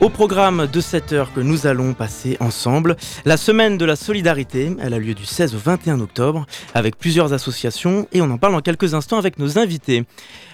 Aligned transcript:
Au 0.00 0.08
programme 0.08 0.66
de 0.66 0.80
cette 0.80 1.12
heure 1.12 1.30
que 1.34 1.40
nous 1.40 1.66
allons 1.66 1.92
passer 1.92 2.38
ensemble, 2.40 2.96
la 3.26 3.36
semaine 3.36 3.76
de 3.76 3.84
la 3.84 3.96
solidarité, 3.96 4.74
elle 4.80 4.94
a 4.94 4.98
lieu 4.98 5.12
du 5.12 5.26
16 5.26 5.54
au 5.54 5.58
21 5.58 6.00
octobre 6.00 6.46
avec 6.72 6.96
plusieurs 6.96 7.34
associations 7.34 8.08
et 8.10 8.22
on 8.22 8.30
en 8.30 8.38
parle 8.38 8.54
en 8.54 8.62
quelques 8.62 8.94
instants 8.94 9.18
avec 9.18 9.38
nos 9.38 9.58
invités. 9.58 10.06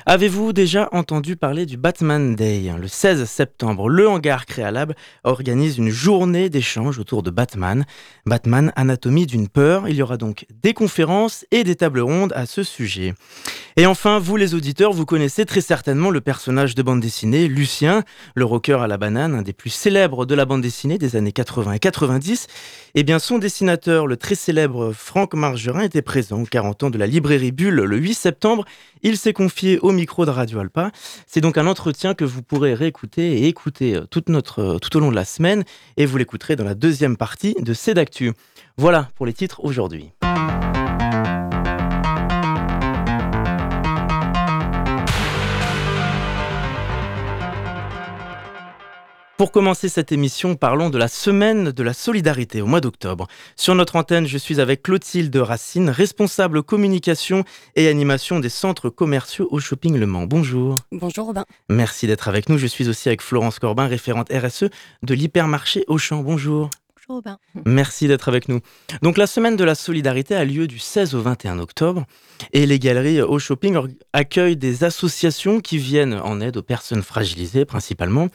Avez-vous 0.09 0.53
déjà 0.53 0.89
entendu 0.93 1.35
parler 1.35 1.67
du 1.67 1.77
Batman 1.77 2.37
Day 2.37 2.71
Le 2.81 2.87
16 2.87 3.25
septembre, 3.25 3.89
le 3.89 4.09
hangar 4.09 4.47
Créalab 4.47 4.95
organise 5.25 5.79
une 5.79 5.89
journée 5.89 6.49
d'échange 6.49 7.01
autour 7.01 7.25
de 7.25 7.31
Batman. 7.31 7.85
Batman, 8.25 8.73
anatomie 8.77 9.27
d'une 9.27 9.49
peur. 9.49 9.89
Il 9.89 9.97
y 9.97 10.03
aura 10.03 10.17
donc 10.17 10.47
des 10.63 10.75
conférences 10.75 11.45
et 11.51 11.65
des 11.65 11.75
tables 11.75 11.99
rondes 11.99 12.33
à 12.37 12.47
ce 12.47 12.63
sujet. 12.63 13.15
Et 13.77 13.85
enfin, 13.85 14.21
vous 14.21 14.37
les 14.37 14.55
auditeurs, 14.55 14.93
vous 14.93 15.05
connaissez 15.05 15.45
très 15.45 15.61
certainement 15.61 16.11
le 16.11 16.21
personnage 16.21 16.77
de 16.77 16.83
bande 16.83 17.01
dessinée, 17.01 17.49
Lucien, 17.49 18.05
le 18.37 18.45
rocker 18.45 18.81
à 18.81 18.87
la 18.87 18.99
banane, 18.99 19.35
un 19.35 19.43
des 19.43 19.53
plus 19.53 19.71
célèbres 19.71 20.25
de 20.25 20.37
la 20.37 20.45
bande 20.45 20.63
dessinée 20.63 20.99
des 20.99 21.17
années 21.17 21.33
80 21.33 21.73
et 21.73 21.79
90. 21.81 22.47
Eh 22.95 23.03
bien, 23.03 23.19
son 23.19 23.39
dessinateur, 23.39 24.07
le 24.07 24.17
très 24.17 24.37
célèbre 24.37 24.93
Franck 24.93 25.35
Margerin, 25.35 25.83
était 25.83 26.01
présent 26.01 26.41
aux 26.41 26.47
40 26.47 26.85
ans 26.85 26.91
de 26.91 26.97
la 26.97 27.09
librairie 27.09 27.53
Bulle 27.53 27.75
le 27.75 27.97
8 27.99 28.15
septembre. 28.15 28.65
Il 29.03 29.19
s'est 29.19 29.35
confié 29.35 29.79
au 29.81 29.93
micro 29.97 30.25
de 30.25 30.31
Radio 30.31 30.61
Alpa. 30.61 30.93
C'est 31.27 31.41
donc 31.41 31.59
un 31.59 31.67
entretien 31.67 32.15
que 32.15 32.25
vous 32.25 32.43
pourrez 32.43 32.75
réécouter 32.75 33.41
et 33.41 33.49
écouter 33.49 33.97
euh, 33.97 34.07
toute 34.09 34.29
notre, 34.29 34.61
euh, 34.61 34.79
tout 34.79 34.97
au 34.97 35.01
long 35.01 35.11
de 35.11 35.17
la 35.17 35.25
semaine 35.25 35.65
et 35.97 36.07
vous 36.07 36.17
l'écouterez 36.17 36.57
dans 36.57 36.65
la 36.65 36.75
deuxième 36.75 37.17
partie 37.17 37.55
de 37.61 37.75
Cédactu. 37.75 38.33
Voilà 38.77 39.09
pour 39.17 39.27
les 39.27 39.33
titres 39.33 39.65
aujourd'hui. 39.65 40.13
Pour 49.37 49.53
commencer 49.53 49.91
cette 49.91 50.13
émission, 50.13 50.57
parlons 50.57 50.89
de 50.89 50.97
la 50.97 51.09
semaine 51.09 51.71
de 51.71 51.83
la 51.83 51.93
solidarité 51.93 52.63
au 52.63 52.67
mois 52.67 52.81
d'octobre. 52.81 53.27
Sur 53.55 53.75
notre 53.75 53.97
antenne, 53.97 54.27
je 54.27 54.39
suis 54.39 54.63
avec 54.63 54.83
Clotilde 54.83 55.37
Racine, 55.37 55.91
responsable 55.91 56.63
communication 56.63 57.45
et 57.75 57.89
animation 57.89 58.41
des 58.41 58.49
centres 58.49 58.89
commerciaux 58.89 59.47
au 59.51 59.61
Shopping 59.61 59.99
Le 59.99 60.07
Mans. 60.07 60.25
Bonjour. 60.25 60.77
Bonjour 60.91 61.27
Robin. 61.27 61.45
Merci 61.69 62.07
d'être 62.07 62.29
avec 62.29 62.49
nous. 62.49 62.57
Je 62.57 62.67
suis 62.67 62.89
aussi 62.89 63.11
avec 63.11 63.21
Florence 63.21 63.59
Corbin, 63.59 63.87
référente 63.87 64.33
RSE 64.33 64.71
de 65.03 65.15
l'hypermarché 65.15 65.85
Auchan. 65.87 66.23
Bonjour. 66.23 66.71
Bonjour 66.97 67.17
Robin. 67.17 67.39
Merci 67.67 68.09
d'être 68.09 68.31
avec 68.31 68.49
nous. 68.49 68.61
Donc 69.03 69.19
la 69.19 69.27
semaine 69.27 69.57
de 69.57 69.65
la 69.65 69.75
solidarité 69.75 70.35
a 70.35 70.47
lieu 70.47 70.67
du 70.67 70.79
16 70.79 71.15
au 71.15 71.21
21 71.21 71.59
octobre 71.59 72.07
et 72.55 72.65
les 72.65 72.79
galeries 72.79 73.21
au 73.21 73.39
shopping 73.39 73.77
accueillent 74.15 74.57
des 74.57 74.83
associations 74.83 75.61
qui 75.61 75.77
viennent 75.77 76.15
en 76.15 76.41
aide 76.41 76.57
aux 76.57 76.63
personnes 76.63 77.03
fragilisées 77.03 77.67
principalement. 77.67 78.31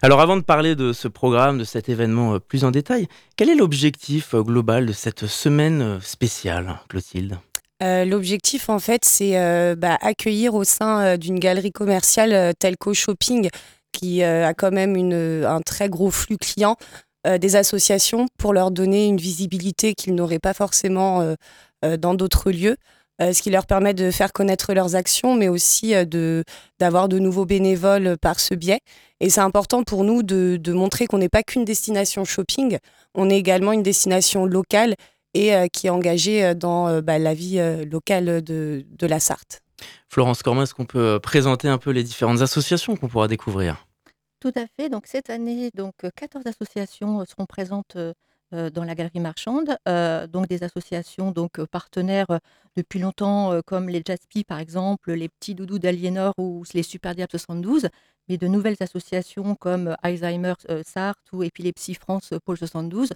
Alors 0.00 0.20
avant 0.20 0.36
de 0.36 0.42
parler 0.42 0.74
de 0.74 0.92
ce 0.92 1.08
programme, 1.08 1.58
de 1.58 1.64
cet 1.64 1.88
événement 1.88 2.34
euh, 2.34 2.38
plus 2.38 2.64
en 2.64 2.70
détail, 2.70 3.06
quel 3.36 3.50
est 3.50 3.54
l'objectif 3.54 4.34
euh, 4.34 4.42
global 4.42 4.86
de 4.86 4.92
cette 4.92 5.26
semaine 5.26 5.82
euh, 5.82 6.00
spéciale, 6.00 6.80
Clotilde? 6.88 7.38
L'objectif, 7.84 8.68
en 8.68 8.78
fait, 8.78 9.04
c'est 9.04 9.32
bah, 9.76 9.98
accueillir 10.00 10.54
au 10.54 10.62
sein 10.62 11.16
d'une 11.16 11.40
galerie 11.40 11.72
commerciale 11.72 12.54
telle 12.60 12.76
qu'au 12.76 12.94
shopping, 12.94 13.48
qui 13.90 14.22
a 14.22 14.54
quand 14.54 14.70
même 14.70 14.94
un 15.44 15.60
très 15.62 15.88
gros 15.88 16.12
flux 16.12 16.36
client, 16.36 16.76
des 17.26 17.56
associations 17.56 18.28
pour 18.38 18.52
leur 18.52 18.70
donner 18.70 19.06
une 19.08 19.16
visibilité 19.16 19.94
qu'ils 19.94 20.14
n'auraient 20.14 20.38
pas 20.38 20.54
forcément 20.54 21.34
dans 21.82 22.14
d'autres 22.14 22.52
lieux. 22.52 22.76
Ce 23.18 23.42
qui 23.42 23.50
leur 23.50 23.66
permet 23.66 23.94
de 23.94 24.12
faire 24.12 24.32
connaître 24.32 24.74
leurs 24.74 24.94
actions, 24.94 25.34
mais 25.34 25.48
aussi 25.48 25.92
d'avoir 26.78 27.08
de 27.08 27.18
nouveaux 27.18 27.46
bénévoles 27.46 28.16
par 28.16 28.38
ce 28.38 28.54
biais. 28.54 28.78
Et 29.22 29.30
c'est 29.30 29.40
important 29.40 29.82
pour 29.84 30.04
nous 30.04 30.22
de, 30.22 30.60
montrer 30.72 31.06
qu'on 31.06 31.16
n'est 31.16 31.30
pas 31.30 31.42
qu'une 31.42 31.64
destination 31.64 32.24
shopping, 32.24 32.78
on 33.14 33.30
est 33.30 33.38
également 33.38 33.72
une 33.72 33.82
destination 33.82 34.44
locale 34.44 34.94
et 35.32 35.54
euh, 35.54 35.68
qui 35.68 35.86
est 35.86 35.90
engagée 35.90 36.54
dans 36.54 37.00
bah, 37.00 37.18
la 37.18 37.32
vie 37.32 37.58
locale 37.90 38.42
de, 38.42 38.84
de 38.86 39.06
la 39.06 39.20
Sarthe. 39.20 39.62
Florence 40.08 40.42
Cormin, 40.42 40.64
est-ce 40.64 40.74
qu'on 40.74 40.84
peut 40.84 41.18
présenter 41.22 41.68
un 41.68 41.78
peu 41.78 41.90
les 41.90 42.02
différentes 42.02 42.42
associations 42.42 42.96
qu'on 42.96 43.08
pourra 43.08 43.28
découvrir? 43.28 43.86
Tout 44.40 44.52
à 44.56 44.66
fait. 44.76 44.88
Donc 44.90 45.06
cette 45.06 45.30
année, 45.30 45.70
donc 45.72 45.94
14 46.16 46.44
associations 46.46 47.24
seront 47.24 47.46
présentes 47.46 47.96
dans 48.52 48.84
la 48.84 48.94
galerie 48.94 49.20
marchande, 49.20 49.76
donc 50.30 50.48
des 50.48 50.62
associations 50.62 51.30
donc 51.30 51.64
partenaires 51.64 52.38
depuis 52.76 53.00
longtemps 53.00 53.60
comme 53.66 53.88
les 53.88 54.02
Jaspi 54.06 54.44
par 54.44 54.58
exemple, 54.58 55.12
les 55.12 55.28
petits 55.28 55.54
doudous 55.54 55.78
d'Aliénor 55.78 56.34
ou 56.38 56.64
les 56.74 56.82
Super 56.82 57.14
Diables 57.14 57.30
72, 57.30 57.88
mais 58.28 58.36
de 58.36 58.46
nouvelles 58.46 58.76
associations 58.80 59.54
comme 59.54 59.96
Alzheimer 60.02 60.54
Sartre 60.84 61.22
ou 61.32 61.42
Épilepsie 61.42 61.94
France 61.94 62.30
Pôle 62.44 62.58
72 62.58 63.10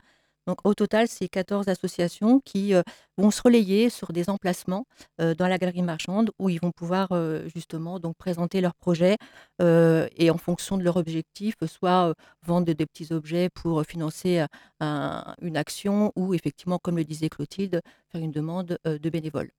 donc 0.46 0.58
au 0.64 0.74
total, 0.74 1.08
c'est 1.08 1.28
14 1.28 1.68
associations 1.68 2.40
qui 2.40 2.74
euh, 2.74 2.82
vont 3.18 3.30
se 3.30 3.42
relayer 3.42 3.90
sur 3.90 4.12
des 4.12 4.30
emplacements 4.30 4.86
euh, 5.20 5.34
dans 5.34 5.48
la 5.48 5.58
galerie 5.58 5.82
marchande 5.82 6.30
où 6.38 6.48
ils 6.48 6.60
vont 6.60 6.70
pouvoir 6.70 7.08
euh, 7.10 7.48
justement 7.54 7.98
donc 7.98 8.16
présenter 8.16 8.60
leurs 8.60 8.74
projets 8.74 9.16
et 9.60 10.30
en 10.30 10.38
fonction 10.38 10.76
de 10.76 10.82
leur 10.82 10.96
objectif, 10.96 11.54
soit 11.66 12.12
vendre 12.46 12.72
des 12.72 12.86
petits 12.86 13.12
objets 13.12 13.48
pour 13.48 13.82
financer 13.84 14.44
une 14.80 15.56
action 15.56 16.12
ou 16.14 16.34
effectivement, 16.34 16.78
comme 16.78 16.96
le 16.96 17.04
disait 17.04 17.28
Clotilde, 17.28 17.80
faire 18.12 18.20
une 18.20 18.32
demande 18.32 18.78
de 18.84 19.10
bénévoles. 19.10 19.50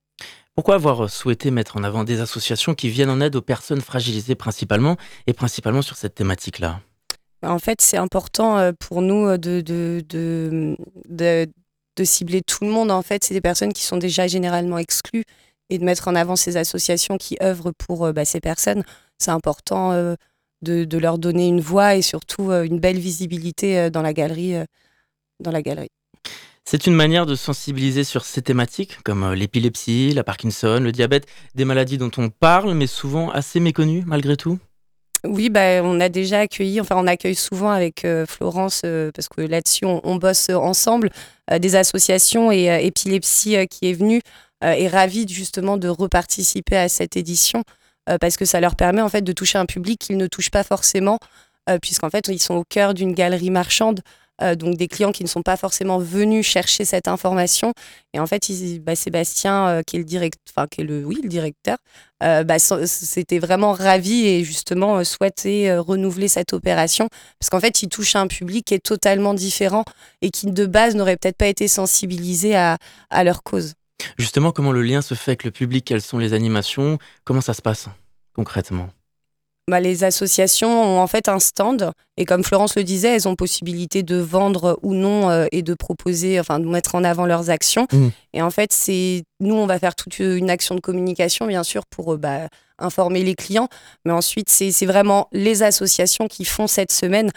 Pourquoi 0.56 0.76
avoir 0.76 1.10
souhaité 1.10 1.52
mettre 1.52 1.78
en 1.78 1.84
avant 1.84 2.04
des 2.04 2.22
associations 2.22 2.76
qui 2.76 2.90
viennent 2.90 3.10
en 3.10 3.22
aide 3.22 3.36
aux 3.36 3.42
personnes 3.42 3.82
fragilisées 3.82 4.36
principalement 4.36 4.98
et 5.26 5.34
principalement 5.34 5.82
sur 5.82 5.96
cette 5.96 6.16
thématique-là? 6.16 6.80
En 7.44 7.60
fait, 7.60 7.82
c'est 7.82 7.98
important 7.98 8.58
euh, 8.58 8.72
pour 8.78 9.02
nous 9.02 9.28
euh, 9.28 9.38
de, 9.38 9.62
de, 9.62 10.04
de, 10.10 11.48
de, 11.96 12.04
cibler 12.04 12.42
tout 12.42 12.64
le 12.64 12.72
monde. 12.72 12.92
En 12.92 13.02
fait, 13.02 13.24
c'est 13.24 13.34
des 13.34 13.42
personnes 13.42 13.74
qui 13.74 13.84
sont 13.84 13.98
déjà 13.98 14.28
généralement 14.28 14.78
exclues 14.78 15.24
et 15.70 15.78
de 15.78 15.84
mettre 15.84 16.08
en 16.08 16.16
avant 16.16 16.36
ces 16.36 16.58
associations 16.58 17.18
qui 17.18 17.38
œuvrent 17.42 17.74
pour 17.78 18.06
euh, 18.06 18.14
bah, 18.14 18.26
ces 18.26 18.40
personnes. 18.40 18.84
C'est 19.20 19.32
important 19.32 19.94
de, 20.62 20.84
de, 20.86 20.98
leur 20.98 21.18
donner 21.18 21.48
une 21.48 21.60
voix 21.60 21.96
et 21.96 22.04
surtout 22.04 22.52
une 22.52 22.80
belle 22.80 23.00
visibilité 23.00 23.90
dans 23.90 24.04
la 24.04 24.14
galerie. 24.14 24.54
dans 25.40 25.50
la 25.50 25.64
galerie. 25.64 25.90
C'est 26.66 26.86
une 26.86 26.94
manière 26.94 27.26
de 27.26 27.34
sensibiliser 27.34 28.04
sur 28.04 28.26
ces 28.26 28.44
thématiques 28.44 29.00
comme 29.04 29.34
l'épilepsie, 29.34 30.14
la 30.14 30.24
Parkinson, 30.24 30.80
le 30.84 30.92
diabète, 30.92 31.26
des 31.56 31.66
maladies 31.66 31.98
dont 31.98 32.12
on 32.18 32.30
parle 32.30 32.76
mais 32.76 32.86
souvent 32.86 33.32
assez 33.32 33.60
méconnues 33.60 34.04
malgré 34.06 34.38
tout? 34.38 34.60
Oui, 35.24 35.50
bah, 35.50 35.82
on 35.84 36.00
a 36.00 36.10
déjà 36.10 36.42
accueilli, 36.42 36.80
enfin 36.80 36.96
on 36.98 37.08
accueille 37.08 37.36
souvent 37.36 37.72
avec 37.72 38.06
euh, 38.06 38.26
Florence, 38.26 38.82
euh, 38.86 39.12
parce 39.14 39.28
que 39.28 39.42
là-dessus 39.42 39.86
on, 39.86 40.16
bosse 40.18 40.50
ensemble, 40.50 41.10
euh, 41.52 41.60
des 41.60 41.76
associations 41.76 42.52
et 42.52 42.66
Épilepsie 42.86 43.68
qui 43.68 43.90
est 43.90 43.94
venue 43.94 44.22
est 44.62 44.88
ravie 44.88 45.28
justement 45.30 45.78
de 45.78 45.88
reparticiper 45.88 46.78
à 46.78 46.90
cette 46.90 47.16
édition, 47.16 47.64
parce 48.20 48.38
que 48.38 48.46
ça 48.46 48.60
leur 48.60 48.76
permet 48.76 49.02
en 49.02 49.10
fait 49.10 49.22
de 49.22 49.32
toucher 49.32 49.60
un 49.60 49.68
public 49.68 50.00
qu'ils 50.00 50.18
ne 50.18 50.26
touchent 50.26 50.50
pas 50.50 50.64
forcément, 50.64 51.20
puisqu'en 51.80 52.10
fait 52.10 52.28
ils 52.28 52.42
sont 52.42 52.56
au 52.56 52.64
cœur 52.64 52.96
d'une 52.96 53.14
galerie 53.14 53.52
marchande. 53.52 54.02
Euh, 54.42 54.56
donc 54.56 54.76
des 54.76 54.88
clients 54.88 55.12
qui 55.12 55.24
ne 55.24 55.28
sont 55.28 55.42
pas 55.42 55.58
forcément 55.58 55.98
venus 55.98 56.46
chercher 56.46 56.86
cette 56.86 57.08
information. 57.08 57.74
Et 58.14 58.20
en 58.20 58.28
fait, 58.28 58.52
bah, 58.82 58.96
Sébastien, 58.96 59.68
euh, 59.68 59.82
qui 59.82 59.96
est 59.96 60.00
le 60.00 60.06
direct, 60.06 60.38
enfin 60.50 60.68
qui 60.68 60.82
est 60.82 60.84
le, 60.84 61.04
oui, 61.04 61.20
le 61.24 61.30
directeur, 61.30 61.78
euh, 62.24 62.44
bah, 62.44 62.60
c'était 62.60 63.40
vraiment 63.40 63.74
ravi 63.74 64.26
et 64.26 64.44
justement 64.44 65.04
souhaitait 65.04 65.78
renouveler 65.78 66.28
cette 66.28 66.54
opération 66.54 67.10
parce 67.40 67.50
qu'en 67.50 67.60
fait, 67.60 67.82
il 67.82 67.90
touche 67.90 68.16
un 68.16 68.28
public 68.28 68.66
qui 68.66 68.74
est 68.74 68.84
totalement 68.84 69.34
différent 69.34 69.84
et 70.22 70.30
qui 70.30 70.48
de 70.48 70.66
base 70.66 70.96
n'aurait 70.96 71.18
peut-être 71.18 71.38
pas 71.38 71.48
été 71.48 71.68
sensibilisé 71.68 72.56
à, 72.56 72.78
à 73.10 73.24
leur 73.24 73.44
cause. 73.44 73.74
Justement, 74.18 74.52
comment 74.52 74.72
le 74.72 74.84
lien 74.84 75.02
se 75.02 75.16
fait 75.16 75.32
avec 75.32 75.44
le 75.44 75.52
public? 75.52 75.86
Quelles 75.86 76.02
sont 76.02 76.18
les 76.18 76.34
animations? 76.34 76.98
Comment 77.24 77.42
ça 77.42 77.54
se 77.54 77.62
passe 77.62 77.88
concrètement? 78.34 78.90
Bah, 79.70 79.82
les 79.82 80.06
associations 80.06 80.82
ont 80.82 81.00
en 81.02 81.08
fait 81.08 81.28
un 81.28 81.40
stand 81.40 81.92
et 82.16 82.24
comme 82.24 82.44
Florence 82.44 82.78
le 82.78 82.86
disait, 82.86 83.10
elles 83.10 83.28
ont 83.28 83.36
possibilité 83.36 84.02
de 84.02 84.16
vendre 84.16 84.80
ou 84.82 84.94
non 84.94 85.30
euh, 85.30 85.46
et 85.52 85.62
de 85.62 85.74
proposer, 85.74 86.40
enfin 86.40 86.60
de 86.60 86.66
mettre 86.66 86.96
en 86.96 87.04
avant 87.04 87.26
leurs 87.26 87.50
actions. 87.50 87.86
Mmh. 87.92 88.08
Et 88.34 88.42
en 88.42 88.50
fait, 88.50 88.72
c'est 88.72 89.24
nous, 89.42 89.56
on 89.56 89.68
va 89.68 89.78
faire 89.78 89.94
toute 89.94 90.20
une 90.20 90.50
action 90.50 90.74
de 90.74 90.80
communication, 90.80 91.48
bien 91.48 91.64
sûr, 91.64 91.86
pour 91.86 92.14
euh, 92.14 92.18
bah, 92.18 92.48
informer 92.80 93.24
les 93.24 93.36
clients. 93.36 93.68
Mais 94.06 94.14
ensuite, 94.14 94.50
c'est 94.50 94.86
vraiment 94.86 95.28
les 95.34 95.64
associations 95.64 96.28
qui 96.28 96.46
font 96.46 96.68
cette 96.68 96.92
semaine 96.92 97.32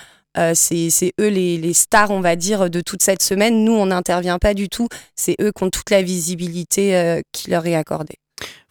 c'est 0.55 1.13
eux 1.21 1.27
les, 1.27 1.59
les, 1.59 1.75
stars, 1.75 2.13
on 2.13 2.21
va 2.21 2.37
dire, 2.37 2.71
de 2.71 2.81
toute 2.81 3.03
cette 3.03 3.21
semaine. 3.21 3.65
Nous, 3.65 3.73
on 3.73 3.87
n'intervient 3.87 4.39
pas 4.39 4.55
du 4.55 4.69
tout. 4.69 4.87
C'est 5.17 5.35
eux 5.43 5.51
qui 5.51 5.65
ont 5.65 5.71
toute 5.71 5.91
la 5.91 6.03
visibilité 6.03 7.21
qui 7.33 7.51
leur 7.51 7.67
est 7.67 7.75
accordée. 7.75 8.15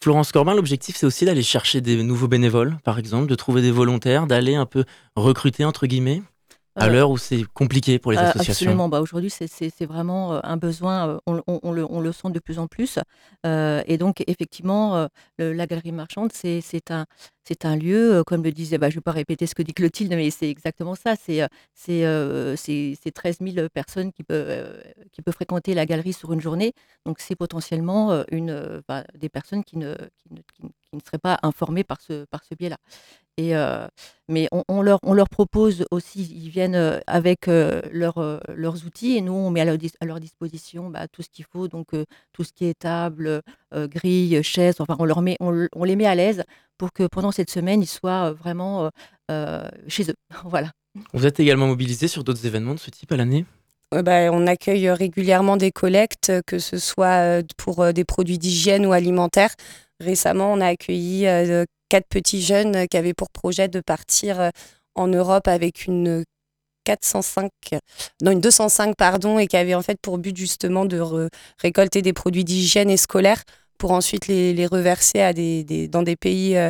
Florence 0.02 0.32
Corbin, 0.32 0.56
l'objectif, 0.56 0.96
c'est 0.96 1.06
aussi 1.06 1.26
d'aller 1.26 1.44
chercher 1.44 1.82
des 1.82 2.02
nouveaux 2.04 2.28
bénévoles, 2.28 2.78
par 2.84 3.00
exemple, 3.00 3.28
de 3.28 3.36
trouver 3.36 3.62
des 3.62 3.72
volontaires, 3.72 4.28
d'aller 4.28 4.56
un 4.56 4.66
peu 4.66 4.86
recruter, 5.16 5.66
entre 5.66 5.88
guillemets 5.88 6.22
à 6.76 6.90
l'heure 6.90 7.10
où 7.12 7.18
c'est 7.18 7.44
compliqué 7.54 8.00
pour 8.00 8.12
les 8.12 8.18
euh, 8.18 8.22
associations 8.22 8.52
Absolument. 8.52 8.90
Bah, 8.90 9.02
Aujourd'hui, 9.02 9.30
c'est 9.30 9.86
vraiment 9.86 10.34
euh, 10.34 10.40
un 10.44 10.58
besoin, 10.58 11.20
euh, 11.28 11.42
on, 11.64 11.72
le, 11.72 12.12
sent 12.12 12.32
de 12.32 12.40
plus 12.40 12.60
en 12.60 12.68
plus. 12.68 13.00
et 13.44 13.98
donc, 13.98 14.24
effectivement, 14.28 15.08
la 15.38 15.68
galerie 15.68 15.92
marchande, 15.92 16.32
c'est 16.34 16.92
un, 16.92 17.06
un 17.64 17.76
lieu, 17.76 18.24
comme 18.26 18.44
le 18.44 18.52
disait, 18.52 18.78
bah, 18.78 18.90
je 18.90 18.96
ne 18.96 19.00
vais 19.00 19.04
pas 19.04 19.12
répéter 19.12 19.48
ce 19.48 19.56
que 19.56 19.64
dit 19.64 19.74
Clotilde, 19.74 20.14
mais 20.14 20.30
c'est 20.30 20.50
exactement 20.50 20.96
ça. 20.96 21.16
C'est 21.16 21.48
13 23.12 23.38
000 23.42 23.70
personnes 23.74 24.12
qui 24.12 24.24
peuvent, 24.24 24.84
qui 25.12 25.22
peuvent 25.22 25.34
fréquenter 25.34 25.74
la 25.74 25.86
galerie 25.86 26.14
sur 26.14 26.34
une 26.34 26.42
journée. 26.42 26.74
Donc, 27.06 27.20
c'est 27.20 27.36
potentiellement 27.36 28.24
une, 28.32 28.82
bah, 28.88 29.04
des 29.18 29.30
personnes 29.30 29.64
qui 29.64 29.78
ne, 29.78 29.96
qui 30.54 30.66
ne, 30.94 31.00
seraient 31.06 31.18
pas 31.18 31.40
informées 31.44 31.84
par 31.84 32.02
ce, 32.02 32.26
par 32.26 32.44
ce 32.44 32.56
biais-là. 32.56 32.78
Et, 33.40 33.54
mais 34.28 34.48
on, 34.52 34.82
leur, 34.82 35.00
on 35.04 35.14
leur 35.14 35.30
propose 35.30 35.86
aussi, 35.92 36.24
ils 36.24 36.50
viennent 36.50 37.00
avec 37.08 37.48
leur, 37.48 38.42
leurs 38.56 38.86
outils 38.86 39.16
et 39.16 39.22
nous, 39.22 39.34
on 39.34 39.50
met 39.50 39.62
à 39.62 39.66
leur, 39.66 39.78
à 40.02 40.06
leur 40.06 40.20
disposition 40.20 40.90
bah, 40.90 41.08
tout 41.08 41.22
ce 41.22 41.30
qu'il 41.30 41.46
faut, 41.46 41.68
donc 41.68 41.88
tout 42.34 42.44
ce 42.44 42.52
qui 42.52 42.66
est 42.66 42.78
table, 42.78 43.42
grille, 43.74 44.44
chaise, 44.44 44.76
enfin, 44.80 44.96
on, 45.00 45.06
leur 45.06 45.22
met, 45.22 45.38
on, 45.40 45.68
on 45.74 45.84
les 45.86 45.96
met 45.96 46.06
à 46.06 46.16
l'aise 46.16 46.44
pour 46.78 46.92
que 46.92 47.08
pendant 47.08 47.32
cette 47.32 47.50
semaine, 47.50 47.82
ils 47.82 47.88
soient 47.88 48.34
vraiment 48.34 48.92
chez 49.88 50.04
eux. 50.10 50.16
voilà. 50.46 50.72
Vous 51.14 51.26
êtes 51.26 51.40
également 51.40 51.68
mobilisé 51.68 52.08
sur 52.08 52.24
d'autres 52.24 52.46
événements 52.46 52.74
de 52.74 52.80
ce 52.80 52.90
type 52.90 53.12
à 53.12 53.18
l'année? 53.18 53.46
Bah, 53.92 54.32
on 54.32 54.46
accueille 54.46 54.90
régulièrement 54.92 55.58
des 55.58 55.72
collectes, 55.72 56.32
que 56.46 56.60
ce 56.60 56.78
soit 56.78 57.44
pour 57.58 57.92
des 57.94 58.04
produits 58.04 58.38
d'hygiène 58.38 58.86
ou 58.86 58.92
alimentaires. 58.92 59.56
Récemment, 60.00 60.54
on 60.54 60.62
a 60.62 60.68
accueilli 60.68 61.28
quatre 61.90 62.08
petits 62.08 62.42
jeunes 62.42 62.88
qui 62.88 62.96
avaient 62.96 63.14
pour 63.14 63.30
projet 63.32 63.68
de 63.68 63.82
partir 63.82 64.40
euh, 64.40 64.50
en 64.96 65.08
Europe 65.08 65.48
avec 65.48 65.86
une 65.86 66.24
405, 66.86 67.52
non 68.22 68.32
une 68.32 68.42
205 68.42 68.96
pardon, 68.96 69.38
et 69.38 69.48
qui 69.48 69.58
avaient 69.58 69.76
en 69.76 69.82
fait 69.82 70.00
pour 70.02 70.18
but 70.18 70.36
justement 70.36 70.86
de 70.86 71.30
récolter 71.60 72.02
des 72.02 72.14
produits 72.14 72.44
d'hygiène 72.44 72.90
et 72.90 72.98
scolaires 72.98 73.44
pour 73.78 73.92
ensuite 73.92 74.28
les, 74.28 74.66
reverser 74.66 75.22
à 75.22 75.32
des, 75.32 75.88
dans 75.88 76.04
des 76.04 76.18
pays 76.18 76.58
euh, 76.58 76.70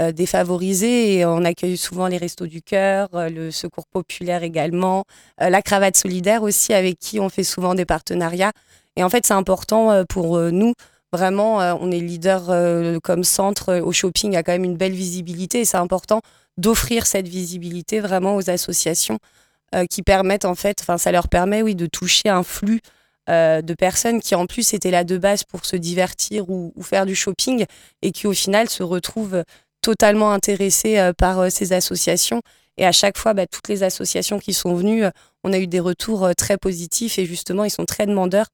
euh, 0.00 0.10
défavorisés. 0.10 1.18
Et 1.18 1.24
on 1.24 1.44
accueille 1.44 1.76
souvent 1.76 2.08
les 2.08 2.16
Restos 2.16 2.46
du 2.46 2.62
Cœur, 2.62 3.08
le 3.12 3.50
Secours 3.50 3.86
Populaire 3.86 4.42
également, 4.42 5.04
la 5.38 5.62
Cravate 5.62 5.96
Solidaire 5.96 6.42
aussi, 6.42 6.72
avec 6.72 6.98
qui 6.98 7.20
on 7.20 7.28
fait 7.28 7.44
souvent 7.44 7.74
des 7.74 7.84
partenariats. 7.84 8.52
Et 8.96 9.04
en 9.04 9.08
fait, 9.08 9.24
c'est 9.24 9.34
important 9.34 10.04
pour 10.08 10.38
nous 10.50 10.74
Vraiment, 11.12 11.62
euh, 11.62 11.74
on 11.80 11.90
est 11.90 12.00
leader 12.00 12.50
euh, 12.50 12.98
comme 13.02 13.24
centre 13.24 13.70
euh, 13.70 13.80
au 13.80 13.92
shopping, 13.92 14.36
a 14.36 14.42
quand 14.42 14.52
même 14.52 14.64
une 14.64 14.76
belle 14.76 14.92
visibilité 14.92 15.60
et 15.60 15.64
c'est 15.64 15.78
important 15.78 16.20
d'offrir 16.58 17.06
cette 17.06 17.28
visibilité 17.28 18.00
vraiment 18.00 18.36
aux 18.36 18.50
associations 18.50 19.18
qui 19.90 20.02
permettent 20.02 20.46
en 20.46 20.54
fait, 20.54 20.78
enfin 20.80 20.96
ça 20.96 21.12
leur 21.12 21.28
permet 21.28 21.60
oui 21.60 21.74
de 21.74 21.84
toucher 21.84 22.30
un 22.30 22.42
flux 22.42 22.80
de 23.28 23.74
personnes 23.74 24.18
qui 24.22 24.34
en 24.34 24.46
plus 24.46 24.72
étaient 24.72 24.90
là 24.90 25.04
de 25.04 25.18
base 25.18 25.44
pour 25.44 25.66
se 25.66 25.76
divertir 25.76 26.48
ou, 26.48 26.72
faire 26.80 27.04
du 27.04 27.14
shopping 27.14 27.66
et 28.00 28.10
qui 28.10 28.26
au 28.26 28.32
final 28.32 28.70
se 28.70 28.82
retrouvent 28.82 29.44
totalement 29.82 30.32
intéressés 30.32 31.12
par 31.18 31.52
ces 31.52 31.74
associations. 31.74 32.40
Et 32.78 32.86
à 32.86 32.92
chaque 32.92 33.18
fois, 33.18 33.34
bah, 33.34 33.46
toutes 33.46 33.68
les 33.68 33.82
associations 33.82 34.38
qui 34.38 34.54
sont 34.54 34.74
venues, 34.74 35.04
on 35.44 35.52
a 35.52 35.58
eu 35.58 35.66
des 35.66 35.80
retours 35.80 36.30
très 36.34 36.56
positifs 36.56 37.18
et 37.18 37.26
justement, 37.26 37.64
ils 37.64 37.70
sont 37.70 37.84
très 37.84 38.06
demandeurs 38.06 38.46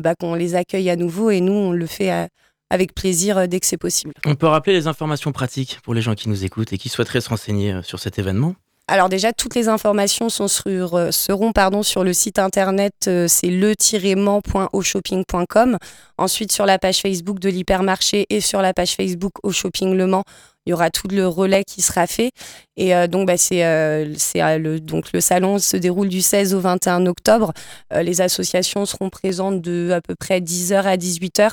bah, 0.00 0.14
qu'on 0.14 0.34
les 0.34 0.54
accueille 0.54 0.90
à 0.90 0.96
nouveau 0.96 1.30
et 1.30 1.40
nous, 1.40 1.52
on 1.52 1.72
le 1.72 1.86
fait 1.86 2.12
euh, 2.12 2.26
avec 2.70 2.94
plaisir 2.94 3.38
euh, 3.38 3.46
dès 3.46 3.60
que 3.60 3.66
c'est 3.66 3.76
possible. 3.76 4.14
On 4.24 4.34
peut 4.34 4.46
rappeler 4.46 4.72
les 4.72 4.86
informations 4.86 5.32
pratiques 5.32 5.80
pour 5.82 5.94
les 5.94 6.02
gens 6.02 6.14
qui 6.14 6.28
nous 6.28 6.44
écoutent 6.44 6.72
et 6.72 6.78
qui 6.78 6.88
souhaiteraient 6.88 7.20
se 7.20 7.28
renseigner 7.28 7.80
sur 7.82 7.98
cet 7.98 8.18
événement? 8.18 8.54
Alors 8.88 9.08
déjà, 9.08 9.32
toutes 9.32 9.56
les 9.56 9.68
informations 9.68 10.28
sont 10.28 10.46
sur, 10.46 11.12
seront 11.12 11.50
pardon, 11.50 11.82
sur 11.82 12.04
le 12.04 12.12
site 12.12 12.38
internet, 12.38 12.94
c'est 13.02 13.50
le-mans.aushopping.com. 13.50 15.78
Ensuite, 16.18 16.52
sur 16.52 16.66
la 16.66 16.78
page 16.78 17.00
Facebook 17.00 17.40
de 17.40 17.48
l'hypermarché 17.48 18.26
et 18.30 18.40
sur 18.40 18.62
la 18.62 18.72
page 18.72 18.94
Facebook 18.94 19.32
au 19.42 19.50
Shopping 19.50 19.96
Le 19.96 20.06
Mans, 20.06 20.22
il 20.66 20.70
y 20.70 20.72
aura 20.72 20.90
tout 20.90 21.08
le 21.08 21.26
relais 21.26 21.64
qui 21.64 21.80
sera 21.80 22.06
fait. 22.06 22.32
Et 22.76 22.94
euh, 22.94 23.06
donc, 23.06 23.26
bah, 23.26 23.34
euh, 23.52 24.14
euh, 24.36 24.58
le, 24.58 24.80
donc, 24.80 25.12
le 25.12 25.20
salon 25.20 25.58
se 25.58 25.76
déroule 25.76 26.08
du 26.08 26.20
16 26.20 26.54
au 26.54 26.60
21 26.60 27.06
octobre. 27.06 27.52
les 27.94 28.20
associations 28.20 28.84
seront 28.84 29.08
présentes 29.08 29.62
de 29.62 29.90
à 29.92 30.00
peu 30.00 30.14
près 30.14 30.40
10h 30.40 30.82
à 30.82 30.96
18h, 30.96 31.52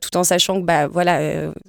tout 0.00 0.16
en 0.16 0.24
sachant 0.24 0.60
que, 0.60 0.66
bah, 0.66 0.88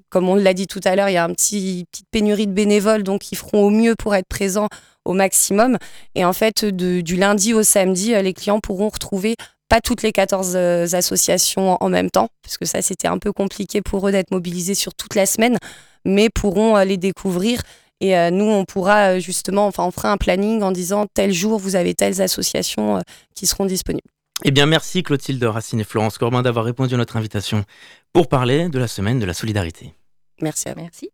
comme 0.09 0.29
on 0.29 0.35
l'a 0.35 0.53
dit 0.53 0.67
tout 0.67 0.81
à 0.83 0.95
l'heure, 0.95 1.09
il 1.09 1.13
y 1.13 1.17
a 1.17 1.23
une 1.23 1.35
petit, 1.35 1.85
petite 1.91 2.07
pénurie 2.11 2.47
de 2.47 2.53
bénévoles, 2.53 3.03
donc 3.03 3.31
ils 3.31 3.37
feront 3.37 3.63
au 3.63 3.69
mieux 3.69 3.95
pour 3.97 4.13
être 4.13 4.27
présents 4.27 4.67
au 5.05 5.13
maximum. 5.13 5.77
Et 6.13 6.25
en 6.25 6.33
fait, 6.33 6.65
du 6.65 7.15
lundi 7.15 7.53
au 7.53 7.63
samedi, 7.63 8.13
les 8.21 8.33
clients 8.33 8.59
pourront 8.59 8.89
retrouver 8.89 9.35
pas 9.71 9.81
toutes 9.81 10.03
les 10.03 10.11
14 10.11 10.55
associations 10.93 11.77
en 11.79 11.89
même 11.89 12.11
temps, 12.11 12.27
parce 12.43 12.57
que 12.57 12.65
ça, 12.65 12.81
c'était 12.81 13.07
un 13.07 13.17
peu 13.17 13.31
compliqué 13.31 13.81
pour 13.81 14.07
eux 14.07 14.11
d'être 14.11 14.31
mobilisés 14.31 14.75
sur 14.75 14.93
toute 14.93 15.15
la 15.15 15.25
semaine 15.25 15.57
mais 16.05 16.29
pourront 16.29 16.77
les 16.79 16.97
découvrir. 16.97 17.61
Et 17.99 18.17
euh, 18.17 18.31
nous, 18.31 18.45
on 18.45 18.65
pourra 18.65 19.13
euh, 19.13 19.19
justement, 19.19 19.67
enfin, 19.67 19.83
on 19.83 19.91
fera 19.91 20.11
un 20.11 20.17
planning 20.17 20.63
en 20.63 20.71
disant 20.71 21.05
tel 21.13 21.31
jour, 21.31 21.59
vous 21.59 21.75
avez 21.75 21.93
telles 21.93 22.21
associations 22.21 22.97
euh, 22.97 23.01
qui 23.35 23.45
seront 23.45 23.65
disponibles. 23.65 24.07
Eh 24.43 24.49
bien, 24.49 24.65
merci 24.65 25.03
Clotilde 25.03 25.43
Racine 25.43 25.79
et 25.79 25.83
Florence 25.83 26.17
Corbin 26.17 26.41
d'avoir 26.41 26.65
répondu 26.65 26.95
à 26.95 26.97
notre 26.97 27.15
invitation 27.15 27.63
pour 28.11 28.27
parler 28.27 28.69
de 28.69 28.79
la 28.79 28.87
semaine 28.87 29.19
de 29.19 29.25
la 29.25 29.35
solidarité. 29.35 29.93
Merci 30.41 30.69
à 30.69 30.75
Merci. 30.75 31.11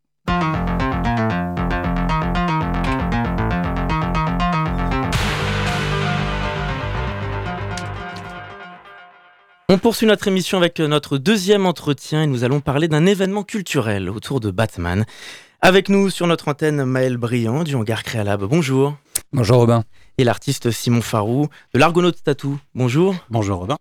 On 9.70 9.80
poursuit 9.80 10.08
notre 10.08 10.30
émission 10.30 10.58
avec 10.58 10.80
notre 10.80 11.18
deuxième 11.18 11.66
entretien 11.66 12.24
et 12.24 12.28
nous 12.28 12.46
allons 12.46 12.62
parler 12.62 12.88
d'un 12.88 13.06
événement 13.06 13.44
culturel 13.44 14.10
autour 14.10 14.40
de 14.40 14.50
Batman. 14.50 15.06
Avec 15.60 15.90
nous 15.90 16.10
sur 16.10 16.26
notre 16.26 16.48
antenne 16.48 16.86
Maël 16.86 17.18
Briand 17.18 17.66
du 17.66 17.76
Hangar 17.76 18.04
Créalab. 18.04 18.46
Bonjour. 18.46 18.96
Bonjour 19.34 19.58
Robin. 19.58 19.84
Et 20.18 20.24
l'artiste 20.24 20.72
Simon 20.72 21.02
Farou 21.02 21.50
de 21.74 21.80
l'Argonaute 21.80 22.24
Tattoo. 22.24 22.58
Bonjour. 22.76 23.14
Bonjour 23.30 23.60
Robin. 23.60 23.76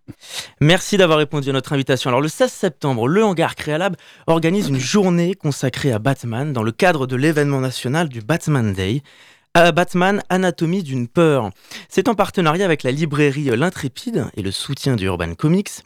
Merci 0.61 0.97
d'avoir 0.97 1.19
répondu 1.19 1.51
à 1.51 1.53
notre 1.53 1.73
invitation. 1.73 2.11
Alors 2.11 2.21
le 2.21 2.27
16 2.27 2.51
septembre, 2.51 3.07
le 3.07 3.23
Hangar 3.23 3.55
Créalab 3.55 3.95
organise 4.27 4.69
une 4.69 4.81
journée 4.81 5.35
consacrée 5.35 5.93
à 5.93 6.01
Batman 6.01 6.53
dans 6.53 6.65
le 6.65 6.73
cadre 6.73 7.07
de 7.07 7.15
l'événement 7.15 7.61
national 7.61 8.09
du 8.09 8.23
Batman 8.23 8.73
Day. 8.73 9.03
Batman, 9.75 10.23
Anatomie 10.29 10.83
d'une 10.83 11.09
peur. 11.09 11.51
C'est 11.89 12.09
en 12.09 12.15
partenariat 12.15 12.65
avec 12.65 12.83
la 12.83 12.91
librairie 12.91 13.51
L'Intrépide 13.57 14.27
et 14.37 14.43
le 14.43 14.51
soutien 14.51 14.97
du 14.97 15.07
Urban 15.07 15.35
Comics. 15.35 15.83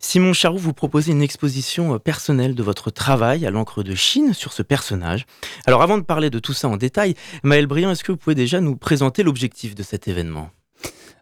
Simon 0.00 0.32
Charroux, 0.32 0.58
vous 0.58 0.72
proposez 0.72 1.12
une 1.12 1.22
exposition 1.22 1.94
euh, 1.94 1.98
personnelle 1.98 2.54
de 2.54 2.62
votre 2.62 2.90
travail 2.90 3.46
à 3.46 3.50
l'encre 3.50 3.82
de 3.82 3.94
Chine 3.94 4.32
sur 4.32 4.52
ce 4.52 4.62
personnage. 4.62 5.26
Alors 5.66 5.82
avant 5.82 5.98
de 5.98 6.02
parler 6.02 6.30
de 6.30 6.38
tout 6.38 6.52
ça 6.52 6.68
en 6.68 6.76
détail, 6.76 7.14
Maël 7.42 7.66
Briand, 7.66 7.90
est-ce 7.90 8.04
que 8.04 8.12
vous 8.12 8.18
pouvez 8.18 8.34
déjà 8.34 8.60
nous 8.60 8.76
présenter 8.76 9.22
l'objectif 9.22 9.74
de 9.74 9.82
cet 9.82 10.08
événement? 10.08 10.50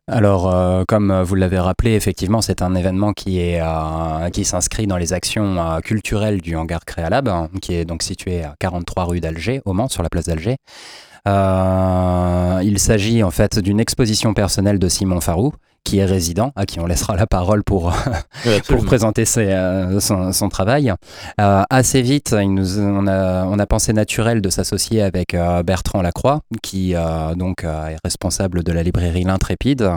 Alors, 0.07 0.53
euh, 0.53 0.83
comme 0.89 1.23
vous 1.23 1.37
l'avez 1.37 1.59
rappelé, 1.59 1.93
effectivement, 1.93 2.41
c'est 2.41 2.63
un 2.63 2.75
événement 2.75 3.13
qui, 3.13 3.39
est, 3.39 3.61
euh, 3.63 4.29
qui 4.31 4.45
s'inscrit 4.45 4.89
dans 4.89 4.97
les 4.97 5.13
actions 5.13 5.81
culturelles 5.85 6.41
du 6.41 6.57
Hangar 6.57 6.85
Créalab, 6.85 7.29
hein, 7.29 7.49
qui 7.63 7.75
est 7.75 7.85
donc 7.85 8.03
situé 8.03 8.43
à 8.43 8.57
43 8.59 9.05
rue 9.05 9.21
d'Alger, 9.21 9.61
au 9.67 9.73
Mans, 9.73 9.89
sur 9.89 10.03
la 10.03 10.09
place 10.09 10.25
d'Alger. 10.25 10.57
Euh, 11.29 12.61
il 12.65 12.79
s'agit 12.79 13.23
en 13.23 13.31
fait 13.31 13.59
d'une 13.59 13.81
exposition 13.81 14.35
personnelle 14.35 14.79
de 14.79 14.89
Simon 14.89 15.21
Farou, 15.21 15.53
qui 15.85 15.99
est 15.99 16.05
résident, 16.05 16.53
à 16.57 16.67
qui 16.67 16.81
on 16.81 16.87
laissera 16.87 17.17
la 17.17 17.27
parole 17.27 17.65
pour, 17.65 17.93
pour 18.69 18.85
présenter 18.85 19.25
euh, 19.39 20.01
son, 20.01 20.49
travail. 20.49 20.93
Euh, 21.41 21.63
assez 21.71 22.03
vite, 22.03 22.35
il 22.39 22.55
nous, 22.55 22.79
on, 22.79 23.07
a, 23.07 23.45
on, 23.45 23.59
a, 23.59 23.67
pensé 23.67 23.93
naturel 23.93 24.41
de 24.41 24.51
s'associer 24.51 25.03
avec 25.03 25.35
euh, 25.35 25.63
Bertrand 25.63 26.03
Lacroix, 26.03 26.41
qui 26.63 26.95
donc 27.37 27.65
est 27.65 27.97
responsable 28.05 28.63
de 28.63 28.73
la 28.73 28.83
librairie 28.83 29.25
L'Intrépide, 29.25 29.91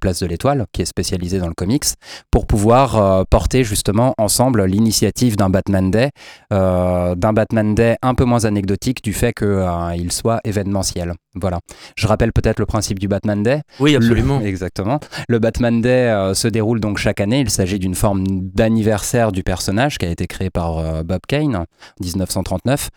Place 0.00 0.20
de 0.20 0.26
l'Étoile, 0.26 0.66
qui 0.72 0.82
est 0.82 0.86
spécialisée 0.86 1.38
dans 1.38 1.48
le 1.48 1.54
comics, 1.54 1.84
pour 2.30 2.46
pouvoir 2.46 3.26
porter 3.26 3.64
justement 3.64 4.14
ensemble 4.18 4.64
l'initiative 4.64 5.36
d'un 5.36 5.50
Batman 5.50 5.90
Day, 5.90 6.10
d'un 6.50 7.32
Batman 7.32 7.74
Day 7.74 7.96
un 8.02 8.14
peu 8.14 8.24
moins 8.24 8.44
anecdotique 8.44 9.02
du 9.02 9.12
fait 9.12 9.32
qu'il 9.32 10.12
soit 10.12 10.40
événementiel. 10.44 11.14
Voilà. 11.34 11.60
Je 11.96 12.06
rappelle 12.06 12.32
peut-être 12.32 12.58
le 12.58 12.66
principe 12.66 12.98
du 12.98 13.08
Batman 13.08 13.42
Day. 13.42 13.62
Oui, 13.80 13.96
absolument. 13.96 14.40
exactement. 14.44 15.00
Le 15.28 15.38
Batman 15.38 15.80
Day 15.80 15.88
euh, 16.10 16.34
se 16.34 16.48
déroule 16.48 16.80
donc 16.80 16.98
chaque 16.98 17.20
année. 17.20 17.40
Il 17.40 17.50
s'agit 17.50 17.78
d'une 17.78 17.94
forme 17.94 18.24
d'anniversaire 18.26 19.32
du 19.32 19.42
personnage 19.42 19.98
qui 19.98 20.06
a 20.06 20.10
été 20.10 20.26
créé 20.26 20.50
par 20.50 20.78
euh, 20.78 21.02
Bob 21.02 21.20
Kane 21.26 21.56
en 21.56 21.64
1939. 22.00 22.90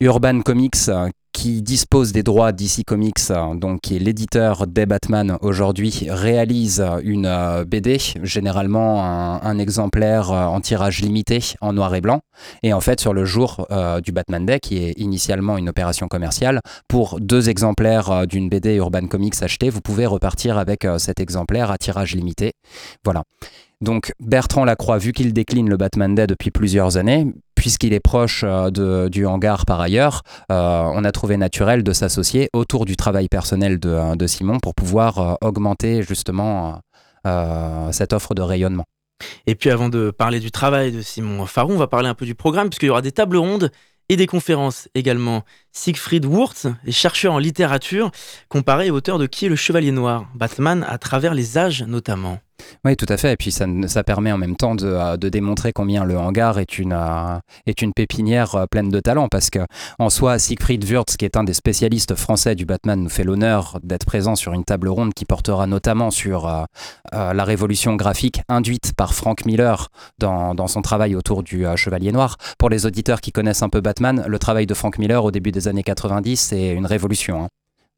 Urban 0.00 0.40
Comics, 0.40 0.74
euh, 0.88 1.08
qui 1.32 1.62
dispose 1.62 2.12
des 2.12 2.22
droits 2.22 2.52
DC 2.52 2.84
Comics, 2.86 3.32
donc 3.56 3.80
qui 3.80 3.96
est 3.96 3.98
l'éditeur 3.98 4.66
des 4.66 4.86
Batman 4.86 5.38
aujourd'hui, 5.40 6.06
réalise 6.08 6.84
une 7.02 7.64
BD, 7.66 7.98
généralement 8.22 9.04
un, 9.42 9.58
exemplaire 9.58 10.30
en 10.30 10.60
tirage 10.60 11.00
limité 11.00 11.54
en 11.60 11.72
noir 11.72 11.94
et 11.94 12.00
blanc. 12.00 12.20
Et 12.62 12.72
en 12.72 12.80
fait, 12.80 13.00
sur 13.00 13.14
le 13.14 13.24
jour 13.24 13.66
du 14.02 14.12
Batman 14.12 14.44
Day, 14.44 14.60
qui 14.60 14.78
est 14.78 14.92
initialement 14.98 15.58
une 15.58 15.68
opération 15.68 16.08
commerciale, 16.08 16.60
pour 16.88 17.20
deux 17.20 17.48
exemplaires 17.48 18.26
d'une 18.26 18.48
BD 18.48 18.74
Urban 18.76 19.06
Comics 19.06 19.42
achetés, 19.42 19.70
vous 19.70 19.80
pouvez 19.80 20.06
repartir 20.06 20.58
avec 20.58 20.86
cet 20.98 21.20
exemplaire 21.20 21.70
à 21.70 21.78
tirage 21.78 22.14
limité. 22.14 22.52
Voilà. 23.04 23.24
Donc 23.82 24.12
Bertrand 24.20 24.64
Lacroix, 24.64 24.98
vu 24.98 25.12
qu'il 25.12 25.32
décline 25.32 25.68
le 25.68 25.76
Batman 25.76 26.14
Day 26.14 26.28
depuis 26.28 26.52
plusieurs 26.52 26.96
années, 26.96 27.26
puisqu'il 27.62 27.92
est 27.92 28.00
proche 28.00 28.44
euh, 28.44 29.08
du 29.08 29.24
hangar 29.24 29.66
par 29.66 29.80
ailleurs, 29.80 30.22
euh, 30.50 30.82
on 30.94 31.04
a 31.04 31.12
trouvé 31.12 31.36
naturel 31.36 31.84
de 31.84 31.92
s'associer 31.92 32.50
autour 32.52 32.86
du 32.86 32.96
travail 32.96 33.28
personnel 33.28 33.78
de, 33.78 33.88
euh, 33.88 34.26
Simon 34.26 34.58
pour 34.58 34.74
pouvoir 34.74 35.38
augmenter 35.42 36.02
justement 36.02 36.80
cette 37.92 38.12
offre 38.12 38.34
de 38.34 38.42
rayonnement. 38.42 38.84
Et 39.46 39.54
puis 39.54 39.70
avant 39.70 39.88
de 39.88 40.10
parler 40.10 40.40
du 40.40 40.50
travail 40.50 40.90
de 40.90 41.02
Simon 41.02 41.46
Farou, 41.46 41.72
on 41.74 41.76
va 41.76 41.86
parler 41.86 42.08
un 42.08 42.14
peu 42.14 42.26
du 42.26 42.34
programme, 42.34 42.68
puisqu'il 42.68 42.86
y 42.86 42.90
aura 42.90 43.02
des 43.02 43.12
tables 43.12 43.36
rondes 43.36 43.70
et 44.08 44.16
des 44.16 44.26
conférences 44.26 44.88
également. 44.96 45.44
Siegfried 45.70 46.24
Wurtz 46.24 46.66
est 46.84 46.90
chercheur 46.90 47.32
en 47.32 47.38
littérature, 47.38 48.10
comparé 48.48 48.86
et 48.86 48.90
auteur 48.90 49.18
de 49.18 49.26
Qui 49.26 49.46
est 49.46 49.48
le 49.48 49.56
Chevalier 49.56 49.92
Noir? 49.92 50.26
Batman 50.34 50.84
à 50.88 50.98
travers 50.98 51.34
les 51.34 51.58
âges 51.58 51.84
notamment. 51.84 52.40
Oui, 52.84 52.96
tout 52.96 53.06
à 53.08 53.16
fait. 53.16 53.32
Et 53.32 53.36
puis 53.36 53.52
ça, 53.52 53.66
permet 54.04 54.32
en 54.32 54.38
même 54.38 54.56
temps 54.56 54.74
de, 54.74 54.86
euh, 54.86 55.16
de, 55.16 55.28
démontrer 55.28 55.72
combien 55.72 56.04
le 56.04 56.18
hangar 56.18 56.58
est 56.58 56.78
une, 56.78 56.92
euh, 56.92 57.90
pépinière 57.94 58.54
euh, 58.54 58.66
pleine 58.66 58.90
de 58.90 59.00
talent. 59.00 59.28
Parce 59.28 59.50
que 59.50 59.60
en 59.98 60.10
soi, 60.10 60.38
Siegfried 60.38 60.84
Wurtz, 60.84 61.16
qui 61.16 61.24
est 61.24 61.36
un 61.36 61.44
des 61.44 61.54
spécialistes 61.54 62.14
français 62.14 62.54
du 62.54 62.66
Batman, 62.66 63.02
nous 63.02 63.08
fait 63.08 63.24
l'honneur 63.24 63.78
d'être 63.82 64.06
présent 64.06 64.34
sur 64.34 64.52
une 64.52 64.64
table 64.64 64.88
ronde 64.88 65.14
qui 65.14 65.24
portera 65.24 65.66
notamment 65.66 66.10
sur 66.10 66.66
la 67.12 67.44
révolution 67.44 67.96
graphique 67.96 68.42
induite 68.48 68.92
par 68.96 69.14
Frank 69.14 69.44
Miller 69.44 69.88
dans, 70.18 70.54
dans 70.54 70.66
son 70.66 70.82
travail 70.82 71.14
autour 71.14 71.42
du 71.42 71.64
Chevalier 71.76 72.12
Noir. 72.12 72.36
Pour 72.58 72.70
les 72.70 72.86
auditeurs 72.86 73.20
qui 73.20 73.32
connaissent 73.32 73.62
un 73.62 73.68
peu 73.68 73.80
Batman, 73.80 74.24
le 74.26 74.38
travail 74.38 74.66
de 74.66 74.74
Frank 74.74 74.98
Miller 74.98 75.24
au 75.24 75.30
début 75.30 75.52
des 75.52 75.68
années 75.68 75.82
90, 75.82 76.36
c'est 76.36 76.72
une 76.72 76.86
révolution. 76.86 77.44
Hein 77.44 77.48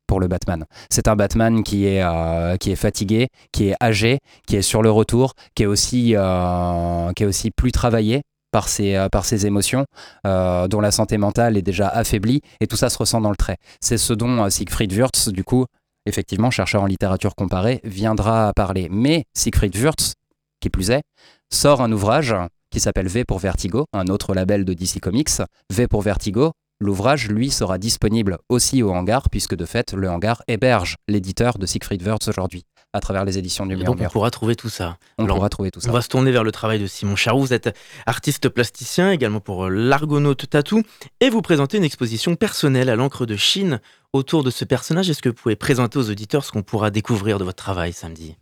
pour 0.07 0.21
le 0.21 0.29
Batman. 0.29 0.65
C'est 0.91 1.09
un 1.09 1.17
Batman 1.17 1.63
qui 1.63 1.87
est, 1.87 2.03
euh, 2.03 2.57
qui 2.57 2.71
est 2.71 2.77
fatigué, 2.77 3.29
qui 3.53 3.69
est 3.69 3.77
âgé, 3.83 4.19
qui 4.47 4.57
est 4.57 4.63
sur 4.63 4.83
le 4.83 4.91
retour, 4.91 5.35
qui 5.55 5.65
est 5.65 5.67
aussi, 5.67 6.15
euh, 6.15 7.13
qui 7.13 7.23
est 7.23 7.27
aussi 7.27 7.51
plus 7.51 7.73
travaillé 7.73 8.23
par 8.53 8.69
ses, 8.69 8.95
euh, 8.95 9.09
par 9.09 9.25
ses 9.25 9.47
émotions, 9.47 9.85
dont 10.25 10.81
la 10.81 10.91
santé 10.91 11.19
mentale 11.19 11.57
est 11.57 11.63
déjà 11.63 11.89
affaiblie, 11.89 12.41
et 12.61 12.67
tout 12.67 12.77
ça 12.77 12.91
se 12.91 12.99
ressent 12.99 13.21
dans 13.21 13.31
le 13.31 13.37
trait. 13.37 13.57
C'est 13.81 13.99
ce 13.99 14.13
dont 14.13 14.49
Siegfried 14.51 14.93
Wurtz, 14.93 15.29
du 15.29 15.45
coup, 15.45 15.67
effectivement, 16.07 16.51
chercheur 16.51 16.83
en 16.83 16.87
littérature 16.87 17.35
comparée, 17.35 17.81
viendra 17.85 18.53
parler. 18.55 18.89
Mais 18.91 19.25
Siegfried 19.35 19.77
Wurtz, 19.77 20.15
qui 20.61 20.71
plus 20.71 20.91
est, 20.91 21.03
sort 21.51 21.83
un 21.83 21.93
ouvrage 21.93 22.35
qui 22.71 22.81
s'appelle 22.81 23.07
V 23.07 23.25
pour 23.25 23.39
Vertigo, 23.39 23.87
un 23.93 24.07
autre 24.09 24.35
label 24.35 24.65
de 24.65 24.75
DC 24.75 25.01
Comics. 25.01 25.43
V 25.73 25.87
pour 25.87 26.03
Vertigo, 26.03 26.53
L'ouvrage, 26.81 27.29
lui, 27.29 27.51
sera 27.51 27.79
disponible 27.79 28.39
aussi 28.49 28.83
au 28.83 28.91
hangar, 28.91 29.31
puisque 29.31 29.55
de 29.55 29.65
fait, 29.65 29.93
le 29.93 30.11
hangar 30.11 30.43
héberge 30.49 30.97
l'éditeur 31.09 31.59
de 31.59 31.67
Siegfried 31.67 32.03
Wurtz 32.03 32.29
aujourd'hui, 32.29 32.65
à 32.93 33.01
travers 33.01 33.25
les 33.25 33.39
éditions 33.39 33.65
du 33.65 33.77
Donc 33.77 34.01
on 34.01 34.09
pourra 34.09 34.31
trouver 34.31 34.57
tout 34.57 34.69
ça. 34.69 34.99
On 35.19 35.27
pourra 35.27 35.49
trouver 35.49 35.71
tout 35.71 35.81
ça. 35.81 35.91
On 35.91 35.93
va 35.93 36.03
se 36.03 36.09
tourner 36.09 36.33
vers 36.33 36.45
le 36.45 36.53
travail 36.53 36.81
de 36.81 36.87
Simon 36.87 37.17
Charroux. 37.17 37.41
Vous 37.41 37.53
êtes 37.53 37.77
artiste 38.07 38.49
plasticien, 38.49 39.13
également 39.13 39.41
pour 39.41 39.71
l'Argonaute 39.71 40.51
Tattoo, 40.51 40.83
et 41.21 41.31
vous 41.31 41.43
présentez 41.43 41.79
une 41.79 41.85
exposition 41.85 42.35
personnelle 42.35 42.91
à 42.91 42.97
l'encre 42.97 43.25
de 43.25 43.37
Chine 43.37 43.81
autour 44.13 44.43
de 44.43 44.51
ce 44.51 44.65
personnage. 44.65 45.09
Est-ce 45.09 45.23
que 45.23 45.29
vous 45.29 45.35
pouvez 45.35 45.57
présenter 45.57 45.99
aux 45.99 46.11
auditeurs 46.11 46.45
ce 46.45 46.53
qu'on 46.53 46.63
pourra 46.63 46.91
découvrir 46.91 47.39
de 47.39 47.45
votre 47.45 47.63
travail 47.63 47.93
samedi? 47.93 48.37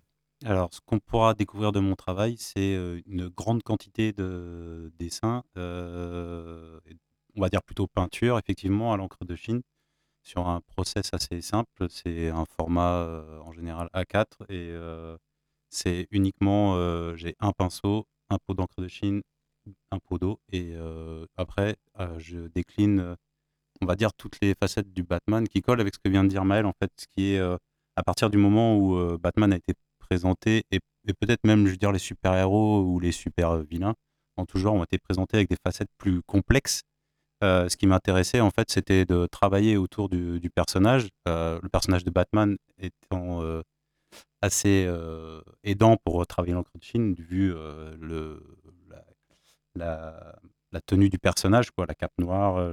Alors, 0.44 0.70
ce 0.72 0.80
qu'on 0.84 0.98
pourra 0.98 1.34
découvrir 1.34 1.72
de 1.72 1.80
mon 1.80 1.94
travail, 1.94 2.36
c'est 2.38 2.74
euh, 2.74 3.00
une 3.06 3.28
grande 3.28 3.62
quantité 3.62 4.12
de 4.12 4.92
dessins, 4.98 5.44
euh, 5.56 6.80
on 7.36 7.40
va 7.40 7.48
dire 7.48 7.62
plutôt 7.62 7.86
peinture, 7.86 8.38
effectivement, 8.38 8.92
à 8.92 8.96
l'encre 8.96 9.24
de 9.24 9.34
Chine, 9.36 9.62
sur 10.22 10.48
un 10.48 10.60
process 10.60 11.10
assez 11.12 11.40
simple. 11.40 11.88
C'est 11.88 12.28
un 12.30 12.44
format 12.44 12.96
euh, 12.96 13.40
en 13.40 13.52
général 13.52 13.88
A4 13.94 14.24
et 14.48 14.70
euh, 14.70 15.16
c'est 15.68 16.06
uniquement, 16.10 16.76
euh, 16.76 17.16
j'ai 17.16 17.34
un 17.40 17.52
pinceau, 17.52 18.06
un 18.30 18.38
pot 18.38 18.54
d'encre 18.54 18.80
de 18.80 18.88
Chine, 18.88 19.22
un 19.90 19.98
pot 19.98 20.18
d'eau 20.18 20.40
et 20.52 20.74
après, 21.36 21.76
je 22.18 22.48
décline, 22.48 23.16
on 23.80 23.86
va 23.86 23.94
dire, 23.94 24.12
toutes 24.12 24.40
les 24.42 24.54
facettes 24.60 24.92
du 24.92 25.04
Batman 25.04 25.46
qui 25.46 25.62
collent 25.62 25.80
avec 25.80 25.94
ce 25.94 26.00
que 26.00 26.08
vient 26.10 26.24
de 26.24 26.28
dire 26.28 26.44
Maël, 26.44 26.66
en 26.66 26.72
fait, 26.72 26.90
ce 26.96 27.06
qui 27.06 27.34
est 27.34 27.40
à 27.40 28.02
partir 28.02 28.28
du 28.28 28.38
moment 28.38 28.76
où 28.76 29.18
Batman 29.18 29.52
a 29.52 29.56
été 29.56 29.74
présenté 30.00 30.64
et, 30.72 30.80
et 31.06 31.12
peut-être 31.14 31.44
même, 31.44 31.66
je 31.66 31.72
veux 31.72 31.76
dire, 31.76 31.92
les 31.92 32.00
super-héros 32.00 32.82
ou 32.82 32.98
les 32.98 33.12
super-vilains 33.12 33.94
en 34.36 34.46
tout 34.46 34.58
genre 34.58 34.74
ont 34.74 34.84
été 34.84 34.98
présentés 34.98 35.36
avec 35.36 35.48
des 35.48 35.56
facettes 35.64 35.90
plus 35.98 36.22
complexes 36.22 36.82
euh, 37.42 37.68
ce 37.68 37.76
qui 37.76 37.86
m'intéressait, 37.86 38.40
en 38.40 38.50
fait, 38.50 38.70
c'était 38.70 39.04
de 39.04 39.26
travailler 39.26 39.76
autour 39.76 40.08
du, 40.08 40.50
personnage. 40.54 41.08
Euh, 41.28 41.58
le 41.62 41.68
personnage 41.68 42.04
de 42.04 42.10
Batman 42.10 42.56
étant 42.78 43.42
euh, 43.42 43.62
assez 44.42 44.88
aidant 45.64 45.96
pour 46.04 46.26
travailler 46.26 46.54
l'encre 46.54 46.70
de 46.74 46.82
Chine, 46.82 47.14
vu 47.14 47.54
la, 49.74 50.80
tenue 50.86 51.08
du 51.08 51.18
personnage, 51.18 51.70
quoi, 51.70 51.86
la 51.86 51.94
cape 51.94 52.12
noire, 52.18 52.72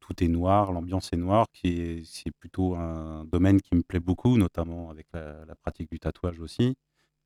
tout 0.00 0.24
est 0.24 0.28
noir, 0.28 0.72
l'ambiance 0.72 1.12
est 1.12 1.16
noire, 1.16 1.46
qui 1.52 1.80
est, 1.80 2.30
plutôt 2.38 2.74
un 2.76 3.24
domaine 3.24 3.60
qui 3.60 3.74
me 3.74 3.82
plaît 3.82 4.00
beaucoup, 4.00 4.36
notamment 4.38 4.90
avec 4.90 5.06
la 5.12 5.54
pratique 5.62 5.90
du 5.90 5.98
tatouage 5.98 6.40
aussi. 6.40 6.76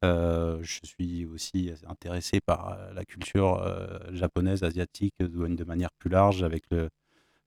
Euh, 0.04 0.58
je 0.62 0.80
suis 0.84 1.24
aussi 1.26 1.72
intéressé 1.86 2.40
par 2.40 2.72
euh, 2.72 2.92
la 2.92 3.04
culture 3.04 3.62
euh, 3.62 3.98
japonaise, 4.12 4.62
asiatique, 4.62 5.14
de 5.20 5.64
manière 5.64 5.90
plus 5.98 6.10
large, 6.10 6.42
avec 6.42 6.64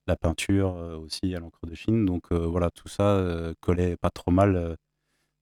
la 0.08 0.16
peinture 0.16 0.76
aussi 1.02 1.36
à 1.36 1.40
l'encre 1.40 1.66
de 1.66 1.76
Chine. 1.76 2.06
Donc 2.06 2.32
voilà, 2.32 2.70
tout 2.72 2.88
ça 2.88 3.54
collait 3.62 3.98
pas 3.98 4.10
trop 4.10 4.32
mal. 4.32 4.78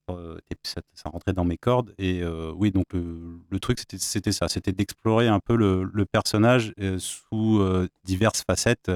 et 0.09 0.55
ça, 0.63 0.81
ça, 0.93 1.09
rentrait 1.09 1.33
dans 1.33 1.45
mes 1.45 1.57
cordes. 1.57 1.93
Et 1.97 2.23
oui, 2.55 2.71
donc 2.71 2.85
le, 2.93 3.59
truc, 3.59 3.79
c'était 3.97 4.31
ça. 4.31 4.47
C'était 4.47 4.73
d'explorer 4.73 5.27
un 5.27 5.39
peu 5.39 5.55
le, 5.55 5.83
le 5.83 6.05
personnage 6.05 6.73
sous 6.97 7.61
diverses 8.03 8.43
facettes. 8.43 8.91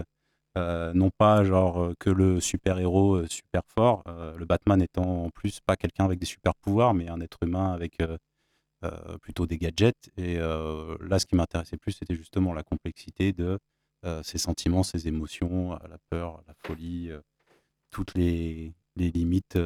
Non 0.93 1.09
pas 1.09 1.43
genre 1.43 1.93
que 1.99 2.09
le 2.09 2.39
super-héros 2.39 3.25
super 3.27 3.61
fort, 3.65 4.03
le 4.37 4.45
Batman 4.45 4.81
étant 4.81 5.25
en 5.25 5.29
plus 5.29 5.59
pas 5.59 5.75
quelqu'un 5.75 6.05
avec 6.05 6.19
des 6.19 6.25
super 6.25 6.55
pouvoirs, 6.55 6.93
mais 6.93 7.09
un 7.09 7.21
être 7.21 7.37
humain 7.43 7.71
avec 7.71 7.97
plutôt 9.21 9.45
des 9.45 9.57
gadgets. 9.57 10.09
Et 10.17 10.37
là, 10.37 11.19
ce 11.19 11.25
qui 11.25 11.35
m'intéressait 11.35 11.77
plus, 11.77 11.93
c'était 11.93 12.15
justement 12.15 12.53
la 12.53 12.63
complexité 12.63 13.33
de 13.33 13.59
ses 14.23 14.37
sentiments, 14.37 14.83
ses 14.83 15.07
émotions, 15.07 15.71
la 15.71 15.97
peur, 16.09 16.41
la 16.47 16.53
folie, 16.65 17.11
toutes 17.91 18.13
les, 18.15 18.73
les 18.95 19.11
limites 19.11 19.57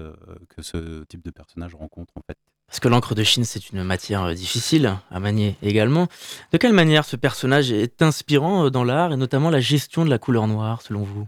que 0.49 0.61
ce 0.61 1.03
type 1.05 1.23
de 1.23 1.31
personnage 1.31 1.75
rencontre 1.75 2.13
en 2.15 2.21
fait. 2.21 2.37
Parce 2.73 2.79
que 2.79 2.87
l'encre 2.87 3.13
de 3.13 3.21
Chine, 3.21 3.45
c'est 3.45 3.69
une 3.69 3.83
matière 3.83 4.23
euh, 4.23 4.33
difficile 4.33 4.97
à 5.11 5.19
manier 5.19 5.55
également. 5.61 6.07
De 6.51 6.57
quelle 6.57 6.73
manière 6.73 7.05
ce 7.05 7.15
personnage 7.15 7.71
est 7.71 8.01
inspirant 8.01 8.65
euh, 8.65 8.69
dans 8.71 8.83
l'art 8.83 9.13
et 9.13 9.15
notamment 9.15 9.51
la 9.51 9.59
gestion 9.59 10.03
de 10.03 10.09
la 10.09 10.17
couleur 10.17 10.47
noire, 10.47 10.81
selon 10.81 11.03
vous? 11.03 11.27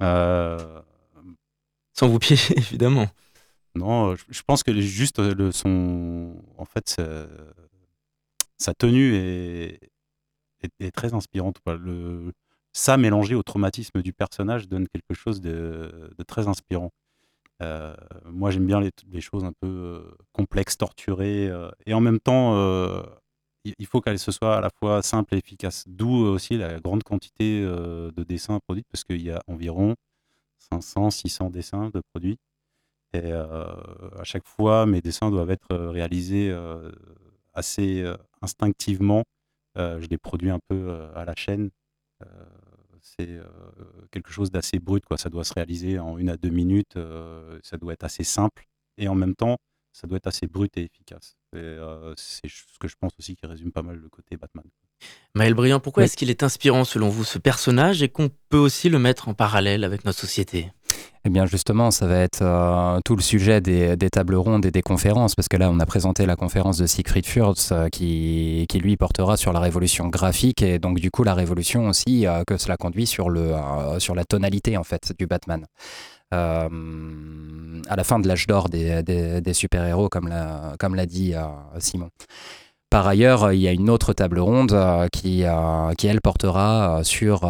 Euh, 0.00 0.80
Sans 1.92 2.06
vous 2.06 2.20
piéger, 2.20 2.54
évidemment. 2.56 3.08
Non, 3.74 4.14
je 4.14 4.42
pense 4.46 4.62
que 4.62 4.80
juste 4.80 5.18
le 5.18 5.50
son, 5.50 6.36
en 6.56 6.64
fait, 6.64 7.02
sa, 8.56 8.72
tenue 8.74 9.16
est, 9.16 9.80
est, 10.78 10.92
très 10.92 11.14
inspirante. 11.14 11.56
Le, 11.66 12.32
ça 12.72 12.96
mélangé 12.96 13.34
au 13.34 13.42
traumatisme 13.42 14.02
du 14.02 14.12
personnage 14.12 14.68
donne 14.68 14.86
quelque 14.86 15.20
chose 15.20 15.40
de 15.40 16.14
très 16.28 16.46
inspirant. 16.46 16.92
Euh, 17.62 17.94
moi, 18.26 18.50
j'aime 18.50 18.66
bien 18.66 18.80
les, 18.80 19.20
choses 19.20 19.44
un 19.44 19.52
peu 19.52 19.66
euh, 19.66 20.16
complexes, 20.32 20.76
torturées, 20.76 21.48
euh, 21.48 21.70
et 21.86 21.94
en 21.94 22.00
même 22.00 22.20
temps, 22.20 22.54
il 23.64 23.86
faut 23.86 24.00
qu'elle 24.00 24.18
se 24.18 24.30
soit 24.30 24.56
à 24.56 24.60
la 24.60 24.70
fois 24.70 25.02
simple 25.02 25.34
et 25.34 25.38
efficace. 25.38 25.84
D'où 25.88 26.08
aussi 26.26 26.56
la 26.56 26.78
grande 26.80 27.02
quantité 27.02 27.62
de 27.62 28.22
dessins 28.22 28.60
produits, 28.60 28.84
parce 28.92 29.02
qu'il 29.02 29.22
y 29.22 29.30
a 29.30 29.42
environ 29.48 29.96
500, 30.70 31.10
600 31.10 31.50
dessins 31.50 31.90
de 31.92 32.00
produits. 32.12 32.38
Et 33.12 33.32
à 33.32 34.22
chaque 34.22 34.46
fois, 34.46 34.86
mes 34.86 35.00
dessins 35.00 35.30
doivent 35.30 35.50
être 35.50 35.74
réalisés 35.74 36.56
assez 37.54 38.04
instinctivement. 38.40 39.24
je 39.74 40.06
les 40.08 40.18
produis 40.18 40.50
un 40.50 40.60
peu 40.68 41.08
à 41.16 41.24
la 41.24 41.34
chaîne 41.34 41.70
c'est 43.18 43.28
euh, 43.28 43.44
quelque 44.10 44.30
chose 44.30 44.50
d'assez 44.50 44.78
brut. 44.78 45.04
Quoi. 45.04 45.16
Ça 45.16 45.30
doit 45.30 45.44
se 45.44 45.54
réaliser 45.54 45.98
en 45.98 46.18
une 46.18 46.28
à 46.28 46.36
deux 46.36 46.50
minutes, 46.50 46.96
euh, 46.96 47.58
ça 47.62 47.76
doit 47.76 47.92
être 47.92 48.04
assez 48.04 48.24
simple. 48.24 48.66
Et 48.98 49.08
en 49.08 49.14
même 49.14 49.34
temps, 49.34 49.58
ça 49.92 50.06
doit 50.06 50.16
être 50.16 50.26
assez 50.26 50.46
brut 50.46 50.76
et 50.76 50.82
efficace. 50.82 51.36
c'est 51.52 52.48
ce 52.48 52.78
que 52.78 52.88
je 52.88 52.96
pense 52.98 53.12
aussi 53.18 53.36
qui 53.36 53.46
résume 53.46 53.72
pas 53.72 53.82
mal 53.82 53.96
le 53.96 54.08
côté 54.08 54.36
Batman. 54.36 54.64
Maël 55.34 55.54
Briand, 55.54 55.80
pourquoi 55.80 56.04
est-ce 56.04 56.16
qu'il 56.16 56.30
est 56.30 56.42
inspirant 56.42 56.84
selon 56.84 57.08
vous 57.08 57.24
ce 57.24 57.38
personnage 57.38 58.02
et 58.02 58.08
qu'on 58.08 58.30
peut 58.48 58.58
aussi 58.58 58.88
le 58.88 58.98
mettre 58.98 59.28
en 59.28 59.34
parallèle 59.34 59.84
avec 59.84 60.04
notre 60.04 60.18
société? 60.18 60.70
Eh 61.26 61.28
bien 61.28 61.44
justement, 61.44 61.90
ça 61.90 62.06
va 62.06 62.18
être 62.20 62.42
euh, 62.42 63.00
tout 63.04 63.16
le 63.16 63.22
sujet 63.22 63.60
des, 63.60 63.96
tables 64.10 64.36
rondes 64.36 64.64
et 64.64 64.70
des 64.70 64.82
conférences, 64.82 65.34
parce 65.34 65.48
que 65.48 65.56
là, 65.56 65.68
on 65.72 65.80
a 65.80 65.86
présenté 65.86 66.24
la 66.24 66.36
conférence 66.36 66.78
de 66.78 66.86
Siegfried 66.86 67.26
Furz 67.26 67.72
euh, 67.72 67.88
qui, 67.88 68.64
lui 68.74 68.96
portera 68.96 69.36
sur 69.36 69.52
la 69.52 69.58
révolution 69.58 70.06
graphique 70.06 70.62
et 70.62 70.78
donc 70.78 71.00
du 71.00 71.10
coup 71.10 71.24
la 71.24 71.34
révolution 71.34 71.88
aussi 71.88 72.26
euh, 72.26 72.44
que 72.46 72.58
cela 72.58 72.76
conduit 72.76 73.06
sur, 73.06 73.28
le, 73.28 73.54
sur 73.98 74.14
la 74.14 74.24
tonalité 74.24 74.76
en 74.76 74.84
fait 74.84 75.12
du 75.18 75.26
Batman. 75.26 75.66
à 76.30 76.68
la 76.68 78.04
fin 78.04 78.20
de 78.20 78.28
l'âge 78.28 78.46
d'or 78.46 78.68
des, 78.68 79.52
super-héros, 79.52 80.08
comme 80.08 80.28
l'a, 80.28 80.76
comme 80.78 80.94
dit 81.06 81.34
Simon. 81.80 82.10
Par 82.88 83.08
ailleurs, 83.08 83.52
il 83.52 83.60
y 83.60 83.66
a 83.66 83.72
une 83.72 83.90
autre 83.90 84.12
table 84.12 84.38
ronde 84.38 84.78
qui, 85.12 85.44
qui, 85.98 86.06
elle, 86.06 86.20
portera 86.20 87.00
sur 87.02 87.40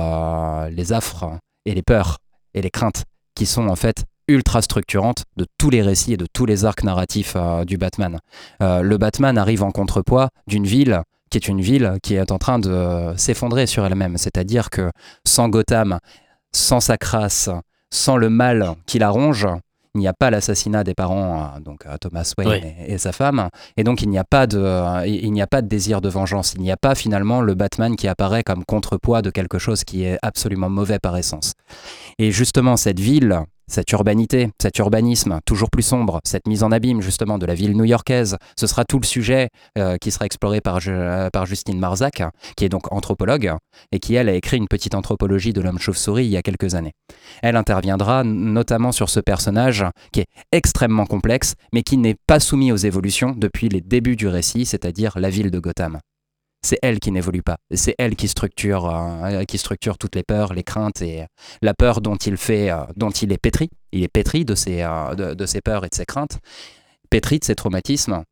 les 0.70 0.92
affres 0.94 1.38
et 1.66 1.74
les 1.74 1.82
peurs 1.82 2.18
et 2.54 2.62
les 2.62 2.70
craintes 2.70 3.04
qui 3.36 3.46
sont 3.46 3.68
en 3.68 3.76
fait 3.76 4.04
ultra 4.26 4.60
structurantes 4.62 5.22
de 5.36 5.46
tous 5.58 5.70
les 5.70 5.82
récits 5.82 6.14
et 6.14 6.16
de 6.16 6.26
tous 6.32 6.46
les 6.46 6.64
arcs 6.64 6.82
narratifs 6.82 7.34
euh, 7.36 7.64
du 7.64 7.78
Batman. 7.78 8.18
Euh, 8.60 8.82
le 8.82 8.98
Batman 8.98 9.38
arrive 9.38 9.62
en 9.62 9.70
contrepoids 9.70 10.30
d'une 10.48 10.66
ville 10.66 11.02
qui 11.30 11.38
est 11.38 11.48
une 11.48 11.60
ville 11.60 11.98
qui 12.02 12.14
est 12.14 12.32
en 12.32 12.38
train 12.38 12.58
de 12.58 13.12
s'effondrer 13.16 13.66
sur 13.66 13.84
elle-même. 13.84 14.16
C'est-à-dire 14.16 14.70
que 14.70 14.90
sans 15.26 15.48
Gotham, 15.48 15.98
sans 16.52 16.80
sa 16.80 16.96
crasse, 16.96 17.50
sans 17.90 18.16
le 18.16 18.30
mal 18.30 18.74
qui 18.86 18.98
la 18.98 19.10
ronge, 19.10 19.46
il 19.96 20.00
n'y 20.00 20.08
a 20.08 20.12
pas 20.12 20.30
l'assassinat 20.30 20.84
des 20.84 20.94
parents, 20.94 21.40
euh, 21.56 21.60
donc 21.60 21.84
Thomas 22.00 22.32
Wayne 22.38 22.74
et, 22.86 22.98
sa 22.98 23.12
femme, 23.12 23.48
et 23.76 23.84
donc 23.84 24.02
il 24.02 24.08
n'y 24.08 24.18
a 24.18 24.24
pas 24.24 24.46
de, 24.46 25.06
il 25.06 25.32
n'y 25.32 25.42
a 25.42 25.46
pas 25.46 25.62
de 25.62 25.68
désir 25.68 26.00
de 26.00 26.08
vengeance. 26.08 26.54
Il 26.54 26.62
n'y 26.62 26.70
a 26.70 26.76
pas 26.76 26.94
finalement 26.94 27.40
le 27.40 27.54
Batman 27.54 27.96
qui 27.96 28.08
apparaît 28.08 28.42
comme 28.42 28.64
contrepoids 28.64 29.22
de 29.22 29.30
quelque 29.30 29.58
chose 29.58 29.84
qui 29.84 30.04
est 30.04 30.18
absolument 30.22 30.70
mauvais 30.70 30.98
par 30.98 31.16
essence. 31.16 31.54
Et 32.18 32.30
justement, 32.30 32.76
cette 32.76 33.00
ville, 33.00 33.40
cette 33.70 33.90
urbanité, 33.92 34.48
cet 34.60 34.78
urbanisme 34.78 35.40
toujours 35.44 35.70
plus 35.70 35.82
sombre, 35.82 36.20
cette 36.24 36.46
mise 36.46 36.62
en 36.62 36.72
abîme 36.72 37.00
justement 37.00 37.38
de 37.38 37.46
la 37.46 37.54
ville 37.54 37.76
new-yorkaise, 37.76 38.36
ce 38.58 38.66
sera 38.66 38.84
tout 38.84 38.98
le 38.98 39.06
sujet 39.06 39.48
euh, 39.78 39.96
qui 39.96 40.10
sera 40.10 40.26
exploré 40.26 40.60
par, 40.60 40.78
euh, 40.86 41.28
par 41.30 41.46
Justine 41.46 41.78
Marzac, 41.78 42.22
qui 42.56 42.64
est 42.64 42.68
donc 42.68 42.92
anthropologue, 42.92 43.54
et 43.92 43.98
qui, 43.98 44.14
elle, 44.14 44.28
a 44.28 44.34
écrit 44.34 44.56
une 44.56 44.68
petite 44.68 44.94
anthropologie 44.94 45.52
de 45.52 45.60
l'homme 45.60 45.78
chauve-souris 45.78 46.26
il 46.26 46.30
y 46.30 46.36
a 46.36 46.42
quelques 46.42 46.74
années. 46.74 46.92
Elle 47.42 47.56
interviendra 47.56 48.24
notamment 48.24 48.92
sur 48.92 49.08
ce 49.08 49.20
personnage 49.20 49.84
qui 50.12 50.20
est 50.20 50.26
extrêmement 50.52 51.06
complexe, 51.06 51.54
mais 51.72 51.82
qui 51.82 51.96
n'est 51.96 52.16
pas 52.26 52.40
soumis 52.40 52.72
aux 52.72 52.76
évolutions 52.76 53.34
depuis 53.36 53.68
les 53.68 53.80
débuts 53.80 54.16
du 54.16 54.28
récit, 54.28 54.66
c'est-à-dire 54.66 55.18
la 55.18 55.30
ville 55.30 55.50
de 55.50 55.58
Gotham 55.58 55.98
c'est 56.66 56.78
elle 56.82 56.98
qui 56.98 57.12
n'évolue 57.12 57.42
pas. 57.42 57.56
C'est 57.72 57.94
elle 57.96 58.16
qui 58.16 58.28
structure, 58.28 58.90
euh, 58.90 59.44
qui 59.44 59.56
structure 59.56 59.96
toutes 59.98 60.16
les 60.16 60.24
peurs, 60.24 60.52
les 60.52 60.64
craintes 60.64 61.00
et 61.00 61.24
la 61.62 61.74
peur 61.74 62.00
dont 62.00 62.16
il 62.16 62.36
fait, 62.36 62.70
euh, 62.70 62.80
dont 62.96 63.10
il 63.10 63.32
est 63.32 63.38
pétri. 63.38 63.70
Il 63.92 64.02
est 64.02 64.08
pétri 64.08 64.44
de 64.44 64.54
ses, 64.54 64.82
euh, 64.82 65.14
de, 65.14 65.46
ses 65.46 65.60
peurs 65.60 65.84
et 65.84 65.88
de 65.88 65.94
ses 65.94 66.04
craintes, 66.04 66.38
pétri 67.08 67.38
de 67.38 67.44
ses 67.44 67.54
traumatismes. 67.54 68.22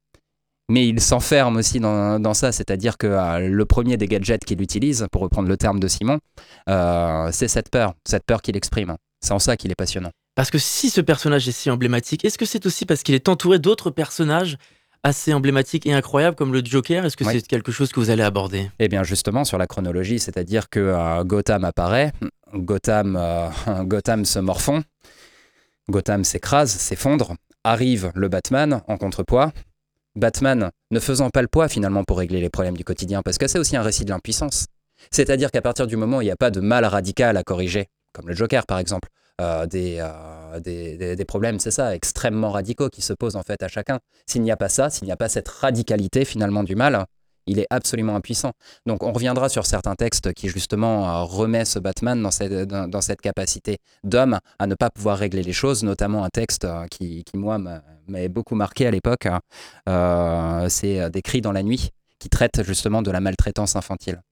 Mais 0.68 0.88
il 0.88 1.00
s'enferme 1.00 1.56
aussi 1.56 1.78
dans, 1.78 2.18
dans 2.18 2.34
ça, 2.34 2.50
c'est-à-dire 2.50 2.96
que 2.96 3.06
le 3.46 3.64
premier 3.66 3.98
des 3.98 4.06
gadgets 4.06 4.44
qu'il 4.44 4.62
utilise, 4.62 5.06
pour 5.12 5.20
reprendre 5.20 5.46
le 5.46 5.58
terme 5.58 5.78
de 5.78 5.88
Simon, 5.88 6.20
c'est 6.66 7.48
cette 7.48 7.68
peur, 7.68 7.92
cette 8.08 8.24
peur 8.24 8.40
qu'il 8.40 8.56
exprime. 8.56 8.96
C'est 9.20 9.32
en 9.32 9.38
ça 9.38 9.58
qu'il 9.58 9.70
est 9.70 9.74
passionnant. 9.74 10.10
Parce 10.34 10.50
que 10.50 10.56
si 10.56 10.88
ce 10.88 11.02
personnage 11.02 11.46
est 11.46 11.52
si 11.52 11.68
emblématique, 11.68 12.24
est-ce 12.24 12.38
que 12.38 12.46
c'est 12.46 12.64
aussi 12.64 12.86
parce 12.86 13.02
qu'il 13.02 13.14
est 13.14 13.28
entouré 13.28 13.58
d'autres 13.58 13.90
personnages 13.90 14.56
assez 15.04 15.32
emblématique 15.32 15.86
et 15.86 15.92
incroyable 15.92 16.34
comme 16.34 16.52
le 16.52 16.64
Joker. 16.64 17.04
Est-ce 17.04 17.16
que 17.16 17.24
c'est 17.24 17.46
quelque 17.46 17.70
chose 17.70 17.92
que 17.92 18.00
vous 18.00 18.10
allez 18.10 18.22
aborder? 18.22 18.70
Eh 18.80 18.88
bien 18.88 19.04
justement 19.04 19.44
sur 19.44 19.58
la 19.58 19.68
chronologie, 19.68 20.18
c'est-à-dire 20.18 20.68
que 20.68 20.80
euh, 20.80 21.22
Gotham 21.22 21.64
apparaît, 21.64 22.12
Gotham, 22.54 23.16
euh, 23.16 23.48
Gotham 23.84 24.24
se 24.24 24.40
morfond, 24.40 24.82
Gotham 25.88 26.24
s'écrase, 26.24 26.70
s'effondre, 26.70 27.34
arrive 27.62 28.10
le 28.14 28.28
Batman 28.28 28.80
en 28.88 28.96
contrepoids. 28.96 29.52
Batman 30.16 30.70
ne 30.90 31.00
faisant 31.00 31.28
pas 31.28 31.42
le 31.42 31.48
poids 31.48 31.68
finalement 31.68 32.04
pour 32.04 32.18
régler 32.18 32.40
les 32.40 32.50
problèmes 32.50 32.76
du 32.76 32.84
quotidien, 32.84 33.20
parce 33.22 33.36
que 33.36 33.46
c'est 33.46 33.58
aussi 33.58 33.76
un 33.76 33.82
récit 33.82 34.04
de 34.04 34.10
l'impuissance. 34.10 34.66
C'est-à-dire 35.10 35.50
qu'à 35.50 35.60
partir 35.60 35.86
du 35.86 35.96
moment 35.96 36.18
où 36.18 36.22
il 36.22 36.26
n'y 36.26 36.30
a 36.30 36.36
pas 36.36 36.50
de 36.50 36.60
mal 36.60 36.84
radical 36.84 37.36
à 37.36 37.42
corriger, 37.42 37.88
comme 38.12 38.28
le 38.28 38.34
Joker 38.34 38.64
par 38.64 38.78
exemple, 38.78 39.08
euh, 39.40 39.66
euh, 39.74 40.60
des, 40.60 41.16
des, 41.16 41.24
problèmes, 41.24 41.58
c'est 41.58 41.72
ça, 41.72 41.94
extrêmement 41.94 42.50
radicaux 42.50 42.88
qui 42.88 43.02
se 43.02 43.12
posent 43.12 43.34
en 43.34 43.42
fait 43.42 43.62
à 43.64 43.68
chacun. 43.68 43.98
S'il 44.26 44.42
n'y 44.42 44.52
a 44.52 44.56
pas 44.56 44.68
ça, 44.68 44.90
s'il 44.90 45.06
n'y 45.06 45.12
a 45.12 45.16
pas 45.16 45.28
cette 45.28 45.48
radicalité 45.48 46.24
finalement 46.24 46.62
du 46.62 46.76
mal, 46.76 47.04
il 47.46 47.58
est 47.58 47.66
absolument 47.70 48.14
impuissant. 48.14 48.52
Donc 48.86 49.02
on 49.02 49.12
reviendra 49.12 49.48
sur 49.48 49.66
certains 49.66 49.96
textes 49.96 50.32
qui 50.34 50.48
justement 50.48 51.08
euh, 51.08 51.22
remet 51.24 51.64
ce 51.64 51.80
Batman 51.80 52.22
dans 52.22 52.30
cette, 52.30 52.52
dans, 52.52 53.00
cette 53.00 53.20
capacité 53.20 53.78
d'homme 54.04 54.38
à 54.60 54.66
ne 54.68 54.76
pas 54.76 54.90
pouvoir 54.90 55.18
régler 55.18 55.42
les 55.42 55.52
choses, 55.52 55.82
notamment 55.82 56.24
un 56.24 56.30
texte 56.30 56.66
qui, 56.90 57.24
qui 57.24 57.36
moi, 57.36 57.58
m'avait 58.06 58.28
beaucoup 58.28 58.54
marqué 58.54 58.86
à 58.86 58.92
l'époque, 58.92 59.26
c'est 60.68 61.10
Des 61.10 61.22
cris 61.22 61.40
dans 61.40 61.52
la 61.52 61.64
nuit, 61.64 61.90
qui 62.20 62.28
traite 62.28 62.62
justement 62.62 63.02
de 63.02 63.10
la 63.10 63.20
maltraitance 63.20 63.74
infantile. 63.74 64.22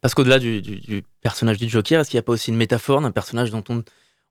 Parce 0.00 0.14
qu'au-delà 0.14 0.38
du, 0.38 1.04
personnage 1.20 1.58
du 1.58 1.68
Joker, 1.68 2.00
est-ce 2.00 2.10
qu'il 2.10 2.18
n'y 2.18 2.20
a 2.20 2.24
pas 2.24 2.32
aussi 2.32 2.50
une 2.50 2.56
métaphore 2.56 3.00
d'un 3.00 3.10
personnage 3.10 3.50
dont 3.50 3.64
on, 3.68 3.84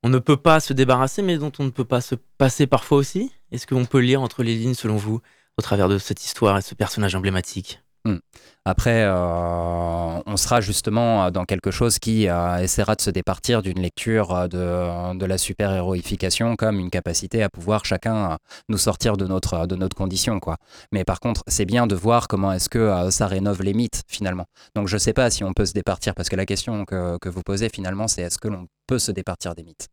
on, 0.04 0.10
ne 0.10 0.20
peut 0.20 0.38
pas 0.38 0.60
se 0.60 0.74
débarrasser, 0.74 1.22
mais 1.22 1.38
dont 1.38 1.52
on 1.60 1.63
ne 1.63 1.70
peut 1.70 1.86
pas 1.86 2.02
se 2.02 2.15
passer 2.38 2.68
parfois 2.68 2.98
aussi? 2.98 3.32
Est-ce 3.52 3.68
qu'on 3.68 3.86
peut 3.86 4.00
lire 4.00 4.22
entre 4.22 4.44
les 4.44 4.56
lignes, 4.56 4.74
selon 4.74 4.98
vous, 4.98 5.22
au 5.58 5.62
travers 5.62 5.89
de 5.89 5.98
cette 5.98 6.24
histoire 6.24 6.58
et 6.58 6.62
ce 6.62 6.76
personnage 6.76 7.15
emblématique? 7.15 7.80
Hmm. 8.06 8.20
Après, 8.65 9.04
euh, 9.04 10.22
on 10.26 10.38
sera 10.38 10.62
justement 10.62 11.32
dans 11.32 11.46
quelque 11.46 11.72
chose 11.72 11.98
qui 11.98 12.30
euh, 12.30 12.58
essaiera 12.58 12.96
de 12.96 13.02
se 13.02 13.10
départir 13.10 13.63
d'une 13.63 13.80
lecture 13.80 14.48
de, 14.48 15.18
de 15.18 15.26
la 15.26 15.38
super-héroïfication 15.39 16.56
comme 16.56 16.80
une 16.80 16.91
capacité 16.91 17.41
à 17.41 17.50
pouvoir 17.50 17.84
chacun 17.84 18.38
nous 18.70 18.78
sortir 18.78 19.18
de 19.18 19.26
notre, 19.26 19.65
de 19.65 19.76
notre 19.76 19.96
condition. 19.96 20.39
Quoi. 20.39 20.58
Mais 20.91 21.04
par 21.04 21.20
contre, 21.20 21.44
c'est 21.48 21.65
bien 21.65 21.88
de 21.88 21.96
voir 21.96 22.28
comment 22.28 22.54
est-ce 22.54 22.70
que 22.70 22.78
euh, 22.78 23.10
ça 23.10 23.26
rénove 23.26 23.63
les 23.63 23.74
mythes 23.74 24.04
finalement. 24.08 24.46
Donc 24.76 24.88
je 24.88 24.96
ne 24.96 25.00
sais 25.00 25.13
pas 25.13 25.32
si 25.32 25.44
on 25.44 25.54
peut 25.54 25.65
se 25.65 25.74
départir, 25.74 26.13
parce 26.13 26.30
que 26.30 26.36
la 26.36 26.46
question 26.46 26.86
que, 26.86 27.18
que 27.18 27.30
vous 27.30 27.41
posez 27.41 27.70
finalement, 27.70 28.08
c'est 28.08 28.22
est-ce 28.22 28.38
que 28.38 28.48
l'on 28.48 28.68
peut 28.86 29.00
se 29.00 29.12
départir 29.12 29.56
des 29.56 29.63
mythes? 29.63 29.89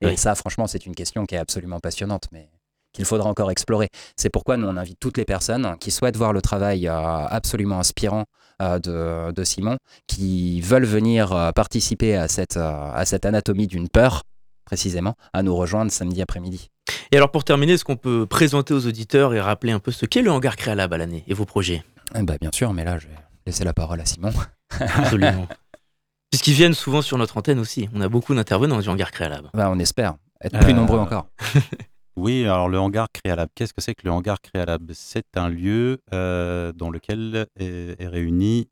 Et 0.00 0.16
ça, 0.16 0.34
franchement, 0.34 0.66
c'est 0.66 0.84
une 0.84 0.96
question 0.96 1.26
qui 1.26 1.36
est 1.36 1.38
absolument 1.38 1.78
passionnante. 1.78 2.24
Mais 2.32 2.50
qu'il 2.92 3.04
faudra 3.04 3.28
encore 3.28 3.50
explorer. 3.50 3.88
C'est 4.16 4.30
pourquoi 4.30 4.56
nous, 4.56 4.66
on 4.66 4.76
invite 4.76 4.98
toutes 5.00 5.16
les 5.16 5.24
personnes 5.24 5.76
qui 5.80 5.90
souhaitent 5.90 6.16
voir 6.16 6.32
le 6.32 6.42
travail 6.42 6.88
euh, 6.88 6.92
absolument 6.92 7.78
inspirant 7.78 8.24
euh, 8.60 9.32
de, 9.32 9.44
Simon, 9.44 9.76
qui 10.06 10.60
veulent 10.60 10.84
venir 10.84 11.32
euh, 11.32 11.52
participer 11.52 12.16
à 12.16 12.28
cette, 12.28 12.56
à 12.56 13.04
cette 13.04 13.26
anatomie 13.26 13.66
d'une 13.66 13.88
peur, 13.88 14.22
précisément, 14.64 15.14
à 15.32 15.42
nous 15.42 15.56
rejoindre 15.56 15.90
samedi 15.90 16.22
après-midi. 16.22 16.68
Et 17.10 17.16
alors 17.16 17.30
pour 17.30 17.44
terminer, 17.44 17.72
est-ce 17.72 17.84
qu'on 17.84 17.96
peut 17.96 18.26
présenter 18.26 18.74
aux 18.74 18.86
auditeurs 18.86 19.34
et 19.34 19.40
rappeler 19.40 19.72
un 19.72 19.78
peu 19.78 19.90
ce 19.90 20.06
qu'est 20.06 20.22
le 20.22 20.30
hangar 20.30 20.56
Créalab 20.56 20.92
à 20.92 20.98
l'année 20.98 21.24
et 21.26 21.34
vos 21.34 21.44
projets? 21.44 21.82
Eh 22.14 22.22
ben, 22.22 22.36
Bien 22.40 22.50
sûr, 22.52 22.72
mais 22.72 22.84
là, 22.84 22.98
je 22.98 23.06
vais 23.06 23.14
laisser 23.46 23.64
la 23.64 23.72
parole 23.72 24.00
à 24.00 24.04
Simon. 24.04 24.32
Absolument. 24.80 25.46
Puisqu'ils 26.30 26.54
viennent 26.54 26.74
souvent 26.74 27.02
sur 27.02 27.18
notre 27.18 27.36
antenne 27.36 27.58
aussi. 27.58 27.90
On 27.94 28.00
a 28.00 28.08
beaucoup 28.08 28.34
d'intervenants 28.34 28.80
du 28.80 28.88
hangar 28.88 29.10
Créalab. 29.10 29.48
Ben, 29.52 29.68
on 29.68 29.78
espère 29.78 30.14
être 30.42 30.58
plus 30.60 30.74
nombreux 30.74 30.98
encore. 30.98 31.26
Oui, 32.16 32.44
alors 32.44 32.68
le 32.68 32.78
hangar 32.78 33.08
Créalab, 33.10 33.48
qu'est-ce 33.54 33.72
que 33.72 33.80
c'est 33.80 33.94
que 33.94 34.02
le 34.04 34.10
hangar 34.10 34.42
Créalab 34.42 34.92
C'est 34.92 35.36
un 35.36 35.48
lieu 35.48 35.98
euh, 36.12 36.72
dans 36.72 36.90
lequel 36.90 37.46
est, 37.56 38.06
réuni 38.06 38.68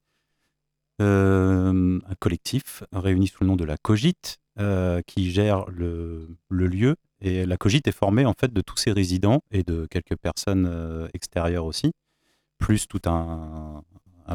euh, 1.00 1.98
un 2.06 2.14
collectif 2.18 2.82
réuni 2.92 3.28
sous 3.28 3.42
le 3.44 3.48
nom 3.48 3.56
de 3.56 3.64
la 3.64 3.78
Cogite 3.78 4.36
euh, 4.58 5.00
qui 5.06 5.30
gère 5.30 5.64
le, 5.70 6.36
lieu. 6.50 6.96
Et 7.22 7.46
la 7.46 7.56
Cogite 7.56 7.88
est 7.88 7.92
formée 7.92 8.26
en 8.26 8.34
fait 8.38 8.52
de 8.52 8.60
tous 8.60 8.76
ses 8.76 8.92
résidents 8.92 9.40
et 9.50 9.62
de 9.62 9.86
quelques 9.86 10.16
personnes 10.16 11.08
extérieures 11.14 11.64
aussi, 11.64 11.92
plus 12.58 12.86
tout 12.88 13.00
un, 13.06 13.82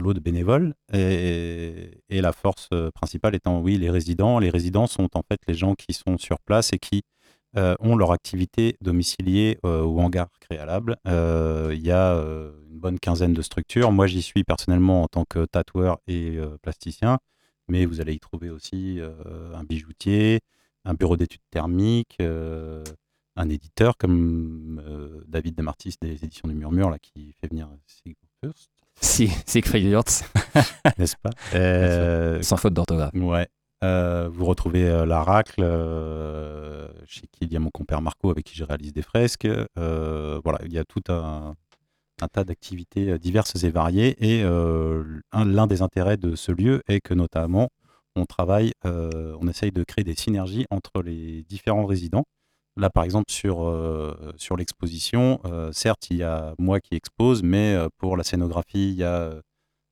lot 0.02 0.16
de 0.16 0.20
bénévoles. 0.20 0.74
Et, 0.94 2.02
et, 2.10 2.22
la 2.22 2.34
force 2.34 2.70
principale 2.96 3.36
étant, 3.36 3.60
oui, 3.62 3.78
les 3.78 3.92
résidents. 3.92 4.40
Les 4.40 4.50
résidents 4.50 4.88
sont 4.88 5.10
en 5.14 5.22
fait 5.22 5.40
les 5.48 5.54
gens 5.54 5.76
qui 5.76 5.94
sont 5.94 6.18
sur 6.18 6.40
place 6.40 6.74
et 6.74 6.80
qui 6.80 7.04
euh, 7.58 7.76
ont 7.80 7.96
leur 7.96 8.12
activité 8.12 8.76
domiciliée 8.82 9.60
euh, 9.66 9.82
au 9.82 10.00
hangar 10.02 10.28
préalable. 10.42 10.98
Euh, 11.08 11.72
il 11.74 11.86
y 11.86 11.92
a 11.92 12.14
une 12.16 12.80
bonne 12.80 13.00
quinzaine 13.00 13.34
de 13.34 13.42
structures. 13.42 13.92
Moi, 13.92 14.08
j'y 14.08 14.22
suis 14.22 14.44
personnellement 14.44 15.04
en 15.04 15.08
tant 15.08 15.24
que 15.24 15.46
tatoueur 15.46 16.00
et 16.08 16.38
plasticien, 16.62 17.20
mais 17.68 17.86
vous 17.86 18.02
allez 18.02 18.14
y 18.14 18.20
trouver 18.20 18.50
aussi 18.50 19.00
un 19.54 19.64
bijoutier, 19.64 20.42
un 20.84 20.94
bureau 20.94 21.16
d'études 21.16 21.42
thermiques, 21.50 22.18
un 22.20 23.50
éditeur 23.50 23.98
comme 23.98 24.82
David 25.28 25.56
Demartis 25.56 25.96
des 26.02 26.24
éditions 26.24 26.48
du 26.48 26.56
Murmure 26.56 26.90
là, 26.90 27.00
qui 27.00 27.34
fait 27.40 27.48
venir 27.48 27.70
Si, 29.00 29.30
Siegfried 29.46 29.88
Wurtz. 29.88 30.24
N'est-ce 30.98 31.16
pas? 31.16 32.42
Sans 32.44 32.58
faute 32.58 32.74
d'orthographe. 32.74 33.14
Ouais. 33.14 33.48
Vous 33.82 34.46
retrouvez 34.46 35.06
la 35.06 35.24
Racle, 35.24 35.62
chez 37.06 37.28
qui 37.28 37.46
il 37.46 37.54
y 37.54 37.56
a 37.56 37.60
mon 37.60 37.70
compère 37.70 38.02
Marco 38.02 38.30
avec 38.30 38.46
qui 38.46 38.56
je 38.56 38.64
réalise 38.64 38.94
des 38.94 39.02
fresques. 39.02 39.48
voilà, 39.76 40.60
il 40.66 40.74
y 40.74 40.78
a 40.78 40.86
tout 40.86 41.04
un, 41.10 41.56
tas 42.32 42.44
d'activités 42.44 43.18
diverses 43.20 43.64
et 43.64 43.70
variées. 43.70 44.16
Et 44.20 44.44
l'un 45.34 45.68
des 45.68 45.82
intérêts 45.82 46.18
de 46.18 46.36
ce 46.36 46.52
lieu 46.52 46.82
est 46.88 47.02
que 47.02 47.14
notamment 47.14 47.70
on 48.16 48.26
travaille, 48.26 48.72
on 48.84 49.48
essaye 49.48 49.72
de 49.72 49.84
créer 49.84 50.04
des 50.04 50.16
synergies 50.16 50.66
entre 50.70 51.02
les 51.02 51.44
différents 51.44 51.86
résidents. 51.86 52.26
Là, 52.78 52.90
par 52.90 53.04
exemple, 53.04 53.32
sur 53.32 54.58
l'exposition, 54.58 55.40
certes, 55.72 56.10
il 56.10 56.18
y 56.18 56.24
a 56.24 56.56
moi 56.58 56.80
qui 56.80 56.96
expose, 56.96 57.44
mais 57.44 57.78
pour 57.98 58.18
la 58.18 58.24
scénographie, 58.24 58.90
il 58.90 58.96
y 58.96 59.04
a 59.04 59.34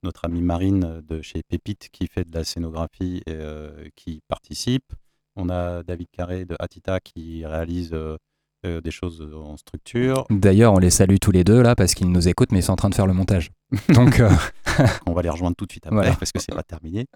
notre 0.04 0.26
amie 0.26 0.42
Marine 0.42 1.02
de 1.08 1.22
chez 1.22 1.44
Pépite 1.44 1.90
qui 1.92 2.08
fait 2.08 2.30
de 2.30 2.36
la 2.36 2.44
scénographie 2.44 3.22
et 3.28 3.92
qui 3.96 4.22
participe. 4.28 4.94
On 5.36 5.50
a 5.50 5.84
David 5.84 6.08
Carré 6.12 6.46
de 6.46 6.56
Atita 6.60 7.00
qui 7.00 7.46
réalise 7.46 7.96
des 8.64 8.92
choses 8.92 9.28
en 9.36 9.58
structure. 9.58 10.26
D'ailleurs, 10.30 10.74
on 10.74 10.80
les 10.80 10.90
salue 10.90 11.18
tous 11.20 11.32
les 11.32 11.44
deux 11.44 11.62
là 11.62 11.76
parce 11.76 11.94
qu'ils 11.94 12.12
nous 12.12 12.28
écoutent, 12.28 12.52
mais 12.52 12.60
ils 12.60 12.64
sont 12.64 12.74
en 12.74 12.78
train 12.78 12.90
de 12.90 12.96
faire 12.96 13.08
le 13.08 13.14
montage. 13.14 13.52
Donc, 13.90 14.22
on 15.06 15.14
va 15.14 15.22
les 15.22 15.30
rejoindre 15.30 15.56
tout 15.56 15.66
de 15.66 15.72
suite 15.72 15.88
après 15.88 16.16
parce 16.18 16.32
que 16.32 16.40
c'est 16.40 16.54
pas 16.54 16.64
terminé. 16.64 17.08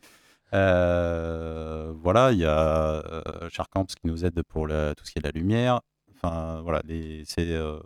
Euh, 0.53 1.93
voilà, 2.01 2.31
il 2.31 2.39
y 2.39 2.45
a 2.45 3.03
euh, 3.05 3.49
Charcamps 3.49 3.85
qui 3.85 4.05
nous 4.07 4.25
aide 4.25 4.41
pour 4.43 4.67
tout 4.67 5.05
ce 5.05 5.11
qui 5.11 5.19
est 5.19 5.21
de 5.21 5.27
la 5.27 5.31
lumière. 5.31 5.81
Enfin, 6.15 6.61
voilà, 6.63 6.81
euh, 6.89 7.79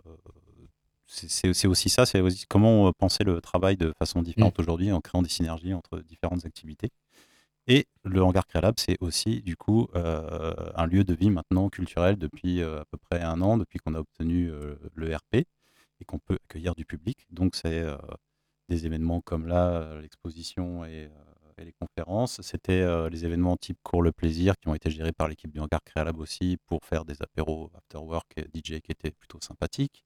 c'est 1.14 1.66
aussi 1.66 1.88
ça, 1.88 2.06
c'est 2.06 2.20
aussi 2.20 2.46
comment 2.48 2.92
penser 2.92 3.24
le 3.24 3.40
travail 3.40 3.76
de 3.76 3.92
façon 3.98 4.22
différente 4.22 4.58
mmh. 4.58 4.62
aujourd'hui 4.62 4.92
en 4.92 5.00
créant 5.00 5.22
des 5.22 5.28
synergies 5.28 5.74
entre 5.74 6.00
différentes 6.00 6.46
activités. 6.46 6.90
Et 7.68 7.86
le 8.04 8.22
hangar 8.22 8.46
Créalab, 8.46 8.74
c'est 8.78 8.96
aussi 9.00 9.42
du 9.42 9.56
coup 9.56 9.88
un 9.94 10.86
lieu 10.86 11.04
de 11.04 11.14
vie 11.14 11.30
maintenant 11.30 11.68
culturel 11.68 12.16
depuis 12.16 12.62
à 12.62 12.84
peu 12.90 12.98
près 12.98 13.22
un 13.22 13.40
an, 13.40 13.56
depuis 13.56 13.78
qu'on 13.78 13.94
a 13.94 14.00
obtenu 14.00 14.50
le 14.94 15.14
RP 15.14 15.34
et 16.00 16.04
qu'on 16.06 16.18
peut 16.18 16.38
accueillir 16.48 16.74
du 16.74 16.84
public. 16.84 17.26
Donc 17.30 17.54
c'est 17.54 17.84
des 18.68 18.86
événements 18.86 19.20
comme 19.20 19.46
là, 19.46 20.00
l'exposition 20.00 20.84
et 20.84 21.08
et 21.58 21.64
les 21.64 21.72
conférences. 21.72 22.40
C'était 22.42 22.80
euh, 22.80 23.08
les 23.08 23.24
événements 23.24 23.56
type 23.56 23.78
Cours 23.82 24.02
le 24.02 24.12
plaisir 24.12 24.54
qui 24.58 24.68
ont 24.68 24.74
été 24.74 24.90
gérés 24.90 25.12
par 25.12 25.28
l'équipe 25.28 25.50
du 25.50 25.60
Hangar 25.60 25.82
Créalab 25.84 26.18
aussi 26.18 26.58
pour 26.66 26.84
faire 26.84 27.04
des 27.04 27.20
apéros 27.22 27.70
after 27.76 27.98
work 27.98 28.26
et 28.36 28.42
DJ 28.42 28.80
qui 28.80 28.92
étaient 28.92 29.10
plutôt 29.10 29.38
sympathiques. 29.40 30.04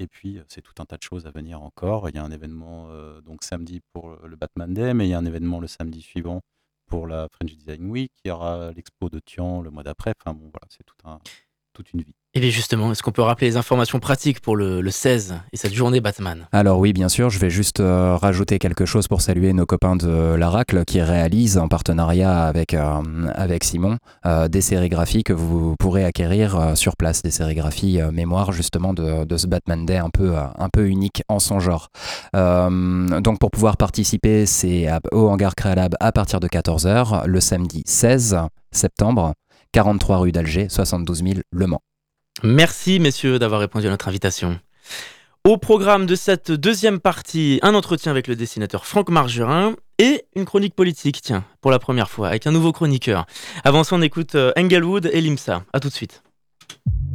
Et 0.00 0.08
puis, 0.08 0.40
c'est 0.48 0.62
tout 0.62 0.72
un 0.78 0.86
tas 0.86 0.96
de 0.96 1.02
choses 1.02 1.26
à 1.26 1.30
venir 1.30 1.60
encore. 1.62 2.08
Il 2.08 2.14
y 2.14 2.18
a 2.18 2.24
un 2.24 2.30
événement 2.30 2.88
donc 3.20 3.44
samedi 3.44 3.80
pour 3.92 4.16
le 4.26 4.34
Batman 4.34 4.72
Day, 4.72 4.94
mais 4.94 5.06
il 5.06 5.10
y 5.10 5.14
a 5.14 5.18
un 5.18 5.26
événement 5.26 5.60
le 5.60 5.66
samedi 5.66 6.00
suivant 6.00 6.40
pour 6.86 7.06
la 7.06 7.28
French 7.28 7.54
Design 7.54 7.90
Week. 7.90 8.10
Il 8.24 8.28
y 8.28 8.30
aura 8.30 8.72
l'expo 8.72 9.10
de 9.10 9.20
Tian 9.20 9.60
le 9.60 9.70
mois 9.70 9.82
d'après. 9.82 10.14
Enfin 10.18 10.34
bon, 10.34 10.50
voilà, 10.50 10.66
c'est 10.70 10.84
tout 10.84 10.96
un, 11.04 11.18
toute 11.72 11.92
une 11.92 12.00
vie. 12.00 12.14
Et 12.32 12.38
bien 12.38 12.50
justement, 12.50 12.92
est-ce 12.92 13.02
qu'on 13.02 13.10
peut 13.10 13.22
rappeler 13.22 13.48
les 13.48 13.56
informations 13.56 13.98
pratiques 13.98 14.38
pour 14.40 14.54
le, 14.54 14.88
16 14.88 15.40
et 15.52 15.56
cette 15.56 15.74
journée 15.74 16.00
Batman? 16.00 16.46
Alors 16.52 16.78
oui, 16.78 16.92
bien 16.92 17.08
sûr, 17.08 17.28
je 17.28 17.40
vais 17.40 17.50
juste 17.50 17.80
euh, 17.80 18.16
rajouter 18.16 18.60
quelque 18.60 18.86
chose 18.86 19.08
pour 19.08 19.20
saluer 19.20 19.52
nos 19.52 19.66
copains 19.66 19.96
de 19.96 20.34
l'Aracle 20.34 20.84
qui 20.84 21.02
réalisent 21.02 21.58
en 21.58 21.66
partenariat 21.66 22.44
avec, 22.44 22.72
euh, 22.74 23.02
avec 23.34 23.64
Simon 23.64 23.98
euh, 24.26 24.46
des 24.46 24.60
sérigraphies 24.60 25.24
que 25.24 25.32
vous 25.32 25.74
pourrez 25.80 26.04
acquérir 26.04 26.76
sur 26.76 26.96
place, 26.96 27.22
des 27.22 27.32
sérigraphies 27.32 27.98
mémoire 28.12 28.52
justement 28.52 28.94
de, 28.94 29.24
de, 29.24 29.36
ce 29.36 29.48
Batman 29.48 29.84
Day 29.84 29.96
un 29.96 30.10
peu, 30.10 30.36
un 30.36 30.68
peu 30.68 30.86
unique 30.86 31.24
en 31.28 31.40
son 31.40 31.58
genre. 31.58 31.88
donc 32.32 33.40
pour 33.40 33.50
pouvoir 33.50 33.76
participer, 33.76 34.46
c'est 34.46 34.88
au 35.10 35.28
Hangar 35.28 35.56
Créalab 35.56 35.96
à 35.98 36.12
partir 36.12 36.38
de 36.38 36.46
14h 36.46 37.26
le 37.26 37.40
samedi 37.40 37.82
16 37.86 38.38
septembre. 38.70 39.34
43 39.72 40.18
rue 40.18 40.32
d'Alger, 40.32 40.68
72 40.68 41.22
000 41.22 41.34
Le 41.52 41.66
Mans. 41.66 41.82
Merci 42.42 42.98
messieurs 42.98 43.38
d'avoir 43.38 43.60
répondu 43.60 43.86
à 43.86 43.90
notre 43.90 44.08
invitation. 44.08 44.58
Au 45.44 45.56
programme 45.58 46.06
de 46.06 46.16
cette 46.16 46.50
deuxième 46.50 47.00
partie, 47.00 47.60
un 47.62 47.74
entretien 47.74 48.10
avec 48.10 48.26
le 48.26 48.36
dessinateur 48.36 48.84
Franck 48.84 49.10
Margerin 49.10 49.74
et 49.98 50.24
une 50.34 50.44
chronique 50.44 50.74
politique, 50.74 51.20
tiens, 51.22 51.44
pour 51.60 51.70
la 51.70 51.78
première 51.78 52.10
fois, 52.10 52.28
avec 52.28 52.46
un 52.46 52.52
nouveau 52.52 52.72
chroniqueur. 52.72 53.26
Avant 53.64 53.84
ça, 53.84 53.96
on 53.96 54.02
écoute 54.02 54.34
euh, 54.34 54.52
Englewood 54.58 55.08
et 55.12 55.20
Limsa. 55.20 55.62
A 55.72 55.80
tout 55.80 55.88
de 55.88 55.94
suite.« 55.94 56.22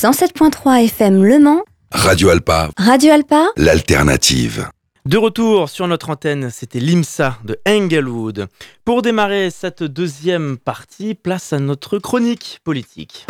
107.3 0.00 0.84
FM 0.84 1.22
Le 1.22 1.38
Mans. 1.38 1.62
Radio 1.92 2.30
Alpa. 2.30 2.70
Radio 2.78 3.12
Alpa. 3.12 3.48
L'alternative. 3.58 4.66
De 5.04 5.18
retour 5.18 5.68
sur 5.68 5.86
notre 5.88 6.08
antenne, 6.08 6.48
c'était 6.48 6.80
l'IMSA 6.80 7.36
de 7.44 7.60
Englewood. 7.68 8.46
Pour 8.86 9.02
démarrer 9.02 9.50
cette 9.50 9.82
deuxième 9.82 10.56
partie, 10.56 11.14
place 11.14 11.52
à 11.52 11.58
notre 11.58 11.98
chronique 11.98 12.60
politique. 12.64 13.26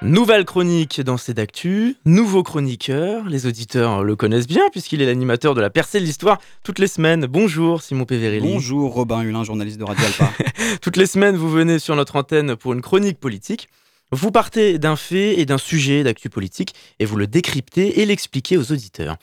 Nouvelle 0.00 0.44
chronique 0.44 1.00
dans 1.00 1.16
C'est 1.16 1.34
d'actu, 1.34 1.96
nouveau 2.04 2.44
chroniqueur, 2.44 3.28
les 3.28 3.46
auditeurs 3.46 4.04
le 4.04 4.14
connaissent 4.14 4.46
bien 4.46 4.62
puisqu'il 4.70 5.02
est 5.02 5.06
l'animateur 5.06 5.56
de 5.56 5.60
la 5.60 5.70
percée 5.70 5.98
de 5.98 6.04
l'histoire 6.04 6.38
toutes 6.62 6.78
les 6.78 6.86
semaines. 6.86 7.26
Bonjour 7.26 7.82
Simon 7.82 8.04
Péverelli. 8.04 8.46
Bonjour 8.46 8.94
Robin 8.94 9.22
Hulin, 9.22 9.42
journaliste 9.42 9.76
de 9.76 9.82
Radio 9.82 10.04
Alpa. 10.06 10.32
toutes 10.82 10.96
les 10.96 11.06
semaines 11.06 11.34
vous 11.34 11.50
venez 11.50 11.80
sur 11.80 11.96
notre 11.96 12.14
antenne 12.14 12.54
pour 12.54 12.74
une 12.74 12.80
chronique 12.80 13.18
politique. 13.18 13.68
Vous 14.12 14.30
partez 14.30 14.78
d'un 14.78 14.94
fait 14.94 15.40
et 15.40 15.46
d'un 15.46 15.58
sujet 15.58 16.04
d'actu 16.04 16.30
politique 16.30 16.76
et 17.00 17.04
vous 17.04 17.16
le 17.16 17.26
décryptez 17.26 18.00
et 18.00 18.06
l'expliquez 18.06 18.56
aux 18.56 18.70
auditeurs. 18.70 19.16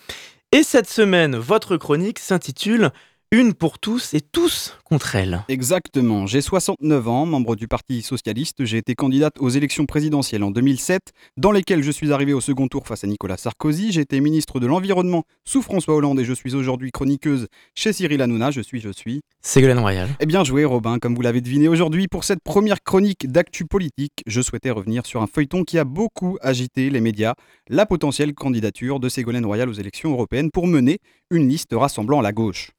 Et 0.51 0.63
cette 0.63 0.89
semaine, 0.89 1.37
votre 1.37 1.77
chronique 1.77 2.19
s'intitule 2.19 2.91
une 3.35 3.53
pour 3.53 3.79
tous 3.79 4.13
et 4.13 4.21
tous 4.21 4.77
contre 4.85 5.15
elle. 5.15 5.43
Exactement. 5.49 6.25
J'ai 6.25 6.39
69 6.39 7.07
ans, 7.09 7.25
membre 7.25 7.57
du 7.57 7.67
Parti 7.67 8.01
socialiste. 8.01 8.63
J'ai 8.63 8.77
été 8.77 8.95
candidate 8.95 9.33
aux 9.39 9.49
élections 9.49 9.85
présidentielles 9.85 10.43
en 10.43 10.51
2007, 10.51 11.01
dans 11.35 11.51
lesquelles 11.51 11.83
je 11.83 11.91
suis 11.91 12.13
arrivé 12.13 12.31
au 12.31 12.39
second 12.39 12.69
tour 12.69 12.87
face 12.87 13.03
à 13.03 13.07
Nicolas 13.07 13.35
Sarkozy. 13.35 13.91
J'ai 13.91 14.01
été 14.01 14.21
ministre 14.21 14.61
de 14.61 14.67
l'Environnement 14.67 15.23
sous 15.43 15.61
François 15.61 15.95
Hollande 15.95 16.17
et 16.21 16.23
je 16.23 16.31
suis 16.31 16.55
aujourd'hui 16.55 16.91
chroniqueuse 16.91 17.47
chez 17.75 17.91
Cyril 17.91 18.21
Hanouna. 18.21 18.51
Je 18.51 18.61
suis, 18.61 18.79
je 18.79 18.89
suis. 18.89 19.19
Ségolène 19.41 19.79
Royal. 19.79 20.07
Eh 20.21 20.25
bien 20.25 20.45
joué, 20.45 20.63
Robin. 20.63 20.97
Comme 20.99 21.13
vous 21.13 21.21
l'avez 21.21 21.41
deviné 21.41 21.67
aujourd'hui, 21.67 22.07
pour 22.07 22.23
cette 22.23 22.41
première 22.41 22.81
chronique 22.83 23.29
d'actu 23.29 23.65
politique, 23.65 24.23
je 24.27 24.39
souhaitais 24.39 24.71
revenir 24.71 25.05
sur 25.05 25.21
un 25.21 25.27
feuilleton 25.27 25.65
qui 25.65 25.77
a 25.77 25.83
beaucoup 25.83 26.37
agité 26.39 26.89
les 26.89 27.01
médias, 27.01 27.33
la 27.67 27.85
potentielle 27.85 28.33
candidature 28.33 29.01
de 29.01 29.09
Ségolène 29.09 29.45
Royal 29.45 29.67
aux 29.67 29.73
élections 29.73 30.11
européennes 30.13 30.51
pour 30.51 30.67
mener 30.67 30.99
une 31.31 31.49
liste 31.49 31.73
rassemblant 31.73 32.21
la 32.21 32.31
gauche. 32.31 32.69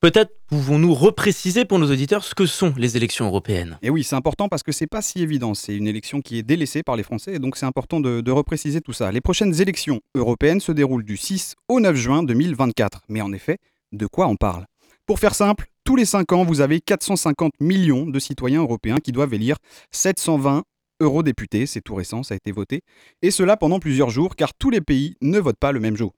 Peut-être 0.00 0.32
pouvons-nous 0.46 0.94
repréciser 0.94 1.64
pour 1.64 1.78
nos 1.78 1.90
auditeurs 1.90 2.22
ce 2.22 2.34
que 2.34 2.46
sont 2.46 2.72
les 2.76 2.96
élections 2.96 3.26
européennes. 3.26 3.78
Et 3.82 3.90
oui, 3.90 4.04
c'est 4.04 4.14
important 4.14 4.48
parce 4.48 4.62
que 4.62 4.70
c'est 4.70 4.86
pas 4.86 5.02
si 5.02 5.22
évident. 5.22 5.54
C'est 5.54 5.74
une 5.74 5.88
élection 5.88 6.20
qui 6.20 6.38
est 6.38 6.42
délaissée 6.42 6.82
par 6.82 6.96
les 6.96 7.02
Français 7.02 7.34
et 7.34 7.38
donc 7.38 7.56
c'est 7.56 7.66
important 7.66 7.98
de, 7.98 8.20
de, 8.20 8.30
repréciser 8.30 8.80
tout 8.80 8.92
ça. 8.92 9.10
Les 9.10 9.20
prochaines 9.20 9.60
élections 9.60 10.00
européennes 10.14 10.60
se 10.60 10.70
déroulent 10.72 11.04
du 11.04 11.16
6 11.16 11.56
au 11.68 11.80
9 11.80 11.96
juin 11.96 12.22
2024. 12.22 13.02
Mais 13.08 13.20
en 13.20 13.32
effet, 13.32 13.58
de 13.92 14.06
quoi 14.06 14.28
on 14.28 14.36
parle? 14.36 14.66
Pour 15.06 15.18
faire 15.18 15.34
simple, 15.34 15.66
tous 15.84 15.96
les 15.96 16.04
5 16.04 16.32
ans, 16.32 16.44
vous 16.44 16.60
avez 16.60 16.80
450 16.80 17.54
millions 17.60 18.04
de 18.04 18.18
citoyens 18.18 18.60
européens 18.60 18.98
qui 19.02 19.10
doivent 19.10 19.32
élire 19.32 19.56
720 19.90 20.62
eurodéputés, 21.00 21.66
c'est 21.66 21.80
tout 21.80 21.94
récent, 21.94 22.22
ça 22.22 22.34
a 22.34 22.36
été 22.36 22.52
voté, 22.52 22.82
et 23.22 23.30
cela 23.30 23.56
pendant 23.56 23.78
plusieurs 23.78 24.10
jours 24.10 24.36
car 24.36 24.52
tous 24.54 24.70
les 24.70 24.80
pays 24.80 25.16
ne 25.22 25.38
votent 25.38 25.58
pas 25.58 25.72
le 25.72 25.80
même 25.80 25.96
jour. 25.96 26.12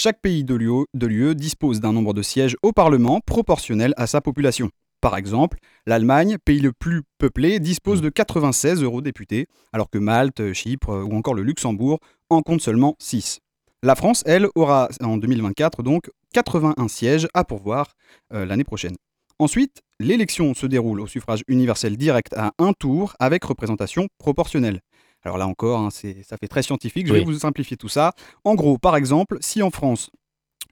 Chaque 0.00 0.20
pays 0.20 0.44
de 0.44 0.54
l'UE 0.54 1.34
dispose 1.34 1.80
d'un 1.80 1.92
nombre 1.92 2.14
de 2.14 2.22
sièges 2.22 2.56
au 2.62 2.70
Parlement 2.70 3.18
proportionnel 3.18 3.94
à 3.96 4.06
sa 4.06 4.20
population. 4.20 4.70
Par 5.00 5.16
exemple, 5.16 5.58
l'Allemagne, 5.88 6.38
pays 6.44 6.60
le 6.60 6.70
plus 6.70 7.02
peuplé, 7.18 7.58
dispose 7.58 8.00
de 8.00 8.08
96 8.08 8.84
eurodéputés, 8.84 9.48
alors 9.72 9.90
que 9.90 9.98
Malte, 9.98 10.52
Chypre 10.52 10.90
ou 10.90 11.16
encore 11.16 11.34
le 11.34 11.42
Luxembourg 11.42 11.98
en 12.30 12.42
comptent 12.42 12.60
seulement 12.60 12.94
6. 13.00 13.40
La 13.82 13.96
France, 13.96 14.22
elle, 14.24 14.46
aura 14.54 14.88
en 15.02 15.16
2024 15.16 15.82
donc 15.82 16.12
81 16.32 16.86
sièges 16.86 17.26
à 17.34 17.42
pourvoir 17.42 17.94
euh, 18.32 18.46
l'année 18.46 18.62
prochaine. 18.62 18.94
Ensuite, 19.40 19.82
l'élection 19.98 20.54
se 20.54 20.66
déroule 20.66 21.00
au 21.00 21.08
suffrage 21.08 21.42
universel 21.48 21.96
direct 21.96 22.34
à 22.36 22.52
un 22.60 22.72
tour 22.72 23.16
avec 23.18 23.42
représentation 23.42 24.06
proportionnelle. 24.18 24.78
Alors 25.24 25.38
là 25.38 25.46
encore, 25.46 25.80
hein, 25.80 25.90
ça 25.90 26.36
fait 26.38 26.48
très 26.48 26.62
scientifique, 26.62 27.06
je 27.06 27.12
vais 27.12 27.24
vous 27.24 27.38
simplifier 27.40 27.76
tout 27.76 27.88
ça. 27.88 28.12
En 28.44 28.54
gros, 28.54 28.78
par 28.78 28.96
exemple, 28.96 29.38
si 29.40 29.62
en 29.62 29.70
France, 29.70 30.10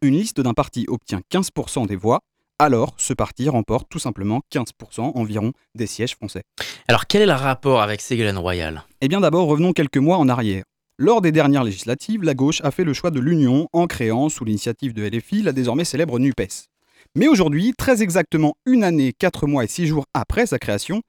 une 0.02 0.14
liste 0.14 0.40
d'un 0.40 0.54
parti 0.54 0.86
obtient 0.88 1.20
15% 1.32 1.86
des 1.86 1.96
voix, 1.96 2.20
alors 2.58 2.94
ce 2.96 3.12
parti 3.12 3.48
remporte 3.48 3.88
tout 3.90 3.98
simplement 3.98 4.40
15% 4.52 5.12
environ 5.14 5.52
des 5.74 5.86
sièges 5.86 6.14
français. 6.14 6.42
Alors 6.88 7.06
quel 7.06 7.22
est 7.22 7.26
le 7.26 7.32
rapport 7.32 7.82
avec 7.82 8.00
Ségolène 8.00 8.38
Royal? 8.38 8.84
Eh 9.00 9.08
bien 9.08 9.20
d'abord, 9.20 9.46
revenons 9.46 9.72
quelques 9.72 9.98
mois 9.98 10.16
en 10.16 10.28
arrière. 10.28 10.64
Lors 10.98 11.20
des 11.20 11.32
dernières 11.32 11.64
législatives, 11.64 12.22
la 12.22 12.32
gauche 12.32 12.62
a 12.64 12.70
fait 12.70 12.84
le 12.84 12.94
choix 12.94 13.10
de 13.10 13.20
l'union 13.20 13.68
en 13.74 13.86
créant, 13.86 14.30
sous 14.30 14.46
l'initiative 14.46 14.94
de 14.94 15.06
LFI, 15.06 15.42
la 15.42 15.52
désormais 15.52 15.84
célèbre 15.84 16.18
NUPES. 16.18 16.68
Mais 17.14 17.28
aujourd'hui, 17.28 17.74
très 17.76 18.02
exactement 18.02 18.56
une 18.64 18.82
année, 18.82 19.12
quatre 19.12 19.46
mois 19.46 19.64
et 19.64 19.68
six 19.68 19.86
jours 19.86 20.06
après 20.14 20.46
sa 20.46 20.58
création, 20.58 21.02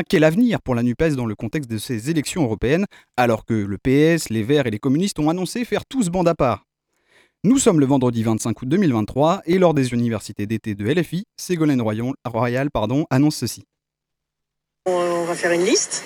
eh 0.00 0.04
quel 0.08 0.24
avenir 0.24 0.60
pour 0.62 0.74
la 0.74 0.82
NUPES 0.82 1.16
dans 1.16 1.26
le 1.26 1.34
contexte 1.34 1.70
de 1.70 1.78
ces 1.78 2.10
élections 2.10 2.44
européennes, 2.44 2.86
alors 3.16 3.44
que 3.44 3.54
le 3.54 3.78
PS, 3.78 4.30
les 4.30 4.42
Verts 4.42 4.66
et 4.66 4.70
les 4.70 4.78
communistes 4.78 5.18
ont 5.18 5.28
annoncé 5.28 5.64
faire 5.64 5.84
tous 5.84 6.08
bande 6.08 6.28
à 6.28 6.34
part? 6.34 6.64
Nous 7.44 7.58
sommes 7.58 7.80
le 7.80 7.86
vendredi 7.86 8.22
25 8.22 8.62
août 8.62 8.68
2023 8.68 9.42
et 9.46 9.58
lors 9.58 9.74
des 9.74 9.92
universités 9.92 10.46
d'été 10.46 10.74
de 10.74 10.84
LFI, 10.84 11.24
Ségolène 11.36 11.82
Royal 11.82 12.68
annonce 13.10 13.36
ceci. 13.36 13.64
On 14.86 15.24
va 15.24 15.34
faire 15.34 15.52
une 15.52 15.64
liste. 15.64 16.04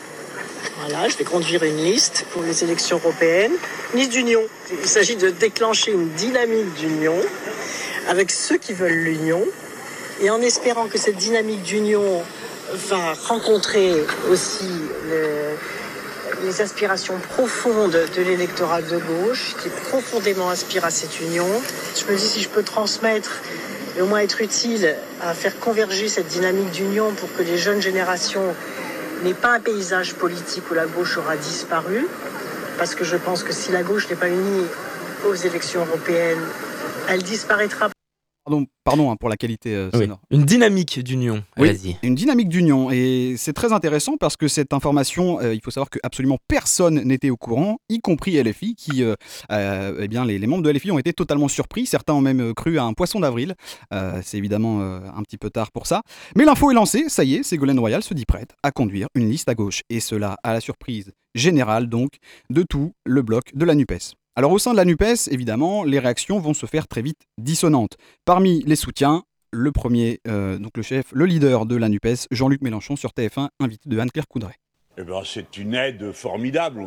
Voilà, 0.80 1.08
je 1.08 1.16
vais 1.18 1.24
conduire 1.24 1.62
une 1.62 1.76
liste 1.76 2.26
pour 2.32 2.42
les 2.42 2.64
élections 2.64 2.96
européennes. 2.96 3.52
Une 3.92 4.00
liste 4.00 4.12
d'union. 4.12 4.40
Il 4.70 4.88
s'agit 4.88 5.16
de 5.16 5.30
déclencher 5.30 5.92
une 5.92 6.08
dynamique 6.10 6.72
d'union 6.78 7.16
avec 8.08 8.30
ceux 8.30 8.56
qui 8.56 8.72
veulent 8.72 9.04
l'union 9.04 9.42
et 10.22 10.30
en 10.30 10.40
espérant 10.40 10.86
que 10.86 10.96
cette 10.96 11.16
dynamique 11.16 11.62
d'union 11.62 12.22
va 12.74 13.14
rencontrer 13.28 14.04
aussi 14.30 14.68
les 16.44 16.60
aspirations 16.60 17.18
profondes 17.18 17.98
de 18.16 18.22
l'électorat 18.22 18.82
de 18.82 18.98
gauche, 18.98 19.54
qui 19.62 19.68
profondément 19.68 20.50
aspire 20.50 20.84
à 20.84 20.90
cette 20.90 21.20
union. 21.20 21.48
Je 21.96 22.10
me 22.12 22.16
dis 22.16 22.26
si 22.26 22.42
je 22.42 22.48
peux 22.48 22.62
transmettre 22.62 23.40
et 23.96 24.02
au 24.02 24.06
moins 24.06 24.20
être 24.20 24.40
utile 24.40 24.94
à 25.22 25.32
faire 25.34 25.58
converger 25.58 26.08
cette 26.08 26.28
dynamique 26.28 26.70
d'union 26.70 27.12
pour 27.12 27.32
que 27.34 27.42
les 27.42 27.56
jeunes 27.56 27.80
générations 27.80 28.54
n'aient 29.24 29.34
pas 29.34 29.54
un 29.54 29.60
paysage 29.60 30.14
politique 30.14 30.70
où 30.70 30.74
la 30.74 30.86
gauche 30.86 31.16
aura 31.16 31.36
disparu, 31.36 32.06
parce 32.78 32.94
que 32.94 33.04
je 33.04 33.16
pense 33.16 33.42
que 33.42 33.52
si 33.52 33.72
la 33.72 33.82
gauche 33.82 34.08
n'est 34.10 34.16
pas 34.16 34.28
unie 34.28 34.66
aux 35.26 35.34
élections 35.34 35.80
européennes, 35.86 36.42
elle 37.08 37.22
disparaîtra 37.22 37.88
Pardon, 38.46 38.64
pardon 38.84 39.10
hein, 39.10 39.16
pour 39.16 39.28
la 39.28 39.36
qualité 39.36 39.74
euh, 39.74 39.90
sonore. 39.90 40.20
Une 40.30 40.44
dynamique 40.44 41.00
d'union, 41.02 41.42
oui, 41.58 41.96
Une 42.04 42.14
dynamique 42.14 42.48
d'union. 42.48 42.92
Et 42.92 43.34
c'est 43.36 43.52
très 43.52 43.72
intéressant 43.72 44.16
parce 44.18 44.36
que 44.36 44.46
cette 44.46 44.72
information, 44.72 45.40
euh, 45.40 45.52
il 45.52 45.60
faut 45.60 45.72
savoir 45.72 45.90
que 45.90 45.98
absolument 46.04 46.38
personne 46.46 47.02
n'était 47.02 47.30
au 47.30 47.36
courant, 47.36 47.78
y 47.88 47.98
compris 47.98 48.40
LFI, 48.40 48.76
qui, 48.76 49.02
euh, 49.02 49.16
eh 49.50 50.06
bien, 50.06 50.24
les, 50.24 50.38
membres 50.46 50.62
de 50.62 50.70
LFI 50.70 50.92
ont 50.92 50.98
été 51.00 51.12
totalement 51.12 51.48
surpris. 51.48 51.86
Certains 51.86 52.14
ont 52.14 52.20
même 52.20 52.54
cru 52.54 52.78
à 52.78 52.84
un 52.84 52.92
poisson 52.92 53.18
d'avril. 53.18 53.56
c'est 54.22 54.38
évidemment 54.38 54.80
un 54.80 55.22
petit 55.24 55.38
peu 55.38 55.50
tard 55.50 55.72
pour 55.72 55.88
ça. 55.88 56.02
Mais 56.36 56.44
l'info 56.44 56.70
est 56.70 56.74
lancée, 56.74 57.06
ça 57.08 57.24
y 57.24 57.34
est, 57.34 57.42
Ségolène 57.42 57.80
Royal 57.80 58.04
se 58.04 58.14
dit 58.14 58.26
prête 58.26 58.54
à 58.62 58.70
conduire 58.70 59.08
une 59.16 59.28
liste 59.28 59.48
à 59.48 59.56
gauche. 59.56 59.82
Et 59.90 59.98
cela 59.98 60.36
à 60.44 60.52
la 60.52 60.60
surprise 60.60 61.10
générale, 61.34 61.88
donc, 61.88 62.10
de 62.50 62.62
tout 62.62 62.92
le 63.04 63.22
bloc 63.22 63.54
de 63.54 63.64
la 63.64 63.74
NUPES. 63.74 64.14
Alors 64.38 64.52
au 64.52 64.58
sein 64.58 64.72
de 64.72 64.76
la 64.76 64.84
NUPES, 64.84 65.28
évidemment, 65.30 65.82
les 65.82 65.98
réactions 65.98 66.38
vont 66.38 66.52
se 66.52 66.66
faire 66.66 66.86
très 66.86 67.00
vite 67.00 67.22
dissonantes. 67.38 67.96
Parmi 68.26 68.62
les 68.64 68.76
soutiens, 68.76 69.22
le 69.50 69.72
premier, 69.72 70.20
euh, 70.28 70.58
donc 70.58 70.76
le 70.76 70.82
chef, 70.82 71.06
le 71.12 71.24
leader 71.24 71.64
de 71.64 71.74
la 71.74 71.88
NUPES, 71.88 72.26
Jean-Luc 72.30 72.60
Mélenchon 72.60 72.96
sur 72.96 73.12
TF1, 73.12 73.48
invité 73.60 73.88
de 73.88 73.98
Anne-Claire 73.98 74.28
Coudray. 74.28 74.52
Eh 74.98 75.04
ben, 75.04 75.22
c'est 75.24 75.56
une 75.56 75.74
aide 75.74 76.12
formidable. 76.12 76.86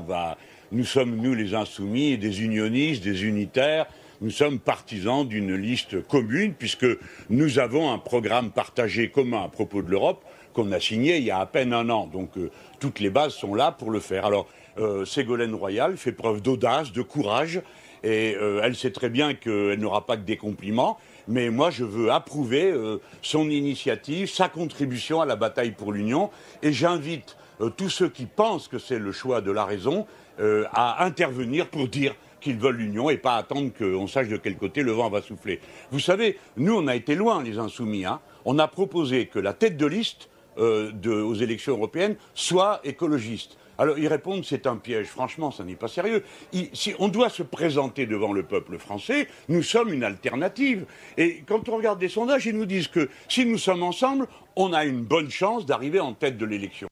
Nous 0.71 0.85
sommes, 0.85 1.15
nous 1.15 1.33
les 1.33 1.55
insoumis, 1.55 2.19
des 2.19 2.43
unionistes, 2.43 3.03
des 3.03 3.23
unitaires. 3.23 3.87
Nous 4.21 4.29
sommes 4.29 4.59
partisans 4.59 5.27
d'une 5.27 5.55
liste 5.55 6.07
commune 6.07 6.53
puisque 6.53 6.85
nous 7.31 7.57
avons 7.57 7.91
un 7.91 7.97
programme 7.97 8.51
partagé 8.51 9.09
commun 9.09 9.45
à 9.45 9.47
propos 9.47 9.81
de 9.81 9.89
l'Europe 9.89 10.23
qu'on 10.53 10.71
a 10.71 10.79
signé 10.79 11.17
il 11.17 11.23
y 11.23 11.31
a 11.31 11.39
à 11.39 11.47
peine 11.47 11.73
un 11.73 11.89
an. 11.89 12.05
Donc 12.05 12.37
euh, 12.37 12.51
toutes 12.79 12.99
les 12.99 13.09
bases 13.09 13.33
sont 13.33 13.55
là 13.55 13.71
pour 13.71 13.89
le 13.89 13.99
faire. 13.99 14.25
Alors 14.25 14.47
euh, 14.79 15.05
Ségolène 15.05 15.53
Royal 15.55 15.97
fait 15.97 16.11
preuve 16.11 16.41
d'audace, 16.41 16.91
de 16.91 17.01
courage, 17.01 17.61
et 18.03 18.35
euh, 18.35 18.61
elle 18.63 18.75
sait 18.75 18.91
très 18.91 19.09
bien 19.09 19.33
qu'elle 19.33 19.79
n'aura 19.79 20.05
pas 20.05 20.15
que 20.15 20.21
des 20.21 20.37
compliments. 20.37 20.97
Mais 21.27 21.49
moi, 21.49 21.69
je 21.69 21.83
veux 21.83 22.11
approuver 22.11 22.71
euh, 22.71 23.01
son 23.21 23.49
initiative, 23.49 24.29
sa 24.29 24.47
contribution 24.47 25.21
à 25.21 25.25
la 25.25 25.35
bataille 25.35 25.71
pour 25.71 25.91
l'Union, 25.91 26.29
et 26.63 26.71
j'invite 26.71 27.35
tous 27.75 27.89
ceux 27.89 28.07
qui 28.07 28.25
pensent 28.25 28.69
que 28.69 28.79
c'est 28.79 28.99
le 28.99 29.11
choix 29.11 29.41
de 29.41 29.51
la 29.51 29.65
raison 29.65 30.07
à 30.39 31.03
intervenir 31.03 31.67
pour 31.67 31.89
dire 31.89 32.15
qu'ils 32.39 32.55
veulent 32.55 32.77
l'union 32.77 33.09
et 33.09 33.17
pas 33.17 33.35
attendre 33.35 33.71
qu'on 33.77 34.07
sache 34.07 34.29
de 34.29 34.37
quel 34.37 34.55
côté 34.55 34.81
le 34.81 34.93
vent 34.93 35.09
va 35.09 35.21
souffler. 35.21 35.59
Vous 35.91 35.99
savez, 35.99 36.37
nous, 36.55 36.73
on 36.73 36.87
a 36.87 36.95
été 36.95 37.15
loin, 37.15 37.43
les 37.43 37.57
insoumis. 37.57 38.05
Hein. 38.05 38.21
On 38.45 38.59
a 38.59 38.69
proposé 38.69 39.25
que 39.25 39.39
la 39.39 39.51
tête 39.51 39.75
de 39.75 39.85
liste 39.85 40.29
aux 40.55 41.33
élections 41.33 41.73
européennes 41.73 42.15
soit 42.33 42.79
écologiste. 42.85 43.57
Alors 43.79 43.97
ils 43.97 44.07
répondent 44.07 44.43
c'est 44.43 44.67
un 44.67 44.75
piège. 44.75 45.07
Franchement, 45.07 45.51
ça 45.51 45.63
n'est 45.63 45.75
pas 45.75 45.87
sérieux. 45.87 46.23
si 46.73 46.93
on 46.99 47.07
doit 47.07 47.29
se 47.29 47.43
présenter 47.43 48.05
devant 48.05 48.33
le 48.33 48.43
peuple 48.43 48.77
français, 48.77 49.27
nous 49.47 49.63
sommes 49.63 49.93
une 49.93 50.03
alternative. 50.03 50.85
Et 51.17 51.43
quand 51.47 51.69
on 51.69 51.77
regarde 51.77 51.97
des 51.97 52.09
sondages, 52.09 52.45
ils 52.45 52.55
nous 52.55 52.65
disent 52.65 52.89
que 52.89 53.09
si 53.29 53.45
nous 53.45 53.57
sommes 53.57 53.83
ensemble, 53.83 54.27
on 54.57 54.73
a 54.73 54.83
une 54.83 55.01
bonne 55.01 55.31
chance 55.31 55.65
d'arriver 55.65 56.01
en 56.01 56.13
tête 56.13 56.37
de 56.37 56.45
l'élection. 56.45 56.89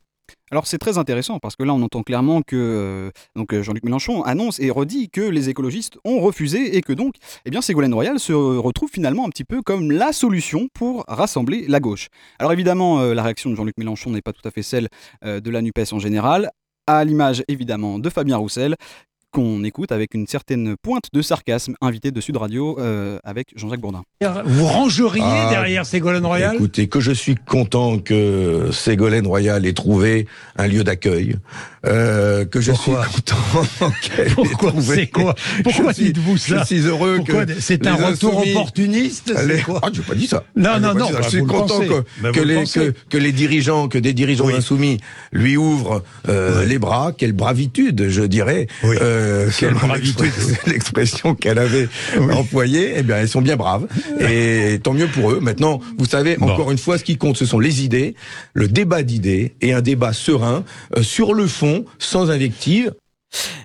Alors 0.49 0.65
c'est 0.65 0.77
très 0.77 0.97
intéressant 0.97 1.39
parce 1.39 1.57
que 1.57 1.63
là 1.63 1.73
on 1.73 1.81
entend 1.81 2.03
clairement 2.03 2.41
que 2.41 2.55
euh, 2.55 3.43
euh, 3.53 3.63
Jean-Luc 3.63 3.83
Mélenchon 3.83 4.23
annonce 4.23 4.61
et 4.61 4.71
redit 4.71 5.09
que 5.09 5.19
les 5.19 5.49
écologistes 5.49 5.97
ont 6.05 6.21
refusé 6.21 6.77
et 6.77 6.81
que 6.81 6.93
donc 6.93 7.15
eh 7.43 7.49
bien 7.49 7.61
Ségolène 7.61 7.93
Royal 7.93 8.17
se 8.17 8.31
retrouve 8.31 8.89
finalement 8.89 9.25
un 9.25 9.29
petit 9.29 9.43
peu 9.43 9.61
comme 9.61 9.91
la 9.91 10.13
solution 10.13 10.69
pour 10.73 11.03
rassembler 11.09 11.65
la 11.67 11.81
gauche. 11.81 12.07
Alors 12.39 12.53
évidemment 12.53 13.01
euh, 13.01 13.13
la 13.13 13.23
réaction 13.23 13.49
de 13.49 13.55
Jean-Luc 13.55 13.75
Mélenchon 13.77 14.11
n'est 14.11 14.21
pas 14.21 14.31
tout 14.31 14.47
à 14.47 14.51
fait 14.51 14.63
celle 14.63 14.87
de 15.21 15.49
la 15.49 15.61
NUPES 15.61 15.91
en 15.91 15.99
général 15.99 16.51
à 16.87 17.03
l'image 17.03 17.43
évidemment 17.47 17.99
de 17.99 18.09
Fabien 18.09 18.37
Roussel, 18.37 18.75
qu'on 19.31 19.63
écoute 19.63 19.91
avec 19.91 20.13
une 20.13 20.27
certaine 20.27 20.75
pointe 20.81 21.05
de 21.13 21.21
sarcasme, 21.21 21.75
invité 21.81 22.11
de 22.11 22.21
Sud 22.21 22.37
Radio 22.37 22.77
euh, 22.79 23.19
avec 23.23 23.47
Jean-Jacques 23.55 23.81
Bourdin. 23.81 24.03
Vous 24.45 24.65
rangeriez 24.65 25.21
ah, 25.23 25.47
derrière 25.49 25.85
Ségolène 25.85 26.25
Royal? 26.25 26.55
Écoutez, 26.55 26.87
que 26.87 26.99
je 26.99 27.11
suis 27.11 27.35
content 27.35 27.99
que 27.99 28.69
Ségolène 28.71 29.27
Royal 29.27 29.65
ait 29.65 29.73
trouvé 29.73 30.27
un 30.57 30.67
lieu 30.67 30.83
d'accueil, 30.83 31.37
euh, 31.85 32.45
que 32.45 32.61
je 32.61 32.71
suis 32.71 32.91
content 32.91 33.91
qu'elle 34.01 34.27
ait 34.27 34.31
trouvé... 34.31 35.07
Quoi? 35.07 35.35
Pourquoi 35.63 35.93
dites-vous 35.93 36.37
ça? 36.37 36.59
Je 36.59 36.65
suis 36.65 36.87
heureux 36.87 37.19
que... 37.25 37.59
C'est 37.59 37.85
un 37.87 37.95
retour 37.95 38.37
opportuniste 38.37 39.33
les... 39.45 39.63
Ah, 39.81 39.89
je 39.93 39.99
n'ai 39.99 40.05
pas 40.05 40.15
dit 40.15 40.27
ça. 40.27 40.43
Non, 40.55 40.71
ah, 40.73 40.79
non, 40.79 40.93
non. 40.93 41.09
je 41.21 41.29
suis 41.29 41.43
content 41.43 41.79
que, 41.79 42.39
les, 42.39 42.63
que, 43.09 43.17
les, 43.17 43.31
dirigeants, 43.31 43.87
que 43.87 43.97
des 43.97 44.13
dirigeants 44.13 44.49
insoumis 44.49 44.99
lui 45.31 45.57
ouvrent 45.57 46.03
euh, 46.27 46.65
les 46.65 46.79
bras. 46.79 47.11
Quelle 47.17 47.33
bravitude, 47.33 48.09
je 48.09 48.23
dirais. 48.23 48.67
Euh, 49.17 49.49
Quelle 49.57 49.73
bravitude. 49.73 50.31
L'expression 50.67 51.35
qu'elle 51.35 51.59
avait 51.59 51.89
employée. 52.31 52.93
Eh 52.97 53.03
bien, 53.03 53.17
elles 53.17 53.29
sont 53.29 53.41
bien 53.41 53.55
braves. 53.55 53.87
Et 54.19 54.79
tant 54.83 54.93
mieux 54.93 55.07
pour 55.07 55.31
eux. 55.31 55.39
Maintenant, 55.39 55.79
vous 55.97 56.05
savez, 56.05 56.37
encore 56.41 56.71
une 56.71 56.77
fois, 56.77 56.97
ce 56.97 57.03
qui 57.03 57.17
compte, 57.17 57.37
ce 57.37 57.45
sont 57.45 57.59
les 57.59 57.83
idées, 57.83 58.15
le 58.53 58.67
débat 58.67 59.03
d'idées 59.03 59.55
et 59.61 59.73
un 59.73 59.81
débat 59.81 60.13
serein 60.13 60.63
euh, 60.95 61.03
sur 61.03 61.33
le 61.33 61.47
fond, 61.47 61.85
sans 61.99 62.29
invective. 62.31 62.93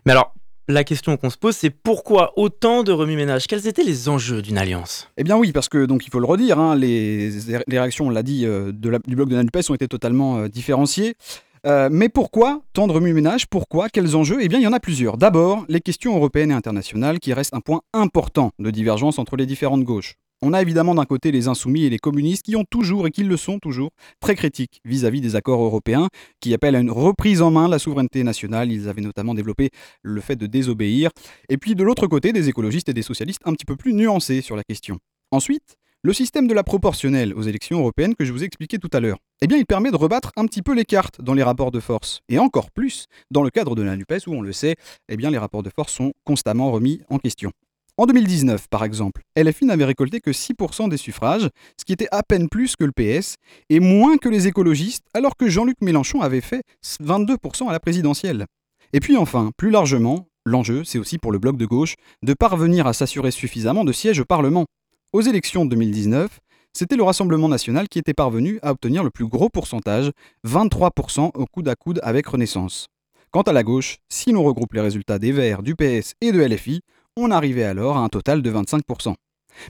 Mais 0.07 0.13
alors, 0.13 0.35
la 0.69 0.85
question 0.85 1.17
qu'on 1.17 1.31
se 1.31 1.37
pose, 1.37 1.57
c'est 1.57 1.71
pourquoi 1.71 2.33
autant 2.37 2.83
de 2.83 2.93
remue-ménage 2.93 3.47
Quels 3.47 3.67
étaient 3.67 3.83
les 3.83 4.09
enjeux 4.09 4.43
d'une 4.43 4.59
alliance? 4.59 5.11
Eh 5.17 5.25
bien 5.25 5.37
oui, 5.37 5.53
parce 5.53 5.69
que 5.69 5.87
donc 5.87 6.07
il 6.07 6.11
faut 6.11 6.21
le 6.21 6.27
redire, 6.27 6.59
hein, 6.59 6.77
les, 6.77 7.33
réactions, 7.69 8.07
on 8.07 8.11
l'a 8.11 8.23
dit, 8.23 8.47
euh, 8.47 8.73
du 8.73 9.17
bloc 9.17 9.29
de 9.29 9.37
la 9.37 9.43
NUPES 9.43 9.71
ont 9.71 9.75
été 9.75 9.89
totalement 9.89 10.39
euh, 10.39 10.49
différenciées. 10.49 11.15
Euh, 11.65 11.89
mais 11.93 12.09
pourquoi 12.09 12.63
tant 12.73 12.89
de 12.89 12.93
remue-ménage 12.93 13.47
Pourquoi? 13.47 13.89
Quels 13.89 14.17
enjeux? 14.17 14.39
Eh 14.41 14.49
bien, 14.49 14.59
il 14.59 14.63
y 14.63 14.67
en 14.67 14.73
a 14.73 14.81
plusieurs. 14.81 15.17
D'abord, 15.17 15.65
les 15.69 15.81
questions 15.81 16.17
européennes 16.17 16.51
et 16.51 16.55
internationales 16.55 17.21
qui 17.21 17.33
restent 17.33 17.55
un 17.55 17.61
point 17.61 17.83
important 17.93 18.51
de 18.59 18.71
divergence 18.71 19.19
entre 19.21 19.37
les 19.37 19.47
différentes 19.47 19.85
gauches. 19.85 20.17
On 20.45 20.55
a 20.55 20.61
évidemment 20.61 20.97
d'un 20.97 21.05
côté 21.05 21.31
les 21.31 21.47
insoumis 21.47 21.85
et 21.85 21.91
les 21.91 22.01
communistes 22.01 22.43
qui 22.43 22.57
ont 22.57 22.65
toujours, 22.69 23.07
et 23.07 23.13
qui 23.13 23.23
le 23.23 23.37
sont 23.37 23.61
toujours, 23.61 23.91
très 24.19 24.35
critiques 24.35 24.81
vis-à-vis 24.85 25.21
des 25.21 25.37
accords 25.37 25.63
européens, 25.63 26.09
qui 26.41 26.53
appellent 26.53 26.75
à 26.75 26.81
une 26.81 26.91
reprise 26.91 27.43
en 27.43 27.53
main 27.53 27.67
de 27.67 27.71
la 27.71 27.79
souveraineté 27.79 28.25
nationale. 28.25 28.73
Ils 28.73 28.89
avaient 28.89 29.03
notamment 29.03 29.35
développé 29.35 29.71
le 30.03 30.21
fait 30.21 30.35
de 30.35 30.47
désobéir. 30.47 31.11
Et 31.49 31.59
puis 31.59 31.77
de 31.77 31.85
l'autre 31.85 32.09
côté, 32.09 32.33
des 32.33 32.49
écologistes 32.49 32.89
et 32.89 32.93
des 32.95 33.03
socialistes 33.03 33.43
un 33.45 33.53
petit 33.53 33.67
peu 33.67 33.77
plus 33.77 33.95
nuancés 33.95 34.41
sur 34.41 34.57
la 34.57 34.65
question. 34.65 34.99
Ensuite, 35.31 35.77
le 36.03 36.13
système 36.13 36.49
de 36.49 36.55
la 36.55 36.65
proportionnelle 36.65 37.33
aux 37.35 37.43
élections 37.43 37.79
européennes 37.79 38.17
que 38.17 38.25
je 38.25 38.33
vous 38.33 38.43
ai 38.43 38.47
expliqué 38.47 38.79
tout 38.79 38.91
à 38.93 38.99
l'heure, 38.99 39.19
eh 39.45 39.49
bien, 39.49 39.59
il 39.59 39.67
permet 39.67 39.91
de 39.91 39.97
rebattre 39.97 40.31
un 40.37 40.47
petit 40.47 40.63
peu 40.63 40.73
les 40.73 40.85
cartes 40.85 41.21
dans 41.21 41.35
les 41.35 41.43
rapports 41.43 41.73
de 41.73 41.81
force. 41.81 42.21
Et 42.29 42.39
encore 42.39 42.71
plus 42.71 43.07
dans 43.33 43.43
le 43.43 43.51
cadre 43.51 43.75
de 43.75 43.83
la 43.83 43.97
NUPES 43.97 44.29
où, 44.29 44.35
on 44.35 44.41
le 44.41 44.53
sait, 44.53 44.77
eh 45.09 45.17
bien, 45.17 45.31
les 45.31 45.39
rapports 45.39 45.65
de 45.65 45.71
force 45.75 45.93
sont 45.93 46.13
constamment 46.25 46.71
remis 46.71 47.01
en 47.11 47.19
question. 47.19 47.51
En 47.99 48.07
2019, 48.07 48.69
par 48.69 48.85
exemple, 48.85 49.23
LFI 49.37 49.65
n'avait 49.65 49.85
récolté 49.85 50.21
que 50.21 50.31
6% 50.31 50.89
des 50.89 50.97
suffrages, 50.97 51.49
ce 51.77 51.85
qui 51.85 51.93
était 51.93 52.07
à 52.13 52.23
peine 52.23 52.49
plus 52.49 52.77
que 52.77 52.85
le 52.85 52.93
PS, 52.93 53.35
et 53.69 53.81
moins 53.81 54.17
que 54.17 54.29
les 54.29 54.47
écologistes, 54.47 55.07
alors 55.13 55.37
que 55.37 55.49
Jean-Luc 55.49 55.77
Mélenchon 55.81 56.21
avait 56.21 56.41
fait 56.41 56.63
22% 57.03 57.69
à 57.69 57.73
la 57.73 57.81
présidentielle. 57.81 58.47
Et 58.93 59.01
puis 59.01 59.17
enfin, 59.17 59.51
plus 59.57 59.71
largement, 59.71 60.29
l'enjeu, 60.47 60.85
c'est 60.85 60.99
aussi 60.99 61.19
pour 61.19 61.33
le 61.33 61.41
bloc 61.41 61.57
de 61.57 61.67
gauche 61.67 61.97
de 62.23 62.33
parvenir 62.33 62.87
à 62.87 62.93
s'assurer 62.93 63.33
suffisamment 63.33 63.83
de 63.83 63.93
sièges 63.93 64.21
au 64.21 64.25
Parlement. 64.25 64.67
Aux 65.13 65.21
élections 65.21 65.65
de 65.65 65.71
2019, 65.71 66.39
c'était 66.73 66.97
le 66.97 67.03
Rassemblement 67.03 67.49
national 67.49 67.89
qui 67.89 67.99
était 67.99 68.15
parvenu 68.15 68.59
à 68.63 68.71
obtenir 68.71 69.05
le 69.05 69.11
plus 69.11 69.27
gros 69.27 69.49
pourcentage, 69.49 70.11
23% 70.47 71.31
au 71.35 71.47
coude 71.47 71.69
à 71.69 71.75
coude 71.75 72.01
avec 72.03 72.27
Renaissance. 72.27 72.89
Quant 73.31 73.43
à 73.43 73.53
la 73.53 73.63
gauche, 73.63 73.99
si 74.09 74.33
l'on 74.33 74.43
regroupe 74.43 74.73
les 74.73 74.81
résultats 74.81 75.19
des 75.19 75.33
Verts, 75.33 75.63
du 75.63 75.75
PS 75.75 76.15
et 76.21 76.33
de 76.33 76.43
LFI, 76.43 76.81
on 77.17 77.31
arrivait 77.31 77.65
alors 77.65 77.97
à 77.97 78.01
un 78.01 78.09
total 78.09 78.43
de 78.43 78.51
25%. 78.51 79.15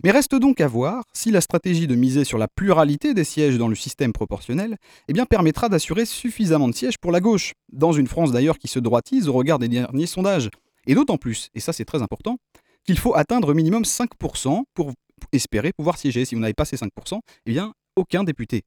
Mais 0.05 0.11
reste 0.11 0.35
donc 0.37 0.61
à 0.61 0.69
voir 0.69 1.05
si 1.13 1.31
la 1.31 1.41
stratégie 1.41 1.87
de 1.87 1.95
miser 1.97 2.25
sur 2.25 2.39
la 2.39 2.47
pluralité 2.49 3.15
des 3.15 3.25
sièges 3.25 3.59
dans 3.59 3.69
le 3.69 3.75
système 3.75 4.13
proportionnel 4.13 4.77
eh 5.09 5.13
bien, 5.13 5.27
permettra 5.27 5.69
d'assurer 5.69 6.07
suffisamment 6.07 6.69
de 6.69 6.75
sièges 6.75 6.99
pour 6.99 7.11
la 7.11 7.21
gauche, 7.21 7.53
dans 7.73 7.93
une 7.93 8.07
France 8.07 8.33
d'ailleurs 8.33 8.59
qui 8.59 8.69
se 8.69 8.79
droitise 8.79 9.29
au 9.29 9.33
regard 9.33 9.59
des 9.59 9.69
derniers 9.69 10.07
sondages. 10.07 10.51
Et 10.87 10.95
d'autant 10.95 11.17
plus, 11.17 11.49
et 11.55 11.61
ça 11.61 11.73
c'est 11.73 11.85
très 11.85 12.03
important, 12.03 12.39
qu'il 12.85 12.99
faut 12.99 13.15
atteindre 13.15 13.55
minimum 13.55 13.83
5% 13.83 14.63
pour 14.75 14.93
espérer 15.33 15.73
pouvoir 15.73 15.99
siéger. 15.99 16.25
Si 16.25 16.35
vous 16.35 16.41
n'avez 16.41 16.55
pas 16.55 16.65
ces 16.65 16.77
5%, 16.77 17.21
eh 17.47 17.51
bien, 17.51 17.73
aucun 17.97 18.25
député. 18.25 18.63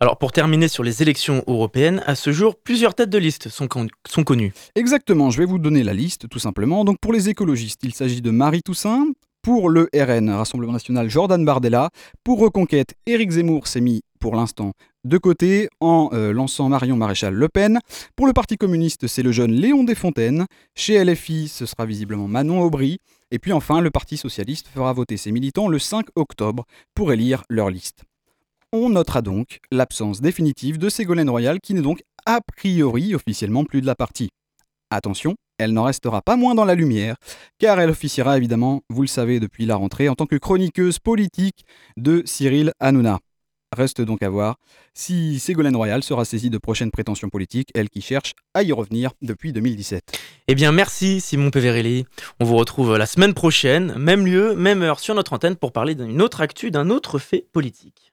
Alors 0.00 0.18
pour 0.18 0.32
terminer 0.32 0.68
sur 0.68 0.82
les 0.82 1.02
élections 1.02 1.44
européennes, 1.46 2.02
à 2.06 2.14
ce 2.14 2.32
jour, 2.32 2.56
plusieurs 2.56 2.94
têtes 2.94 3.10
de 3.10 3.18
liste 3.18 3.48
sont, 3.48 3.68
sont, 4.06 4.24
connues. 4.24 4.52
Exactement, 4.74 5.30
je 5.30 5.38
vais 5.38 5.44
vous 5.44 5.58
donner 5.58 5.82
la 5.82 5.94
liste 5.94 6.28
tout 6.28 6.38
simplement. 6.38 6.84
Donc 6.84 6.98
pour 7.00 7.12
les 7.12 7.28
écologistes, 7.28 7.80
il 7.84 7.94
s'agit 7.94 8.20
de 8.20 8.30
Marie 8.30 8.62
Toussaint. 8.62 9.06
Pour 9.48 9.70
le 9.70 9.88
RN, 9.94 10.28
Rassemblement 10.28 10.74
National, 10.74 11.08
Jordan 11.08 11.42
Bardella. 11.42 11.88
Pour 12.22 12.38
Reconquête, 12.38 12.92
Éric 13.06 13.30
Zemmour 13.30 13.66
s'est 13.66 13.80
mis 13.80 14.02
pour 14.20 14.36
l'instant 14.36 14.72
de 15.04 15.16
côté 15.16 15.70
en 15.80 16.10
euh, 16.12 16.34
lançant 16.34 16.68
Marion 16.68 16.96
Maréchal 16.96 17.32
Le 17.32 17.48
Pen. 17.48 17.78
Pour 18.14 18.26
le 18.26 18.34
Parti 18.34 18.58
communiste, 18.58 19.06
c'est 19.06 19.22
le 19.22 19.32
jeune 19.32 19.52
Léon 19.52 19.84
Desfontaines. 19.84 20.44
Chez 20.74 21.02
LFI, 21.02 21.48
ce 21.48 21.64
sera 21.64 21.86
visiblement 21.86 22.28
Manon 22.28 22.60
Aubry. 22.60 22.98
Et 23.30 23.38
puis 23.38 23.54
enfin, 23.54 23.80
le 23.80 23.90
Parti 23.90 24.18
socialiste 24.18 24.68
fera 24.68 24.92
voter 24.92 25.16
ses 25.16 25.32
militants 25.32 25.68
le 25.68 25.78
5 25.78 26.08
octobre 26.14 26.66
pour 26.94 27.10
élire 27.10 27.42
leur 27.48 27.70
liste. 27.70 28.04
On 28.74 28.90
notera 28.90 29.22
donc 29.22 29.60
l'absence 29.72 30.20
définitive 30.20 30.76
de 30.76 30.90
Ségolène 30.90 31.30
Royal 31.30 31.58
qui 31.60 31.72
n'est 31.72 31.80
donc 31.80 32.02
a 32.26 32.42
priori 32.42 33.14
officiellement 33.14 33.64
plus 33.64 33.80
de 33.80 33.86
la 33.86 33.94
partie. 33.94 34.28
Attention, 34.90 35.34
elle 35.58 35.72
n'en 35.72 35.84
restera 35.84 36.22
pas 36.22 36.36
moins 36.36 36.54
dans 36.54 36.64
la 36.64 36.74
lumière, 36.74 37.16
car 37.58 37.78
elle 37.78 37.90
officiera 37.90 38.38
évidemment, 38.38 38.82
vous 38.88 39.02
le 39.02 39.08
savez 39.08 39.38
depuis 39.38 39.66
la 39.66 39.76
rentrée, 39.76 40.08
en 40.08 40.14
tant 40.14 40.26
que 40.26 40.36
chroniqueuse 40.36 40.98
politique 40.98 41.64
de 41.96 42.22
Cyril 42.24 42.72
Hanouna. 42.80 43.18
Reste 43.76 44.00
donc 44.00 44.22
à 44.22 44.30
voir 44.30 44.56
si 44.94 45.38
Ségolène 45.38 45.76
Royal 45.76 46.02
sera 46.02 46.24
saisie 46.24 46.48
de 46.48 46.56
prochaines 46.56 46.90
prétentions 46.90 47.28
politiques, 47.28 47.68
elle 47.74 47.90
qui 47.90 48.00
cherche 48.00 48.32
à 48.54 48.62
y 48.62 48.72
revenir 48.72 49.10
depuis 49.20 49.52
2017. 49.52 50.18
Eh 50.48 50.54
bien 50.54 50.72
merci 50.72 51.20
Simon 51.20 51.50
Peverelli. 51.50 52.06
On 52.40 52.46
vous 52.46 52.56
retrouve 52.56 52.96
la 52.96 53.04
semaine 53.04 53.34
prochaine, 53.34 53.94
même 53.98 54.24
lieu, 54.24 54.54
même 54.54 54.82
heure 54.82 55.00
sur 55.00 55.14
notre 55.14 55.34
antenne 55.34 55.56
pour 55.56 55.72
parler 55.72 55.94
d'une 55.94 56.22
autre 56.22 56.40
actu, 56.40 56.70
d'un 56.70 56.88
autre 56.88 57.18
fait 57.18 57.46
politique. 57.52 58.12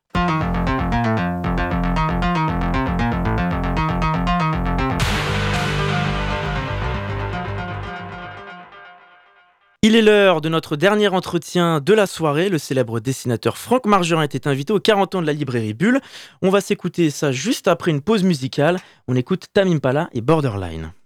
Il 9.88 9.96
est 9.96 10.02
l'heure 10.02 10.42
de 10.42 10.50
notre 10.50 10.78
dernier 10.78 11.10
entretien 11.10 11.80
de 11.80 11.94
la 11.94 12.08
soirée. 12.08 12.50
Le 12.50 12.58
célèbre 12.58 13.00
dessinateur 13.00 13.56
Franck 13.56 13.86
Margerin 13.86 14.24
était 14.24 14.48
invité 14.48 14.74
aux 14.74 14.80
40 14.80 15.14
ans 15.14 15.22
de 15.22 15.28
la 15.28 15.34
librairie 15.34 15.76
Bulle. 15.76 16.02
On 16.42 16.50
va 16.50 16.60
s'écouter 16.60 17.12
ça 17.12 17.32
juste 17.32 17.68
après 17.68 17.92
une 17.92 18.02
pause 18.02 18.24
musicale. 18.24 18.80
On 19.08 19.16
écoute 19.16 19.46
Tamim 19.54 19.78
Pala 19.78 20.10
et 20.12 20.22
Borderline.« 20.22 20.92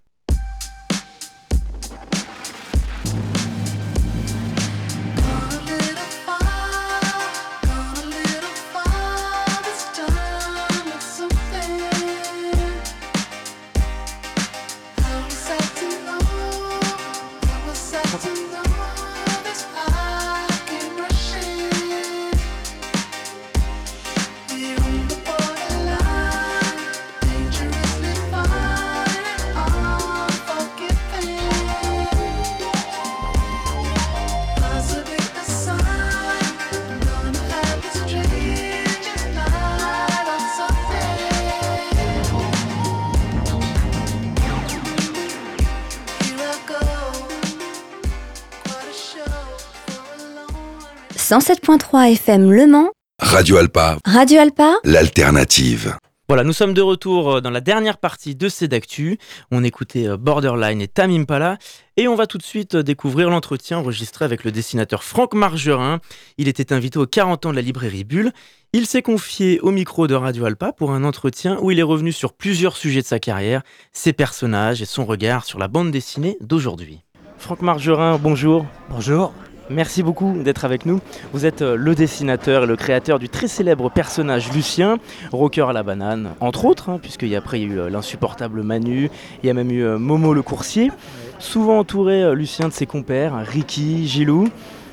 107.3 51.29 52.13
FM 52.13 52.51
Le 52.51 52.65
Mans. 52.65 52.89
Radio 53.21 53.57
Alpa. 53.57 53.99
Radio 54.03 54.39
Alpa. 54.39 54.77
L'alternative. 54.83 55.95
Voilà, 56.27 56.43
nous 56.43 56.53
sommes 56.53 56.73
de 56.73 56.81
retour 56.81 57.33
euh, 57.33 57.39
dans 57.39 57.51
la 57.51 57.61
dernière 57.61 57.99
partie 57.99 58.33
de 58.33 58.65
d'actu. 58.65 59.19
On 59.51 59.63
écoutait 59.63 60.07
euh, 60.07 60.17
Borderline 60.17 60.81
et 60.81 60.87
Tamim 60.87 61.25
Pala. 61.25 61.59
Et 61.97 62.07
on 62.07 62.15
va 62.15 62.25
tout 62.25 62.39
de 62.39 62.43
suite 62.43 62.73
euh, 62.73 62.81
découvrir 62.81 63.29
l'entretien 63.29 63.77
enregistré 63.77 64.25
avec 64.25 64.43
le 64.43 64.51
dessinateur 64.51 65.03
Franck 65.03 65.35
Margerin. 65.35 65.99
Il 66.39 66.47
était 66.47 66.73
invité 66.73 66.97
aux 66.97 67.05
40 67.05 67.45
ans 67.45 67.51
de 67.51 67.55
la 67.55 67.61
librairie 67.61 68.05
Bulle. 68.05 68.31
Il 68.73 68.87
s'est 68.87 69.03
confié 69.03 69.59
au 69.59 69.69
micro 69.69 70.07
de 70.07 70.15
Radio 70.15 70.45
Alpa 70.45 70.71
pour 70.71 70.93
un 70.93 71.03
entretien 71.03 71.59
où 71.61 71.69
il 71.69 71.77
est 71.77 71.83
revenu 71.83 72.11
sur 72.11 72.33
plusieurs 72.33 72.75
sujets 72.75 73.01
de 73.01 73.05
sa 73.05 73.19
carrière, 73.19 73.61
ses 73.93 74.13
personnages 74.13 74.81
et 74.81 74.85
son 74.85 75.05
regard 75.05 75.45
sur 75.45 75.59
la 75.59 75.67
bande 75.67 75.91
dessinée 75.91 76.37
d'aujourd'hui. 76.41 77.03
Franck 77.37 77.61
Margerin, 77.61 78.17
bonjour. 78.17 78.65
Bonjour. 78.89 79.31
Merci 79.71 80.01
beaucoup 80.01 80.41
d'être 80.41 80.65
avec 80.65 80.87
nous. 80.87 80.99
Vous 81.31 81.45
êtes 81.45 81.61
euh, 81.61 81.75
le 81.75 81.93
dessinateur 81.93 82.63
et 82.63 82.65
le 82.65 82.75
créateur 82.75 83.19
du 83.19 83.29
très 83.29 83.47
célèbre 83.47 83.91
personnage 83.91 84.51
Lucien, 84.51 84.97
rocker 85.31 85.69
à 85.69 85.73
la 85.73 85.83
banane, 85.83 86.31
entre 86.39 86.65
autres, 86.65 86.89
hein, 86.89 86.97
puisqu'il 86.99 87.27
y 87.29 87.35
a 87.35 87.37
après 87.37 87.61
eu 87.61 87.79
euh, 87.79 87.87
l'insupportable 87.87 88.63
Manu, 88.63 89.11
il 89.43 89.47
y 89.47 89.49
a 89.51 89.53
même 89.53 89.69
eu 89.69 89.83
euh, 89.83 89.99
Momo 89.99 90.33
le 90.33 90.41
coursier, 90.41 90.91
souvent 91.37 91.77
entouré 91.77 92.35
Lucien 92.35 92.67
de 92.67 92.73
ses 92.73 92.87
compères, 92.87 93.35
Ricky, 93.45 94.07
Gilou. 94.07 94.49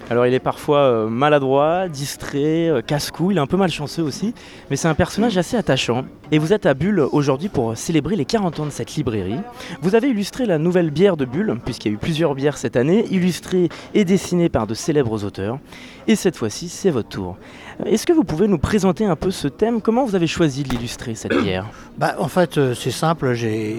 Alors 0.08 0.24
il 0.24 0.34
est 0.34 0.40
parfois 0.40 0.78
euh, 0.78 1.08
maladroit, 1.08 1.88
distrait, 1.88 2.68
euh, 2.68 2.80
casse-cou, 2.80 3.32
il 3.32 3.38
est 3.38 3.40
un 3.40 3.46
peu 3.48 3.56
malchanceux 3.56 4.04
aussi, 4.04 4.34
mais 4.70 4.76
c'est 4.76 4.86
un 4.86 4.94
personnage 4.94 5.36
assez 5.36 5.56
attachant. 5.56 6.04
Et 6.30 6.38
vous 6.38 6.52
êtes 6.52 6.64
à 6.64 6.74
Bulle 6.74 7.00
aujourd'hui 7.00 7.48
pour 7.48 7.76
célébrer 7.76 8.14
les 8.14 8.24
40 8.24 8.60
ans 8.60 8.66
de 8.66 8.70
cette 8.70 8.94
librairie. 8.94 9.38
Vous 9.82 9.96
avez 9.96 10.08
illustré 10.08 10.46
la 10.46 10.58
nouvelle 10.58 10.90
bière 10.90 11.16
de 11.16 11.24
Bulle, 11.24 11.56
puisqu'il 11.64 11.88
y 11.88 11.90
a 11.90 11.94
eu 11.94 11.98
plusieurs 11.98 12.36
bières 12.36 12.56
cette 12.56 12.76
année, 12.76 13.04
illustrées 13.10 13.68
et 13.94 14.04
dessinées 14.04 14.48
par 14.48 14.68
de 14.68 14.74
célèbres 14.74 15.24
auteurs. 15.24 15.58
Et 16.06 16.14
cette 16.14 16.36
fois-ci, 16.36 16.68
c'est 16.68 16.90
votre 16.90 17.08
tour. 17.08 17.36
Est-ce 17.84 18.06
que 18.06 18.12
vous 18.12 18.24
pouvez 18.24 18.46
nous 18.46 18.58
présenter 18.58 19.04
un 19.04 19.16
peu 19.16 19.32
ce 19.32 19.48
thème? 19.48 19.80
Comment 19.80 20.04
vous 20.04 20.14
avez 20.14 20.28
choisi 20.28 20.62
de 20.62 20.68
l'illustrer, 20.68 21.16
cette 21.16 21.36
bière? 21.42 21.66
Bah, 21.98 22.14
En 22.18 22.28
fait, 22.28 22.58
euh, 22.58 22.74
c'est 22.74 22.92
simple, 22.92 23.34
j'ai 23.34 23.76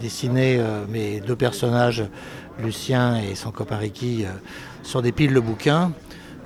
dessiné 0.00 0.58
mes 0.88 1.20
deux 1.20 1.36
personnages, 1.36 2.04
Lucien 2.62 3.16
et 3.16 3.34
son 3.34 3.50
copain 3.50 3.76
Ricky, 3.76 4.24
sur 4.90 5.02
des 5.02 5.12
piles 5.12 5.32
de 5.32 5.38
bouquins, 5.38 5.92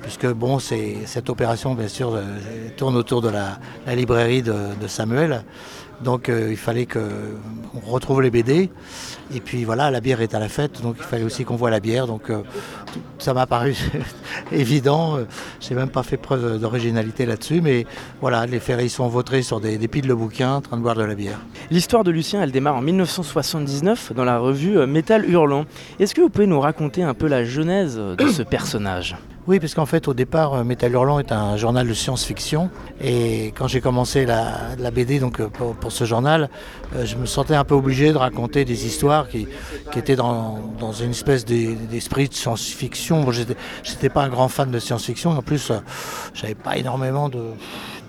puisque 0.02 0.26
bon, 0.26 0.58
cette 0.58 1.30
opération, 1.30 1.74
bien 1.74 1.88
sûr, 1.88 2.14
euh, 2.14 2.22
tourne 2.76 2.94
autour 2.94 3.22
de 3.22 3.30
la, 3.30 3.58
librairie 3.94 4.42
de, 4.42 4.86
Samuel. 4.86 5.42
Donc 6.02 6.28
euh, 6.28 6.48
il 6.50 6.56
fallait 6.56 6.86
qu'on 6.86 7.00
retrouve 7.86 8.22
les 8.22 8.30
BD. 8.30 8.70
Et 9.34 9.40
puis 9.40 9.64
voilà, 9.64 9.90
la 9.90 10.00
bière 10.00 10.20
est 10.20 10.34
à 10.34 10.38
la 10.38 10.48
fête, 10.48 10.82
donc 10.82 10.96
il 10.98 11.04
fallait 11.04 11.24
aussi 11.24 11.44
qu'on 11.44 11.56
voit 11.56 11.70
la 11.70 11.80
bière. 11.80 12.06
Donc 12.06 12.30
euh, 12.30 12.42
ça 13.18 13.34
m'a 13.34 13.46
paru 13.46 13.74
évident. 14.52 15.18
Je 15.60 15.70
n'ai 15.70 15.76
même 15.76 15.88
pas 15.88 16.02
fait 16.02 16.16
preuve 16.16 16.58
d'originalité 16.58 17.26
là-dessus, 17.26 17.60
mais 17.60 17.86
voilà, 18.20 18.46
les 18.46 18.60
ferries 18.60 18.90
sont 18.90 19.08
vautrés 19.08 19.42
sur 19.42 19.60
des, 19.60 19.78
des, 19.78 19.88
piles 19.88 20.06
de 20.06 20.14
bouquins 20.14 20.54
en 20.54 20.60
train 20.60 20.76
de 20.76 20.82
boire 20.82 20.94
de 20.94 21.04
la 21.04 21.14
bière. 21.14 21.38
L'histoire 21.70 22.04
de 22.04 22.10
Lucien, 22.10 22.42
elle 22.42 22.52
démarre 22.52 22.76
en 22.76 22.82
1979 22.82 24.12
dans 24.14 24.24
la 24.24 24.38
revue 24.38 24.86
Métal 24.86 25.28
Hurlant. 25.28 25.64
Est-ce 25.98 26.14
que 26.14 26.20
vous 26.20 26.28
pouvez 26.28 26.46
nous 26.46 26.60
raconter 26.60 27.02
un 27.02 27.14
peu 27.14 27.26
la 27.26 27.44
genèse 27.44 27.96
de 27.96 28.28
ce 28.28 28.42
personnage? 28.42 29.16
Oui, 29.46 29.60
parce 29.60 29.74
qu'en 29.74 29.84
fait, 29.84 30.08
au 30.08 30.14
départ, 30.14 30.54
euh, 30.54 30.64
Métal 30.64 30.92
Hurlant 30.92 31.18
est 31.18 31.30
un 31.30 31.58
journal 31.58 31.86
de 31.86 31.92
science-fiction. 31.92 32.70
Et 33.02 33.48
quand 33.48 33.68
j'ai 33.68 33.82
commencé 33.82 34.24
la, 34.24 34.90
BD 34.90 35.18
donc, 35.18 35.38
euh, 35.38 35.48
pour, 35.48 35.92
ce 35.92 36.04
journal, 36.04 36.48
euh, 36.96 37.04
je 37.04 37.16
me 37.16 37.26
sentais 37.26 37.54
un 37.54 37.64
peu 37.64 37.74
obligé 37.74 38.12
de 38.14 38.16
raconter 38.16 38.64
des 38.64 38.86
histoires 38.86 39.28
qui, 39.28 39.46
étaient 39.94 40.16
dans, 40.16 40.72
une 40.98 41.10
espèce 41.10 41.44
d'esprit 41.44 42.28
de 42.30 42.34
science-fiction. 42.34 43.30
Je 43.30 43.42
n'étais 43.42 44.08
pas 44.08 44.22
un 44.22 44.30
grand 44.30 44.48
fan 44.48 44.70
de 44.70 44.78
science-fiction. 44.78 45.32
En 45.32 45.42
plus, 45.42 45.70
j'avais 46.32 46.54
pas 46.54 46.78
énormément 46.78 47.28
de 47.28 47.42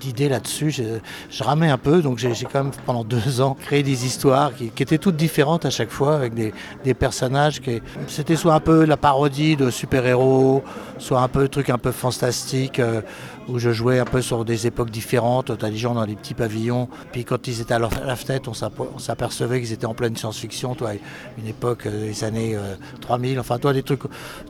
d'idées 0.06 0.30
là-dessus. 0.30 0.72
Je, 0.72 1.44
ramais 1.44 1.70
un 1.70 1.78
peu, 1.78 2.02
donc 2.02 2.18
j'ai 2.18 2.34
quand 2.52 2.64
même 2.64 2.74
pendant 2.86 3.04
deux 3.04 3.42
ans 3.42 3.56
créé 3.60 3.84
des 3.84 4.06
histoires 4.06 4.54
qui, 4.56 4.66
étaient 4.66 4.98
toutes 4.98 5.16
différentes 5.16 5.66
à 5.66 5.70
chaque 5.70 5.90
fois, 5.90 6.16
avec 6.16 6.34
des, 6.34 6.94
personnages 6.94 7.62
qui. 7.62 7.82
C'était 8.08 8.36
soit 8.36 8.54
un 8.54 8.60
peu 8.60 8.86
la 8.86 8.98
parodie 8.98 9.56
de 9.56 9.70
super-héros, 9.70 10.64
soit 10.98 11.22
un 11.22 11.28
peu 11.28 11.48
truc 11.48 11.70
un 11.70 11.78
peu 11.78 11.92
fantastique. 11.92 12.80
Euh, 12.80 13.02
où 13.48 13.60
je 13.60 13.72
jouais 13.72 14.00
un 14.00 14.06
peu 14.06 14.22
sur 14.22 14.46
des 14.46 14.68
époques 14.68 14.90
différentes. 14.90 15.58
Tu 15.58 15.66
as 15.66 15.70
des 15.70 15.78
gens 15.78 15.94
dans 15.94 16.06
des 16.06 16.16
petits 16.16 16.34
pavillons. 16.34 16.90
Puis 17.12 17.26
quand 17.26 17.48
ils 17.48 17.62
étaient 17.62 17.74
à 17.74 17.80
la 17.80 18.16
fenêtre, 18.16 18.50
on 18.50 19.00
s'apercevait 19.00 19.62
qu'ils 19.62 19.74
étaient 19.74 19.86
en 19.86 19.94
pleine 19.94 20.16
science-fiction. 20.16 20.76
Toi, 20.76 20.92
une 21.38 21.48
époque 21.48 21.86
euh, 21.86 22.08
des 22.08 22.24
années 22.24 22.58
3000. 23.02 23.38
Euh, 23.38 23.42
enfin, 23.42 23.60
toi, 23.60 23.74
des 23.74 23.84
trucs, 23.84 24.02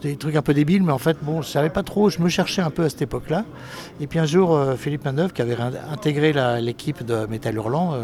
des 0.01 0.15
trucs 0.15 0.35
un 0.35 0.41
peu 0.41 0.53
débiles. 0.53 0.83
Mais 0.83 0.93
en 0.93 0.97
fait, 0.97 1.17
bon, 1.21 1.41
je 1.41 1.49
savais 1.49 1.69
pas 1.69 1.83
trop. 1.83 2.09
Je 2.09 2.19
me 2.19 2.29
cherchais 2.29 2.61
un 2.61 2.69
peu 2.69 2.83
à 2.83 2.89
cette 2.89 3.01
époque-là. 3.01 3.45
Et 3.99 4.07
puis 4.07 4.19
un 4.19 4.25
jour, 4.25 4.59
Philippe 4.77 5.05
Manœuvre, 5.05 5.33
qui 5.33 5.41
avait 5.51 5.79
intégré 5.91 6.33
l'équipe 6.61 7.03
de 7.03 7.25
Métal 7.25 7.55
Hurlant, 7.55 7.95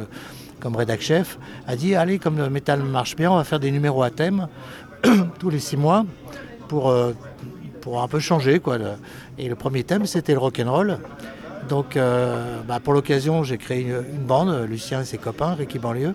comme 0.59 0.75
rédac 0.75 1.01
chef, 1.01 1.37
a 1.67 1.75
dit 1.75 1.95
allez, 1.95 2.19
comme 2.19 2.37
le 2.37 2.49
métal 2.49 2.83
marche 2.83 3.15
bien, 3.15 3.31
on 3.31 3.37
va 3.37 3.43
faire 3.43 3.59
des 3.59 3.71
numéros 3.71 4.03
à 4.03 4.11
thème 4.11 4.47
tous 5.39 5.49
les 5.49 5.59
six 5.59 5.77
mois 5.77 6.05
pour, 6.67 6.93
pour 7.81 8.01
un 8.01 8.07
peu 8.07 8.19
changer. 8.19 8.59
Quoi, 8.59 8.77
Et 9.37 9.49
le 9.49 9.55
premier 9.55 9.83
thème, 9.83 10.05
c'était 10.05 10.33
le 10.33 10.39
rock'n'roll. 10.39 10.99
Donc, 11.67 11.95
euh, 11.95 12.59
bah, 12.67 12.79
pour 12.79 12.93
l'occasion, 12.93 13.43
j'ai 13.43 13.57
créé 13.57 13.81
une, 13.81 14.25
bande, 14.25 14.65
Lucien 14.69 15.01
et 15.01 15.05
ses 15.05 15.17
copains, 15.17 15.53
Ricky 15.53 15.79
Banlieue. 15.79 16.13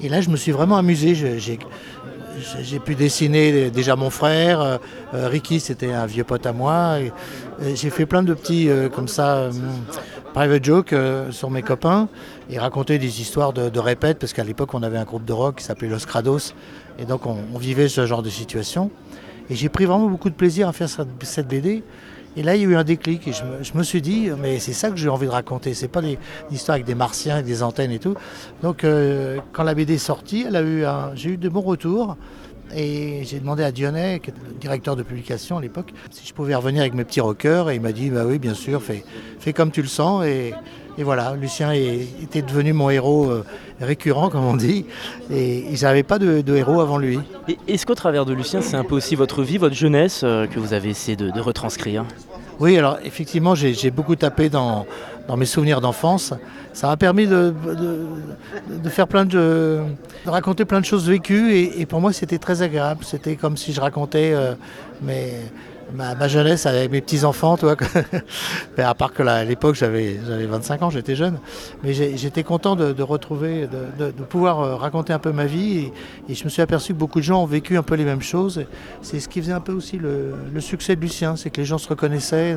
Et 0.00 0.08
là, 0.08 0.20
je 0.20 0.30
me 0.30 0.36
suis 0.36 0.52
vraiment 0.52 0.76
amusé. 0.76 1.14
J'ai 1.14 2.78
pu 2.80 2.94
dessiner 2.94 3.70
déjà 3.70 3.96
mon 3.96 4.10
frère. 4.10 4.60
Euh, 4.60 4.78
Ricky, 5.12 5.60
c'était 5.60 5.92
un 5.92 6.06
vieux 6.06 6.24
pote 6.24 6.46
à 6.46 6.52
moi. 6.52 6.98
J'ai 7.74 7.90
fait 7.90 8.06
plein 8.06 8.22
de 8.22 8.34
petits, 8.34 8.68
euh, 8.68 8.88
comme 8.88 9.08
ça, 9.08 9.50
private 10.34 10.64
jokes 10.64 10.94
sur 11.30 11.50
mes 11.50 11.62
copains 11.62 12.08
et 12.50 12.58
raconter 12.58 12.98
des 12.98 13.20
histoires 13.20 13.52
de, 13.52 13.68
de 13.68 13.78
répète, 13.78 14.18
parce 14.18 14.32
qu'à 14.32 14.44
l'époque, 14.44 14.74
on 14.74 14.82
avait 14.82 14.98
un 14.98 15.04
groupe 15.04 15.24
de 15.24 15.32
rock 15.32 15.56
qui 15.56 15.64
s'appelait 15.64 15.88
Los 15.88 16.06
Crados. 16.06 16.54
Et 16.98 17.04
donc, 17.04 17.26
on, 17.26 17.58
vivait 17.58 17.88
ce 17.88 18.06
genre 18.06 18.22
de 18.22 18.30
situation. 18.30 18.90
Et 19.50 19.54
j'ai 19.54 19.68
pris 19.68 19.84
vraiment 19.84 20.08
beaucoup 20.08 20.30
de 20.30 20.34
plaisir 20.34 20.68
à 20.68 20.72
faire 20.72 20.88
cette 20.88 21.48
BD. 21.48 21.82
Et 22.36 22.42
là, 22.42 22.56
il 22.56 22.62
y 22.62 22.64
a 22.64 22.68
eu 22.68 22.76
un 22.76 22.84
déclic. 22.84 23.28
Et 23.28 23.32
je 23.32 23.72
me, 23.74 23.82
suis 23.82 24.00
dit, 24.00 24.30
mais 24.40 24.58
c'est 24.58 24.72
ça 24.72 24.90
que 24.90 24.96
j'ai 24.96 25.08
envie 25.08 25.26
de 25.26 25.32
raconter. 25.32 25.74
C'est 25.74 25.88
pas 25.88 26.00
des, 26.00 26.18
histoires 26.50 26.74
avec 26.74 26.86
des 26.86 26.94
martiens, 26.94 27.34
avec 27.34 27.46
des 27.46 27.62
antennes 27.62 27.92
et 27.92 27.98
tout. 27.98 28.14
Donc, 28.62 28.84
euh, 28.84 29.38
quand 29.52 29.62
la 29.62 29.74
BD 29.74 29.94
est 29.94 29.98
sortie, 29.98 30.46
j'ai 31.14 31.30
eu 31.30 31.36
de 31.36 31.48
bons 31.48 31.60
retours. 31.60 32.16
Et 32.74 33.24
j'ai 33.24 33.38
demandé 33.40 33.62
à 33.62 33.72
Dionnet, 33.72 34.20
qui 34.20 34.30
le 34.30 34.58
directeur 34.58 34.96
de 34.96 35.02
publication 35.02 35.58
à 35.58 35.60
l'époque, 35.60 35.92
si 36.10 36.26
je 36.26 36.32
pouvais 36.32 36.54
revenir 36.54 36.82
avec 36.82 36.94
mes 36.94 37.04
petits 37.04 37.20
rockers. 37.20 37.70
Et 37.70 37.76
il 37.76 37.80
m'a 37.80 37.92
dit, 37.92 38.10
bah 38.10 38.24
oui, 38.26 38.38
bien 38.38 38.54
sûr, 38.54 38.82
fais, 38.82 39.04
fais 39.38 39.52
comme 39.52 39.70
tu 39.70 39.82
le 39.82 39.88
sens. 39.88 40.24
Et, 40.24 40.54
et 40.98 41.04
voilà, 41.04 41.34
Lucien 41.34 41.72
était 41.72 42.42
devenu 42.42 42.74
mon 42.74 42.90
héros 42.90 43.30
euh, 43.30 43.44
récurrent, 43.80 44.28
comme 44.28 44.44
on 44.44 44.56
dit, 44.56 44.84
et 45.30 45.64
ils 45.70 45.82
n'avaient 45.82 46.02
pas 46.02 46.18
de, 46.18 46.54
héros 46.54 46.80
avant 46.80 46.98
lui. 46.98 47.18
Est-ce 47.66 47.86
qu'au 47.86 47.94
travers 47.94 48.26
de 48.26 48.34
Lucien, 48.34 48.60
c'est 48.60 48.76
un 48.76 48.84
peu 48.84 48.94
aussi 48.94 49.14
votre 49.14 49.42
vie, 49.42 49.56
votre 49.56 49.74
jeunesse 49.74 50.20
euh, 50.22 50.46
que 50.46 50.58
vous 50.58 50.74
avez 50.74 50.90
essayé 50.90 51.16
de, 51.16 51.40
retranscrire? 51.40 52.04
Oui, 52.60 52.76
alors 52.76 52.98
effectivement, 53.04 53.54
j'ai 53.54 53.90
beaucoup 53.90 54.16
tapé 54.16 54.50
dans, 54.50 54.86
mes 55.36 55.46
souvenirs 55.46 55.80
d'enfance. 55.80 56.34
Ça 56.72 56.88
m'a 56.88 56.96
permis 56.96 57.26
de, 57.26 57.54
faire 58.88 59.08
plein 59.08 59.24
de, 59.24 59.80
raconter 60.26 60.64
plein 60.64 60.80
de 60.80 60.84
choses 60.84 61.08
vécues, 61.08 61.54
et, 61.54 61.86
pour 61.86 62.00
moi, 62.00 62.12
c'était 62.12 62.38
très 62.38 62.62
agréable. 62.62 63.04
C'était 63.04 63.36
comme 63.36 63.56
si 63.56 63.72
je 63.72 63.80
racontais 63.80 64.32
euh, 64.34 64.54
mes 65.02 65.32
ma, 65.94 66.28
jeunesse 66.28 66.66
avec 66.66 66.90
mes 66.90 67.00
petits-enfants, 67.00 67.56
toi. 67.56 67.76
à 68.78 68.94
part 68.94 69.12
que 69.12 69.22
à 69.22 69.44
l'époque, 69.44 69.74
j'avais 69.74 70.14
25 70.14 70.82
ans, 70.82 70.90
j'étais 70.90 71.14
jeune. 71.14 71.38
Mais 71.82 71.92
j'étais 71.92 72.42
content 72.42 72.76
de, 72.76 73.02
retrouver, 73.02 73.68
de, 73.98 74.10
pouvoir 74.24 74.60
euh, 74.60 74.76
raconter 74.76 75.12
un 75.12 75.18
peu 75.18 75.32
ma 75.32 75.46
vie. 75.46 75.90
Et, 76.28 76.34
je 76.34 76.44
me 76.44 76.48
suis 76.48 76.62
aperçu 76.62 76.92
que 76.92 76.98
beaucoup 76.98 77.20
de 77.20 77.24
gens 77.24 77.42
ont 77.42 77.46
vécu 77.46 77.76
un 77.76 77.82
peu 77.82 77.94
les 77.94 78.04
mêmes 78.04 78.22
choses. 78.22 78.64
C'est 79.02 79.20
ce 79.20 79.28
qui 79.28 79.40
faisait 79.40 79.52
un 79.52 79.60
peu 79.60 79.72
aussi 79.72 79.98
le, 79.98 80.34
succès 80.60 80.96
de 80.96 81.00
Lucien, 81.00 81.36
c'est 81.36 81.50
que 81.50 81.60
les 81.60 81.66
gens 81.66 81.78
se 81.78 81.88
reconnaissaient 81.88 82.54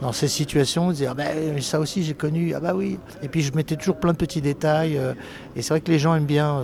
dans, 0.00 0.12
ces 0.12 0.28
situations. 0.28 0.90
Ils 0.90 0.94
disaient, 0.94 1.06
ah 1.06 1.14
ben, 1.14 1.60
ça 1.60 1.80
aussi 1.80 2.02
j'ai 2.02 2.14
connu, 2.14 2.54
ah 2.54 2.60
bah 2.60 2.72
oui. 2.74 2.98
Et 3.22 3.28
puis 3.28 3.42
je 3.42 3.52
mettais 3.54 3.76
toujours 3.76 3.96
plein 3.96 4.12
de 4.12 4.18
petits 4.18 4.40
détails. 4.40 4.98
Euh, 4.98 5.14
et 5.56 5.62
c'est 5.62 5.70
vrai 5.74 5.80
que 5.80 5.90
les 5.90 5.98
gens 5.98 6.14
aiment 6.14 6.24
bien 6.24 6.62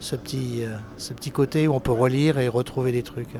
ce, 0.00 0.16
petit, 0.16 0.64
euh, 0.64 0.76
ce 0.96 1.12
petit 1.12 1.30
côté 1.30 1.68
où 1.68 1.74
on 1.74 1.80
peut 1.80 1.92
relire 1.92 2.38
et 2.38 2.48
retrouver 2.48 2.92
des 2.92 3.02
trucs. 3.02 3.36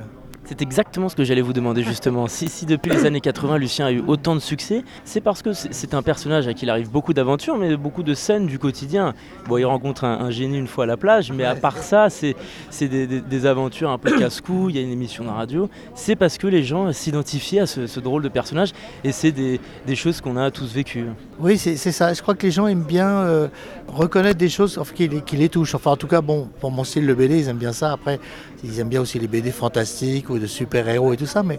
C'est 0.49 0.63
exactement 0.63 1.09
ce 1.09 1.17
que 1.17 1.25
j'allais 1.25 1.41
vous 1.41 1.53
demander 1.53 1.83
justement. 1.83 2.29
Si, 2.29 2.47
si, 2.49 2.67
depuis 2.67 2.93
les 2.93 3.05
années 3.05 3.21
80 3.21 3.59
Lucien 3.59 3.87
a 3.87 3.91
eu 3.91 4.01
autant 4.07 4.37
de 4.37 4.41
succès, 4.41 4.85
c'est 5.05 5.21
parce 5.21 5.43
que 5.43 5.53
c'est 5.53 5.93
un 5.93 6.03
personnage 6.03 6.47
à 6.47 6.55
qui 6.55 6.67
il 6.67 6.71
arrive 6.71 6.89
beaucoup 6.89 7.13
d'aventures, 7.13 7.57
mais 7.59 7.77
beaucoup 7.77 8.05
de 8.05 8.15
scènes 8.15 8.47
du 8.47 8.61
quotidien. 8.61 9.13
Bon, 9.49 9.57
il 9.59 9.65
rencontre 9.65 10.05
un, 10.05 10.31
génie 10.31 10.57
une 10.57 10.69
fois 10.69 10.85
à 10.85 10.87
la 10.87 10.97
plage, 10.97 11.33
mais 11.33 11.45
à 11.45 11.57
part 11.57 11.79
ça, 11.79 12.09
c'est 12.11 12.37
des, 12.81 13.47
aventures 13.47 13.91
un 13.91 13.99
peu 13.99 14.17
casse-cou, 14.17 14.69
il 14.71 14.77
y 14.77 14.79
a 14.79 14.83
une 14.83 14.93
émission 14.93 15.25
de 15.25 15.31
radio. 15.31 15.69
C'est 15.97 16.15
parce 16.15 16.39
que 16.39 16.47
les 16.47 16.63
gens 16.63 16.93
s'identifient 16.93 17.61
à 17.61 17.67
ce, 17.67 17.99
drôle 17.99 18.23
de 18.23 18.29
personnage 18.29 18.71
et 19.03 19.11
c'est 19.11 19.33
des, 19.33 19.59
choses 19.97 20.21
qu'on 20.21 20.37
a 20.37 20.53
tous 20.53 20.73
vécues. 20.73 21.07
Oui, 21.41 21.59
c'est 21.59 21.77
ça. 21.77 22.13
Je 22.13 22.23
crois 22.23 22.35
que 22.37 22.47
les 22.47 22.53
gens 22.53 22.69
aiment 22.69 22.85
bien 22.85 23.09
euh, 23.09 23.49
reconnaître 23.89 24.39
des 24.39 24.49
choses 24.49 24.81
qui, 24.95 25.09
qui, 25.23 25.37
les 25.37 25.49
touchent. 25.49 25.75
Enfin, 25.75 25.91
en 25.91 25.97
tout 25.97 26.07
cas, 26.07 26.21
bon, 26.21 26.49
pour 26.61 26.71
mon 26.71 26.85
style, 26.85 27.05
le 27.05 27.15
BD, 27.15 27.41
ils 27.41 27.49
aiment 27.49 27.57
bien 27.57 27.73
ça. 27.73 27.93
Après, 27.93 28.21
ils 28.67 28.81
aiment 28.81 28.89
bien 28.89 29.01
aussi 29.01 29.19
les 29.19 29.29
BD 29.29 29.51
fantastiques 29.51 30.31
ou 30.31 30.39
de 30.39 30.47
super-héros 30.47 31.13
et 31.13 31.17
tout 31.17 31.27
ça, 31.27 31.43
mais 31.43 31.59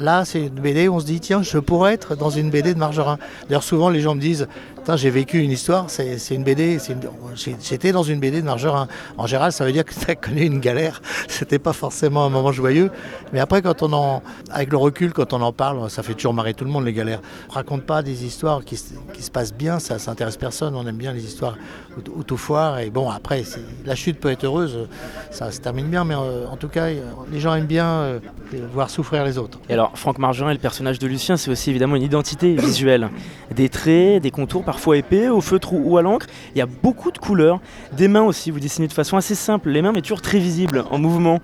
là, 0.00 0.24
c'est 0.24 0.40
une 0.40 0.48
BD 0.48 0.88
où 0.88 0.94
on 0.94 1.00
se 1.00 1.06
dit, 1.06 1.20
tiens, 1.20 1.42
je 1.42 1.58
pourrais 1.58 1.94
être 1.94 2.16
dans 2.16 2.30
une 2.30 2.50
BD 2.50 2.74
de 2.74 2.78
Margerin. 2.78 3.18
D'ailleurs, 3.48 3.62
souvent, 3.62 3.90
les 3.90 4.00
gens 4.00 4.14
me 4.14 4.20
disent, 4.20 4.48
j'ai 4.96 5.10
vécu 5.10 5.40
une 5.40 5.50
histoire, 5.50 5.90
c'est 5.90 6.16
une 6.30 6.44
BD, 6.44 6.78
j'étais 7.60 7.92
dans 7.92 8.02
une 8.02 8.20
BD 8.20 8.40
de 8.40 8.46
Margerin. 8.46 8.88
En 9.18 9.26
général, 9.26 9.52
ça 9.52 9.64
veut 9.64 9.72
dire 9.72 9.84
que 9.84 9.92
tu 9.92 10.10
as 10.10 10.14
connu 10.14 10.42
une 10.42 10.60
galère, 10.60 11.02
c'était 11.28 11.58
pas 11.58 11.72
forcément 11.74 12.24
un 12.24 12.30
moment 12.30 12.52
joyeux, 12.52 12.90
mais 13.32 13.40
après, 13.40 13.60
quand 13.60 13.82
on 13.82 13.92
en, 13.92 14.22
avec 14.50 14.70
le 14.70 14.78
recul, 14.78 15.12
quand 15.12 15.32
on 15.32 15.42
en 15.42 15.52
parle, 15.52 15.90
ça 15.90 16.02
fait 16.02 16.14
toujours 16.14 16.32
marrer 16.32 16.54
tout 16.54 16.64
le 16.64 16.70
monde 16.70 16.86
les 16.86 16.94
galères. 16.94 17.20
On 17.50 17.52
raconte 17.52 17.82
pas 17.82 18.02
des 18.02 18.24
histoires 18.24 18.64
qui, 18.64 18.82
qui 19.12 19.22
se 19.22 19.30
passent 19.30 19.54
bien, 19.54 19.78
ça 19.78 19.98
s'intéresse 19.98 20.38
personne, 20.38 20.74
on 20.74 20.86
aime 20.86 20.96
bien 20.96 21.12
les 21.12 21.24
histoires 21.24 21.56
où, 22.16 22.22
tout 22.22 22.36
foire, 22.36 22.78
et 22.78 22.90
bon, 22.90 23.10
après, 23.10 23.42
la 23.84 23.94
chute 23.94 24.18
peut 24.18 24.30
être 24.30 24.44
heureuse, 24.44 24.88
ça 25.30 25.50
se 25.50 25.60
termine 25.60 25.88
bien, 25.88 26.04
mais 26.04 26.14
euh, 26.14 26.46
en 26.50 26.56
tout 26.56 26.68
cas, 26.68 26.86
les 27.30 27.40
gens 27.40 27.54
aiment 27.54 27.66
bien 27.66 27.86
euh, 27.86 28.18
voir 28.72 28.88
souffrir 28.88 29.24
les 29.24 29.36
autres. 29.36 29.58
Et 29.68 29.74
alors, 29.74 29.92
Franck 29.98 30.18
Margerin, 30.18 30.52
le 30.52 30.58
personnage 30.58 30.98
de 30.98 31.06
Lucien, 31.06 31.36
c'est 31.36 31.50
aussi 31.50 31.70
évidemment 31.70 31.96
une 31.96 32.02
identité 32.02 32.54
visuelle. 32.56 33.10
Des 33.54 33.68
traits, 33.68 34.22
des 34.22 34.30
contours 34.30 34.64
parfois 34.64 34.77
épais, 34.94 35.28
au 35.28 35.40
feutre 35.40 35.72
ou 35.72 35.96
à 35.98 36.02
l'encre. 36.02 36.26
Il 36.54 36.58
y 36.58 36.62
a 36.62 36.66
beaucoup 36.66 37.10
de 37.10 37.18
couleurs. 37.18 37.60
Des 37.96 38.08
mains 38.08 38.22
aussi, 38.22 38.50
vous 38.50 38.60
dessinez 38.60 38.88
de 38.88 38.92
façon 38.92 39.16
assez 39.16 39.34
simple. 39.34 39.70
Les 39.70 39.82
mains, 39.82 39.92
mais 39.92 40.02
toujours 40.02 40.22
très 40.22 40.38
visibles, 40.38 40.84
en 40.90 40.98
mouvement. 40.98 41.40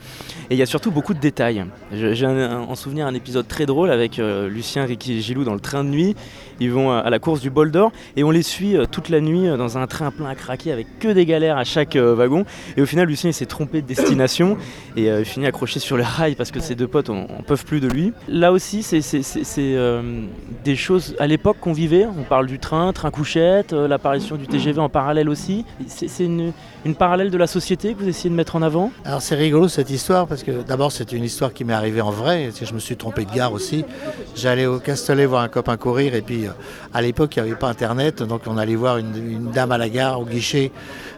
Et 0.50 0.54
il 0.54 0.58
y 0.58 0.62
a 0.62 0.66
surtout 0.66 0.90
beaucoup 0.90 1.14
de 1.14 1.20
détails. 1.20 1.64
J'ai 1.92 2.26
en 2.26 2.74
souvenir 2.74 3.06
un 3.06 3.14
épisode 3.14 3.46
très 3.48 3.66
drôle 3.66 3.90
avec 3.90 4.18
euh, 4.18 4.48
Lucien, 4.48 4.84
Ricky 4.84 5.14
et 5.14 5.20
Gilou 5.20 5.44
dans 5.44 5.54
le 5.54 5.60
train 5.60 5.84
de 5.84 5.88
nuit. 5.88 6.14
Ils 6.60 6.70
vont 6.70 6.92
à 6.92 7.10
la 7.10 7.18
course 7.18 7.40
du 7.40 7.50
bol 7.50 7.70
d'or 7.70 7.92
et 8.16 8.24
on 8.24 8.30
les 8.30 8.42
suit 8.42 8.76
euh, 8.76 8.86
toute 8.90 9.08
la 9.08 9.20
nuit 9.20 9.48
euh, 9.48 9.56
dans 9.56 9.78
un 9.78 9.86
train 9.86 10.10
plein 10.10 10.26
à 10.26 10.34
craquer 10.34 10.70
avec 10.72 10.98
que 10.98 11.08
des 11.08 11.26
galères 11.26 11.56
à 11.56 11.64
chaque 11.64 11.96
wagon. 11.96 12.44
Et 12.76 12.82
au 12.82 12.86
final, 12.86 13.08
Lucien, 13.08 13.30
il 13.30 13.34
s'est 13.34 13.46
trompé 13.46 13.82
de 13.82 13.86
destination 13.86 14.56
et 14.96 15.06
il 15.06 15.24
finit 15.24 15.46
accroché 15.46 15.80
sur 15.80 15.96
le 15.96 16.02
rail 16.02 16.34
parce 16.34 16.50
que 16.50 16.60
ses 16.60 16.74
deux 16.74 16.88
potes 16.88 17.10
en 17.10 17.26
peuvent 17.46 17.64
plus 17.64 17.80
de 17.80 17.88
lui. 17.88 18.12
Là 18.28 18.52
aussi, 18.52 18.82
c'est 18.82 19.00
des 20.64 20.76
choses 20.76 21.16
à 21.18 21.26
l'époque 21.26 21.56
qu'on 21.60 21.72
vivait. 21.72 22.06
On 22.06 22.22
parle 22.22 22.46
du 22.46 22.58
train, 22.58 22.92
train 22.92 23.10
couchette, 23.24 23.72
l'apparition 23.72 24.36
du 24.36 24.46
TGV 24.46 24.78
en 24.80 24.90
parallèle 24.90 25.30
aussi. 25.30 25.64
C'est 25.86 26.24
une, 26.24 26.52
parallèle 26.98 27.30
de 27.30 27.38
la 27.38 27.46
société 27.46 27.94
que 27.94 28.02
vous 28.02 28.08
essayez 28.08 28.28
de 28.28 28.34
mettre 28.34 28.54
en 28.54 28.60
avant? 28.60 28.90
Alors 29.02 29.22
c'est 29.22 29.34
rigolo 29.34 29.66
cette 29.66 29.88
histoire 29.88 30.26
parce 30.26 30.42
que 30.42 30.62
d'abord 30.62 30.92
c'est 30.92 31.10
une 31.10 31.24
histoire 31.24 31.54
qui 31.54 31.64
m'est 31.64 31.72
arrivée 31.72 32.02
en 32.02 32.10
vrai. 32.10 32.50
Je 32.52 32.74
me 32.74 32.78
suis 32.78 32.98
trompé 32.98 33.24
de 33.24 33.32
gare 33.32 33.54
aussi. 33.54 33.82
J'allais 34.36 34.66
au 34.66 34.78
Castellet 34.78 35.24
voir 35.24 35.40
un 35.40 35.48
copain 35.48 35.78
courir 35.78 36.14
et 36.14 36.20
puis 36.20 36.46
euh, 36.46 36.50
à 36.92 37.00
l'époque 37.00 37.34
il 37.36 37.42
n'y 37.42 37.48
avait 37.48 37.58
pas 37.58 37.68
internet 37.68 38.22
donc 38.22 38.42
on 38.46 38.58
allait 38.58 38.74
voir 38.74 38.98
une 38.98 39.50
dame 39.54 39.72
à 39.72 39.78
la 39.78 39.88
gare 39.88 40.20
au 40.20 40.26
guichet 40.26 40.70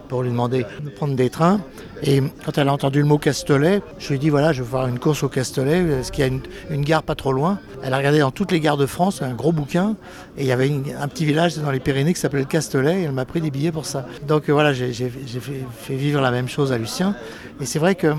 pour 0.07 0.23
lui 0.23 0.29
demander 0.29 0.65
de 0.83 0.89
prendre 0.89 1.15
des 1.15 1.29
trains. 1.29 1.59
Et 2.03 2.21
quand 2.45 2.57
elle 2.57 2.67
a 2.67 2.73
entendu 2.73 2.99
le 2.99 3.05
mot 3.05 3.17
Castellet, 3.17 3.81
je 3.97 4.09
lui 4.09 4.15
ai 4.15 4.17
dit 4.19 4.29
voilà, 4.29 4.53
je 4.53 4.61
veux 4.61 4.69
faire 4.69 4.87
une 4.87 4.99
course 4.99 5.23
au 5.23 5.29
Castellet, 5.29 5.79
est-ce 5.99 6.11
qu'il 6.11 6.23
y 6.25 6.27
a 6.27 6.31
une, 6.73 6.83
gare 6.83 7.03
pas 7.03 7.15
trop 7.15 7.31
loin 7.31 7.59
Elle 7.83 7.93
a 7.93 7.97
regardé 7.97 8.19
dans 8.19 8.31
toutes 8.31 8.51
les 8.51 8.59
gares 8.59 8.77
de 8.77 8.85
France, 8.85 9.21
un 9.21 9.33
gros 9.33 9.51
bouquin, 9.51 9.95
et 10.37 10.41
il 10.41 10.47
y 10.47 10.51
avait 10.51 10.71
un 10.99 11.07
petit 11.07 11.25
village 11.25 11.57
dans 11.57 11.71
les 11.71 11.79
Pyrénées 11.79 12.13
qui 12.13 12.19
s'appelait 12.19 12.41
le 12.41 12.45
Castellet, 12.45 13.01
et 13.01 13.03
elle 13.03 13.11
m'a 13.11 13.25
prit 13.25 13.41
des 13.41 13.51
billets 13.51 13.71
pour 13.71 13.85
ça. 13.85 14.05
Donc 14.27 14.49
euh, 14.49 14.53
voilà, 14.53 14.73
j'ai 14.73 14.91
fait, 14.93 15.95
vivre 15.95 16.21
la 16.21 16.31
même 16.31 16.47
chose 16.47 16.71
à 16.71 16.77
Lucien. 16.77 17.15
Et 17.59 17.65
c'est 17.65 17.79
vrai 17.79 17.95
que 17.95 18.13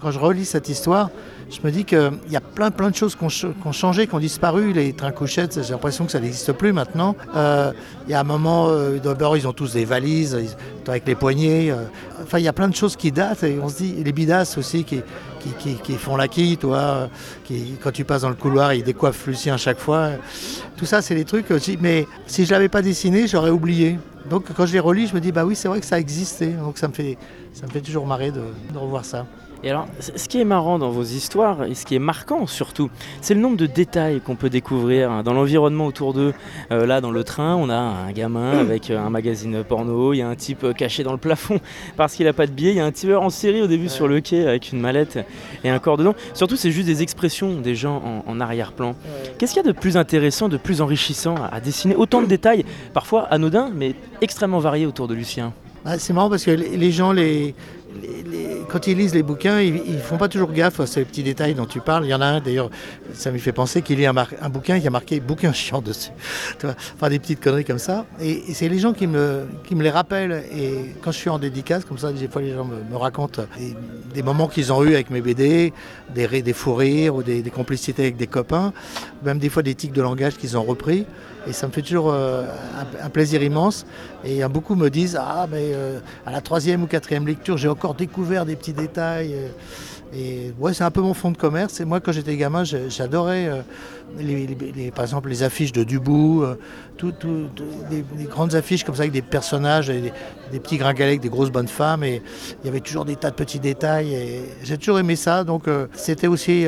quand 0.00 0.10
je 0.10 0.18
relis 0.18 0.44
cette 0.44 0.68
histoire, 0.68 1.10
je 1.52 1.60
me 1.66 1.70
dis 1.70 1.84
qu'il 1.84 2.10
y 2.30 2.36
a 2.36 2.40
plein 2.40 2.70
plein 2.70 2.90
de 2.90 2.96
choses 2.96 3.14
qui 3.14 3.24
ont, 3.24 3.72
changé, 3.72 4.06
qui 4.06 4.14
ont 4.14 4.18
disparu. 4.18 4.72
Les 4.72 4.94
trains 4.94 5.12
couchettes, 5.12 5.62
j'ai 5.62 5.72
l'impression 5.72 6.06
que 6.06 6.12
ça 6.12 6.20
n'existe 6.20 6.52
plus 6.52 6.72
maintenant. 6.72 7.14
Euh, 7.36 7.72
il 8.06 8.10
y 8.10 8.14
a 8.14 8.20
un 8.20 8.24
moment, 8.24 8.68
euh, 8.70 8.98
ils 9.36 9.46
ont 9.46 9.52
tous 9.52 9.74
des 9.74 9.84
valises 9.84 10.56
avec 10.86 11.06
les 11.06 11.14
poignées. 11.14 11.70
Euh. 11.70 11.84
enfin, 12.22 12.38
il 12.38 12.44
y 12.44 12.48
a 12.48 12.54
plein 12.54 12.68
de 12.68 12.74
choses 12.74 12.96
qui 12.96 13.12
datent 13.12 13.42
et 13.42 13.58
on 13.62 13.68
se 13.68 13.76
dit, 13.76 13.94
les 14.02 14.12
bidasses 14.12 14.56
aussi 14.56 14.84
qui, 14.84 15.02
qui, 15.58 15.94
font 15.94 16.16
l'acquis, 16.16 16.56
toi, 16.56 17.10
qui, 17.44 17.76
quand 17.82 17.92
tu 17.92 18.04
passes 18.04 18.22
dans 18.22 18.30
le 18.30 18.34
couloir, 18.34 18.72
ils 18.72 18.82
décoiffent 18.82 19.26
Lucien 19.26 19.54
à 19.54 19.58
chaque 19.58 19.78
fois. 19.78 20.10
Tout 20.78 20.86
ça, 20.86 21.02
c'est 21.02 21.14
des 21.14 21.26
trucs 21.26 21.50
aussi. 21.50 21.76
Mais 21.80 22.06
si 22.26 22.46
je 22.46 22.50
l'avais 22.50 22.70
pas 22.70 22.80
dessiné, 22.80 23.26
j'aurais 23.26 23.50
oublié. 23.50 23.98
Donc 24.30 24.46
quand 24.56 24.64
je 24.64 24.72
les 24.72 24.80
relis, 24.80 25.08
je 25.08 25.14
me 25.14 25.20
dis, 25.20 25.32
bah 25.32 25.44
oui, 25.44 25.54
c'est 25.54 25.68
vrai 25.68 25.80
que 25.80 25.86
ça 25.86 26.00
existait. 26.00 26.52
Donc 26.52 26.78
ça 26.78 26.88
me 26.88 26.94
fait, 26.94 27.18
ça 27.52 27.66
me 27.66 27.70
fait 27.70 27.80
toujours 27.80 28.06
marrer 28.06 28.30
de 28.30 28.42
revoir 28.78 29.04
ça. 29.04 29.26
Et 29.64 29.70
alors, 29.70 29.86
ce 30.00 30.28
qui 30.28 30.40
est 30.40 30.44
marrant 30.44 30.80
dans 30.80 30.90
vos 30.90 31.04
histoires, 31.04 31.64
et 31.64 31.74
ce 31.74 31.86
qui 31.86 31.94
est 31.94 32.00
marquant 32.00 32.48
surtout, 32.48 32.90
c'est 33.20 33.34
le 33.34 33.40
nombre 33.40 33.56
de 33.56 33.66
détails 33.66 34.20
qu'on 34.20 34.34
peut 34.34 34.50
découvrir 34.50 35.12
hein, 35.12 35.22
dans 35.22 35.34
l'environnement 35.34 35.86
autour 35.86 36.14
d'eux. 36.14 36.34
Euh, 36.72 36.84
là, 36.84 37.00
dans 37.00 37.12
le 37.12 37.22
train, 37.22 37.54
on 37.54 37.70
a 37.70 37.76
un 37.76 38.10
gamin 38.10 38.58
avec 38.58 38.90
euh, 38.90 38.98
un 38.98 39.08
magazine 39.08 39.62
porno, 39.62 40.14
il 40.14 40.18
y 40.18 40.22
a 40.22 40.28
un 40.28 40.34
type 40.34 40.64
euh, 40.64 40.72
caché 40.72 41.04
dans 41.04 41.12
le 41.12 41.18
plafond 41.18 41.60
parce 41.96 42.14
qu'il 42.14 42.26
n'a 42.26 42.32
pas 42.32 42.46
de 42.46 42.50
billet, 42.50 42.72
il 42.72 42.76
y 42.76 42.80
a 42.80 42.84
un 42.84 42.90
tueur 42.90 43.22
en 43.22 43.30
série 43.30 43.62
au 43.62 43.68
début 43.68 43.88
sur 43.88 44.08
le 44.08 44.20
quai 44.20 44.48
avec 44.48 44.72
une 44.72 44.80
mallette 44.80 45.24
et 45.62 45.70
un 45.70 45.78
corps 45.78 45.96
dedans. 45.96 46.16
Surtout, 46.34 46.56
c'est 46.56 46.72
juste 46.72 46.86
des 46.86 47.02
expressions 47.02 47.60
des 47.60 47.76
gens 47.76 48.22
en, 48.26 48.40
arrière-plan. 48.40 48.96
Qu'est-ce 49.38 49.52
qu'il 49.52 49.62
y 49.62 49.68
a 49.68 49.72
de 49.72 49.78
plus 49.78 49.96
intéressant, 49.96 50.48
de 50.48 50.56
plus 50.56 50.80
enrichissant 50.80 51.36
à, 51.52 51.60
dessiner 51.60 51.94
Autant 51.94 52.20
de 52.20 52.26
détails, 52.26 52.64
parfois 52.92 53.22
anodins, 53.30 53.70
mais 53.72 53.94
extrêmement 54.20 54.58
variés 54.58 54.86
autour 54.86 55.06
de 55.06 55.14
Lucien? 55.14 55.52
Ah, 55.84 55.98
c'est 55.98 56.12
marrant 56.12 56.30
parce 56.30 56.44
que 56.44 56.50
les 56.50 56.92
gens, 56.92 57.12
les, 57.12 57.54
quand 58.68 58.86
ils 58.86 58.96
lisent 58.96 59.14
les 59.14 59.22
bouquins, 59.22 59.60
ils, 59.60 59.74
ne 59.74 59.98
font 59.98 60.16
pas 60.16 60.28
toujours 60.28 60.52
gaffe 60.52 60.80
à 60.80 60.86
ces 60.86 61.04
petits 61.04 61.22
détails 61.22 61.54
dont 61.54 61.66
tu 61.66 61.80
parles. 61.80 62.06
Il 62.06 62.08
y 62.08 62.14
en 62.14 62.20
a 62.20 62.26
un 62.26 62.40
d'ailleurs, 62.40 62.70
ça 63.12 63.30
me 63.30 63.38
fait 63.38 63.52
penser 63.52 63.82
qu'il 63.82 64.00
y 64.00 64.06
a 64.06 64.10
un, 64.10 64.48
bouquin 64.48 64.80
qui 64.80 64.86
a 64.86 64.90
marqué 64.90 65.20
bouquin 65.20 65.52
chiant 65.52 65.82
dessus. 65.82 66.10
enfin 66.64 67.08
des 67.08 67.18
petites 67.18 67.40
conneries 67.40 67.64
comme 67.64 67.78
ça. 67.78 68.06
Et, 68.20 68.42
c'est 68.54 68.68
les 68.68 68.78
gens 68.78 68.92
qui 68.92 69.06
me, 69.06 69.46
les 69.70 69.90
rappellent. 69.90 70.44
Et 70.56 70.94
quand 71.02 71.12
je 71.12 71.18
suis 71.18 71.30
en 71.30 71.38
dédicace, 71.38 71.84
comme 71.84 71.98
ça, 71.98 72.12
des 72.12 72.28
fois 72.28 72.42
les 72.42 72.54
gens 72.54 72.64
me, 72.64 72.96
racontent 72.96 73.42
des, 74.14 74.22
moments 74.22 74.48
qu'ils 74.48 74.72
ont 74.72 74.82
eu 74.84 74.94
avec 74.94 75.10
mes 75.10 75.20
BD, 75.20 75.72
des, 76.14 76.42
des 76.42 76.52
fous 76.52 76.74
rires 76.74 77.14
ou 77.14 77.22
des, 77.22 77.42
des, 77.42 77.50
complicités 77.50 78.02
avec 78.02 78.16
des 78.16 78.26
copains, 78.26 78.72
même 79.22 79.38
des 79.38 79.48
fois 79.48 79.62
des 79.62 79.74
tics 79.74 79.92
de 79.92 80.02
langage 80.02 80.36
qu'ils 80.36 80.56
ont 80.56 80.62
repris. 80.62 81.06
Et 81.46 81.52
ça 81.52 81.66
me 81.66 81.72
fait 81.72 81.82
toujours 81.82 82.12
euh, 82.12 82.44
un, 83.02 83.10
plaisir 83.10 83.42
immense. 83.42 83.84
Et 84.24 84.44
beaucoup 84.48 84.74
me 84.74 84.90
disent 84.90 85.18
Ah, 85.20 85.46
mais 85.50 85.72
euh, 85.74 85.98
à 86.24 86.30
la 86.30 86.40
troisième 86.40 86.82
ou 86.82 86.86
quatrième 86.86 87.26
lecture, 87.26 87.56
j'ai 87.56 87.68
encore 87.68 87.94
découvert 87.94 88.46
des 88.46 88.56
petits 88.56 88.72
détails. 88.72 89.34
Euh, 90.12 90.16
et 90.16 90.52
ouais, 90.58 90.74
c'est 90.74 90.84
un 90.84 90.90
peu 90.90 91.00
mon 91.00 91.14
fond 91.14 91.30
de 91.30 91.36
commerce. 91.36 91.80
Et 91.80 91.84
moi, 91.84 92.00
quand 92.00 92.12
j'étais 92.12 92.36
gamin, 92.36 92.64
j'adorais, 92.64 93.48
euh, 93.48 94.90
par 94.94 95.04
exemple, 95.04 95.28
les 95.28 95.42
affiches 95.42 95.72
de 95.72 95.84
Dubou, 95.84 96.42
euh, 96.42 96.56
grandes 98.28 98.54
affiches 98.54 98.84
comme 98.84 98.94
ça 98.94 99.02
avec 99.02 99.12
des 99.12 99.22
personnages, 99.22 99.88
des, 99.88 100.60
petits 100.60 100.76
gringalets, 100.76 101.18
des 101.18 101.28
grosses 101.28 101.50
bonnes 101.50 101.68
femmes. 101.68 102.04
Et 102.04 102.22
il 102.62 102.66
y 102.66 102.68
avait 102.68 102.80
toujours 102.80 103.04
des 103.04 103.16
tas 103.16 103.30
de 103.30 103.34
petits 103.34 103.58
détails. 103.58 104.14
Et 104.14 104.42
j'ai 104.62 104.76
toujours 104.76 104.98
aimé 104.98 105.16
ça. 105.16 105.44
Donc, 105.44 105.66
euh, 105.66 105.86
c'était 105.94 106.26
aussi, 106.26 106.66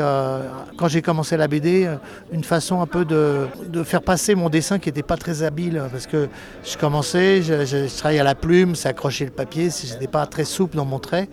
quand 0.76 0.88
j'ai 0.88 1.02
commencé 1.02 1.36
la 1.36 1.48
BD, 1.48 1.88
une 2.32 2.44
façon 2.44 2.80
un 2.80 2.86
peu 2.86 3.04
de, 3.04 3.46
faire 3.84 4.02
passer 4.02 4.34
mon 4.34 4.48
dessin 4.48 4.78
qui 4.78 4.88
n'était 4.88 5.02
pas 5.02 5.16
très 5.16 5.42
habile. 5.42 5.82
Parce 5.92 6.06
que 6.06 6.28
je 6.64 6.76
commençais, 6.78 7.42
je, 7.42 7.94
travaillais 7.96 8.20
à 8.20 8.24
la 8.24 8.34
plume, 8.34 8.74
ça 8.74 8.90
accrochait 8.90 9.26
le 9.26 9.30
papier, 9.30 9.70
c'était 9.70 10.06
pas 10.06 10.26
très 10.26 10.44
souple 10.44 10.76
dans 10.76 10.86
mon 10.86 10.98
trait. 10.98 11.28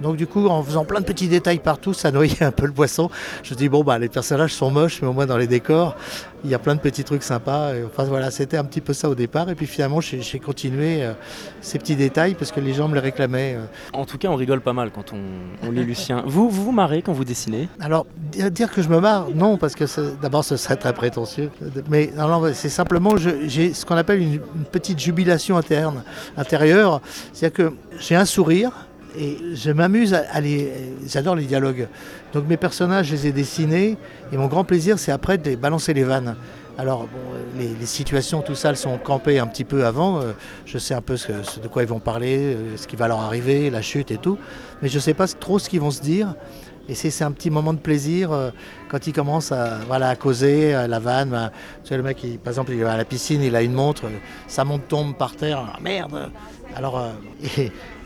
Donc 0.00 0.16
du 0.16 0.26
coup, 0.26 0.46
en 0.48 0.62
faisant 0.62 0.84
plein 0.84 1.00
de 1.00 1.04
petits 1.04 1.28
détails 1.28 1.58
partout, 1.58 1.92
ça 1.92 2.10
noyait 2.10 2.42
un 2.42 2.52
peu 2.52 2.66
le 2.66 2.72
poisson. 2.72 3.10
Je 3.42 3.54
dis 3.54 3.68
bon 3.68 3.84
bah 3.84 3.98
les 3.98 4.08
personnages 4.08 4.54
sont 4.54 4.70
moches, 4.70 5.02
mais 5.02 5.08
au 5.08 5.12
moins 5.12 5.26
dans 5.26 5.36
les 5.36 5.46
décors, 5.46 5.96
il 6.44 6.50
y 6.50 6.54
a 6.54 6.58
plein 6.58 6.74
de 6.74 6.80
petits 6.80 7.04
trucs 7.04 7.22
sympas. 7.22 7.72
enfin 7.86 8.04
voilà, 8.04 8.30
c'était 8.30 8.56
un 8.56 8.64
petit 8.64 8.80
peu 8.80 8.92
ça 8.92 9.08
au 9.08 9.14
départ. 9.14 9.50
Et 9.50 9.54
puis 9.54 9.66
finalement, 9.66 10.00
j'ai 10.00 10.38
continué 10.38 11.02
euh, 11.02 11.12
ces 11.60 11.78
petits 11.78 11.96
détails 11.96 12.34
parce 12.34 12.52
que 12.52 12.60
les 12.60 12.72
gens 12.72 12.88
me 12.88 12.94
les 12.94 13.00
réclamaient. 13.00 13.56
Euh. 13.56 13.64
En 13.92 14.06
tout 14.06 14.18
cas, 14.18 14.28
on 14.28 14.36
rigole 14.36 14.60
pas 14.60 14.72
mal 14.72 14.90
quand 14.90 15.12
on, 15.12 15.70
lit 15.70 15.84
Lucien. 15.84 16.22
Vous, 16.26 16.48
vous 16.48 16.64
vous 16.64 16.72
marrez 16.72 17.02
quand 17.02 17.12
vous 17.12 17.24
dessinez? 17.24 17.68
Alors 17.80 18.06
dire 18.32 18.70
que 18.70 18.82
je 18.82 18.88
me 18.88 19.00
marre, 19.00 19.28
non, 19.34 19.56
parce 19.56 19.74
que 19.74 19.84
d'abord 20.20 20.44
ce 20.44 20.56
serait 20.56 20.76
très 20.76 20.92
prétentieux. 20.92 21.50
Mais 21.88 22.10
non, 22.16 22.42
c'est 22.54 22.68
simplement 22.68 23.16
j'ai 23.16 23.74
ce 23.74 23.84
qu'on 23.84 23.96
appelle 23.96 24.20
une, 24.20 24.32
une 24.34 24.64
petite 24.70 24.98
jubilation 24.98 25.56
interne, 25.56 26.02
intérieure, 26.36 27.00
c'est-à-dire 27.32 27.56
que 27.56 27.74
j'ai 27.98 28.16
un 28.16 28.24
sourire 28.24 28.72
et 29.18 29.38
je 29.54 29.70
m'amuse 29.70 30.14
à, 30.14 30.40
les. 30.40 30.72
J'adore 31.06 31.34
les 31.34 31.44
dialogues. 31.44 31.88
Donc 32.32 32.46
mes 32.46 32.56
personnages, 32.56 33.06
je 33.06 33.12
les 33.12 33.26
ai 33.28 33.32
dessinés. 33.32 33.96
Et 34.32 34.36
mon 34.36 34.46
grand 34.46 34.64
plaisir, 34.64 34.98
c'est 34.98 35.12
après 35.12 35.38
de 35.38 35.56
balancer 35.56 35.94
les 35.94 36.04
vannes. 36.04 36.36
Alors, 36.78 37.08
les, 37.58 37.84
situations, 37.84 38.40
tout 38.40 38.54
ça, 38.54 38.70
elles 38.70 38.76
sont 38.76 38.96
campées 38.96 39.38
un 39.38 39.46
petit 39.46 39.64
peu 39.64 39.84
avant. 39.84 40.20
Euh, 40.20 40.32
je 40.64 40.78
sais 40.78 40.94
un 40.94 41.02
peu 41.02 41.16
de 41.16 41.68
quoi 41.68 41.82
ils 41.82 41.88
vont 41.88 41.98
parler, 41.98 42.54
euh, 42.54 42.76
ce 42.76 42.86
qui 42.86 42.96
va 42.96 43.06
leur 43.06 43.20
arriver, 43.20 43.68
la 43.68 43.82
chute 43.82 44.10
et 44.10 44.16
tout. 44.16 44.38
Mais 44.80 44.88
je 44.88 44.94
ne 44.94 45.00
sais 45.00 45.12
pas 45.12 45.26
trop 45.26 45.58
ce 45.58 45.68
qu'ils 45.68 45.80
vont 45.80 45.90
se 45.90 46.00
dire. 46.00 46.34
Et 46.88 46.94
c'est 46.94 47.22
un 47.22 47.32
petit 47.32 47.50
moment 47.50 47.74
de 47.74 47.78
plaisir 47.78 48.32
euh, 48.32 48.50
quand 48.88 49.06
ils 49.06 49.12
commencent 49.12 49.52
à, 49.52 49.78
voilà, 49.86 50.08
à 50.08 50.16
causer, 50.16 50.72
à 50.72 50.88
la 50.88 50.98
vanne. 50.98 51.50
Tu 51.84 51.90
sais, 51.90 51.96
le 51.96 52.02
mec, 52.02 52.16
par 52.42 52.52
exemple, 52.52 52.72
il 52.72 52.82
va 52.82 52.92
à 52.92 52.96
la 52.96 53.04
piscine, 53.04 53.42
il 53.42 53.54
a 53.54 53.62
une 53.62 53.74
montre, 53.74 54.04
sa 54.48 54.64
montre 54.64 54.86
tombe 54.86 55.14
par 55.14 55.36
terre. 55.36 55.62
Ah, 55.74 55.78
merde 55.82 56.30
alors, 56.76 56.98
euh, 56.98 57.10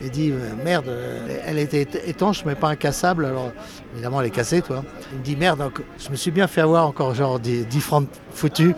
il, 0.01 0.09
dit 0.09 0.31
euh, 0.31 0.51
merde, 0.63 0.87
euh, 0.87 1.39
elle 1.45 1.59
était 1.59 1.87
étanche 2.09 2.45
mais 2.45 2.55
pas 2.55 2.69
incassable. 2.69 3.25
Alors, 3.25 3.51
évidemment, 3.93 4.21
elle 4.21 4.27
est 4.27 4.31
cassée, 4.31 4.61
toi. 4.61 4.83
Il 5.11 5.19
me 5.19 5.23
dit 5.23 5.35
merde, 5.35 5.71
je 5.99 6.09
me 6.09 6.15
suis 6.15 6.31
bien 6.31 6.47
fait 6.47 6.61
avoir 6.61 6.87
encore 6.87 7.13
genre 7.13 7.39
10, 7.39 7.67
francs 7.79 8.07
foutus. 8.31 8.73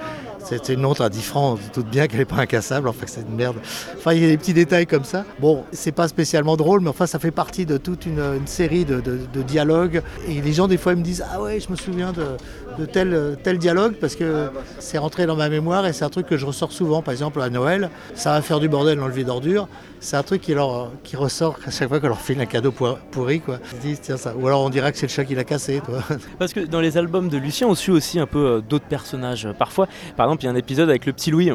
C'était 0.50 0.76
une 0.76 0.82
montre 0.82 1.02
à 1.02 1.10
10 1.10 1.22
francs, 1.24 1.60
on 1.60 1.80
doute 1.82 1.90
bien 1.90 2.08
qu'elle 2.08 2.20
n'est 2.20 2.26
pas 2.26 2.38
incassable, 2.38 2.88
enfin 2.88 3.06
c'est 3.06 3.20
une 3.20 3.36
merde. 3.36 3.58
Enfin, 3.98 4.14
il 4.14 4.22
y 4.22 4.26
a 4.26 4.30
des 4.30 4.38
petits 4.38 4.54
détails 4.54 4.88
comme 4.88 5.04
ça. 5.04 5.26
Bon, 5.42 5.66
c'est 5.74 5.92
pas 5.92 6.08
spécialement 6.08 6.56
drôle, 6.56 6.80
mais 6.80 6.90
enfin, 6.90 7.06
ça 7.06 7.20
fait 7.20 7.32
partie 7.32 7.66
de 7.66 7.76
toute 7.76 8.06
une, 8.06 8.22
série 8.46 8.86
de, 8.86 9.02
dialogues. 9.42 10.02
Et 10.26 10.42
les 10.42 10.54
gens, 10.54 10.70
des 10.70 10.78
fois, 10.78 10.94
ils 10.94 11.00
me 11.00 11.04
disent 11.04 11.22
Ah 11.34 11.42
ouais, 11.42 11.60
je 11.60 11.70
me 11.70 11.76
souviens 11.76 12.14
de, 12.14 12.86
tel, 12.86 13.58
dialogue, 13.58 13.96
parce 14.00 14.16
que 14.16 14.50
c'est 14.80 14.98
rentré 14.98 15.26
dans 15.26 15.36
ma 15.36 15.50
mémoire 15.50 15.86
et 15.86 15.92
c'est 15.92 16.06
un 16.06 16.10
truc 16.10 16.28
que 16.28 16.38
je 16.38 16.46
ressors 16.46 16.72
souvent. 16.72 17.02
Par 17.02 17.12
exemple, 17.12 17.42
à 17.42 17.50
Noël, 17.50 17.90
ça 18.16 18.32
va 18.32 18.42
faire 18.42 18.62
du 18.62 18.70
bordel 18.70 18.98
dans 19.00 19.10
d'ordures. 19.10 19.68
C'est 20.00 20.16
un 20.16 20.24
truc 20.24 20.42
qui, 20.42 20.54
leur, 20.54 20.92
qui 21.04 21.16
ressort 21.16 21.58
à 21.66 21.72
chaque 21.72 21.90
fois 21.90 22.00
qu'on 22.00 22.08
leur 22.08 22.22
file 22.22 22.40
un 22.40 22.46
cadeau 22.46 22.72
pourri, 22.72 23.42
quoi. 23.42 23.60
Ils 23.74 23.80
disent, 23.80 24.02
tiens, 24.02 24.18
ça. 24.18 24.36
Ou 24.36 24.48
alors 24.48 24.62
on 24.62 24.70
dirait 24.70 24.92
que 24.92 24.98
c'est 24.98 25.08
le 25.08 25.12
chat 25.12 25.26
qui 25.26 25.36
l'a 25.36 25.44
cassé. 25.44 25.82
Parce 26.40 26.54
que 26.54 26.60
dans 26.62 26.82
les 26.82 26.98
albums 26.98 27.30
de 27.30 27.38
Lucien, 27.38 27.68
on 27.68 27.76
suit 27.76 27.92
aussi 27.92 28.20
un 28.20 28.28
peu 28.28 28.46
euh, 28.46 28.62
d'autres 28.62 28.86
personnages. 28.86 29.48
Parfois, 29.58 29.88
par 30.16 30.28
exemple, 30.28 30.44
il 30.44 30.46
y 30.46 30.50
a 30.50 30.52
un 30.52 30.56
épisode 30.56 30.90
avec 30.90 31.06
le 31.06 31.14
petit 31.14 31.32
Louis. 31.32 31.52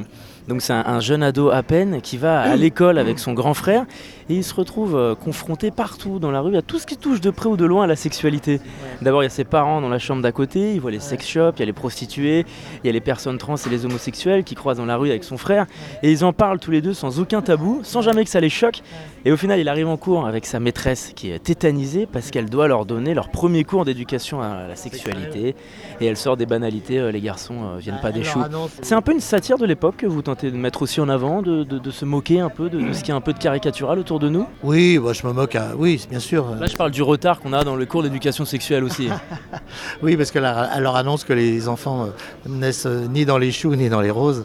Donc 0.49 0.61
c'est 0.61 0.73
un, 0.73 1.01
jeune 1.01 1.23
ado 1.23 1.51
à 1.51 1.63
peine 1.63 2.01
qui 2.01 2.17
va 2.17 2.41
à 2.41 2.57
l'école 2.57 2.99
avec 2.99 3.19
son 3.19 3.33
grand 3.33 3.55
frère 3.55 3.85
et 4.29 4.35
il 4.35 4.45
se 4.45 4.55
retrouve 4.55 4.97
euh, 4.97 5.15
confronté 5.15 5.71
partout 5.71 6.19
dans 6.19 6.31
la 6.31 6.41
rue 6.41 6.57
à 6.57 6.63
tout 6.63 6.79
ce 6.79 6.87
qui 6.87 6.97
touche 6.97 7.21
de 7.21 7.31
près 7.31 7.49
ou 7.49 7.57
de 7.57 7.65
loin 7.65 7.85
à 7.85 7.87
la 7.87 7.97
sexualité. 7.97 8.61
D'abord 9.03 9.23
il 9.23 9.27
y 9.27 9.29
a 9.29 9.31
ses 9.31 9.45
parents 9.45 9.81
dans 9.81 9.89
la 9.89 10.01
chambre 10.01 10.21
d'à 10.21 10.33
côté, 10.33 10.75
il 10.75 10.81
voit 10.81 10.91
les 10.91 11.01
sex 11.01 11.27
shops, 11.27 11.55
il 11.57 11.61
y 11.61 11.63
a 11.63 11.67
les 11.67 11.73
prostituées, 11.73 12.45
il 12.83 12.87
y 12.87 12.91
a 12.91 12.93
les 12.93 13.01
personnes 13.01 13.39
trans 13.39 13.55
et 13.55 13.69
les 13.69 13.85
homosexuels 13.85 14.43
qui 14.43 14.55
croisent 14.57 14.79
dans 14.79 14.87
la 14.87 14.97
rue 14.97 15.11
avec 15.11 15.23
son 15.23 15.39
frère 15.39 15.67
et 16.03 16.11
ils 16.11 16.25
en 16.25 16.33
parlent 16.33 16.59
tous 16.59 16.73
les 16.73 16.81
deux 16.81 16.95
sans 16.95 17.21
aucun 17.21 17.41
tabou, 17.41 17.81
sans 17.85 18.03
jamais 18.03 18.25
que 18.25 18.31
ça 18.31 18.41
les 18.41 18.51
choque. 18.51 18.83
Et 19.25 19.33
au 19.33 19.37
final 19.37 19.61
il 19.61 19.69
arrive 19.69 19.89
en 19.89 19.97
cours 19.97 20.27
avec 20.27 20.47
sa 20.47 20.59
maîtresse 20.61 21.13
qui 21.15 21.31
est 21.31 21.39
tétanisée 21.39 22.07
parce 22.07 22.31
qu'elle 22.31 22.51
doit 22.51 22.69
leur 22.69 22.87
donner 22.87 23.15
leur 23.15 23.29
premier 23.29 23.65
cours 23.65 23.85
d'éducation 23.85 24.43
à 24.43 24.67
la 24.67 24.77
sexualité 24.77 25.55
et 26.01 26.07
elle 26.07 26.17
sort 26.17 26.37
des 26.37 26.47
banalités, 26.47 26.99
euh, 26.99 27.13
les 27.13 27.21
garçons 27.21 27.55
euh, 27.63 27.79
viennent 27.79 28.01
pas 28.01 28.13
des 28.13 28.25
choux. 28.25 28.41
C'est 28.83 28.95
un 28.95 29.03
peu 29.03 29.13
une 29.13 29.21
satire 29.21 29.59
de 29.59 29.67
l'époque 29.67 29.99
que 29.99 30.07
vous 30.07 30.23
de 30.23 30.57
mettre 30.57 30.83
aussi 30.83 31.01
en 31.01 31.09
avant, 31.09 31.43
de, 31.43 31.91
se 31.91 32.05
moquer 32.05 32.41
un 32.41 32.49
peu 32.49 32.71
de, 32.71 32.93
ce 32.93 33.03
qui 33.03 33.11
est 33.11 33.15
un 33.15 33.21
peu 33.21 33.33
de 33.33 33.39
caricatural 33.39 33.99
autour 33.99 34.19
de 34.19 34.29
nous? 34.29 34.47
Oui, 34.63 34.99
moi 34.99 35.13
je 35.13 35.27
me 35.27 35.33
moque, 35.33 35.57
hein. 35.57 35.73
oui, 35.77 36.05
bien 36.09 36.21
sûr. 36.21 36.55
Là, 36.59 36.67
je 36.67 36.77
parle 36.77 36.91
du 36.91 37.03
retard 37.03 37.41
qu'on 37.41 37.53
a 37.53 37.65
dans 37.65 37.77
le 37.77 37.87
cours 37.87 38.03
d'éducation 38.03 38.45
sexuelle 38.45 38.85
aussi. 38.85 39.09
oui, 40.03 40.17
parce 40.17 40.31
qu'elle 40.31 40.43
leur 40.43 40.97
annonce 40.97 41.25
que 41.25 41.33
les 41.33 41.69
enfants 41.69 42.05
euh, 42.05 42.49
naissent 42.49 42.87
euh, 42.87 43.07
ni 43.09 43.25
dans 43.25 43.39
les 43.39 43.53
choux 43.53 43.75
ni 43.75 43.89
dans 43.89 44.01
les 44.01 44.11
roses. 44.11 44.45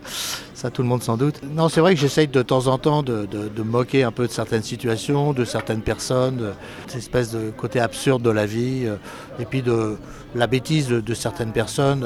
Ça, 0.58 0.72
tout 0.72 0.82
le 0.82 0.88
monde 0.88 1.04
s'en 1.04 1.18
doute. 1.18 1.40
Non, 1.54 1.70
c'est 1.70 1.82
vrai 1.82 1.94
que 1.94 2.02
j'essaye 2.02 2.28
de 2.28 2.42
temps 2.42 2.66
en 2.66 2.80
temps 2.80 3.04
de, 3.04 3.28
moquer 3.64 4.04
un 4.04 4.12
peu 4.12 4.26
de 4.26 4.32
certaines 4.32 4.64
situations, 4.64 5.32
de 5.32 5.46
certaines 5.46 5.84
personnes, 5.84 6.38
de 6.38 6.52
cette 6.88 6.98
espèce 6.98 7.30
de 7.32 7.52
côté 7.52 7.80
absurde 7.80 8.24
de 8.24 8.32
la 8.32 8.48
vie, 8.48 8.86
euh, 8.88 8.96
et 9.40 9.46
puis 9.46 9.62
de 9.62 9.98
la 10.34 10.48
bêtise 10.48 10.88
de, 10.88 11.14
certaines 11.14 11.52
personnes, 11.52 12.04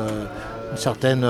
une 0.69 0.77
certaine 0.77 1.25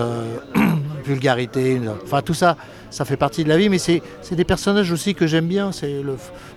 vulgarité, 1.06 1.80
enfin 2.04 2.24
tout 2.24 2.34
ça, 2.34 2.58
ça 2.90 3.06
fait 3.06 3.18
partie 3.18 3.44
de 3.44 3.50
la 3.50 3.58
vie, 3.58 3.70
mais 3.70 3.78
c'est 3.78 4.02
des 4.32 4.44
personnages 4.44 4.92
aussi 4.92 5.14
que 5.14 5.28
j'aime 5.28 5.46
bien, 5.46 5.72
c'est 5.72 6.02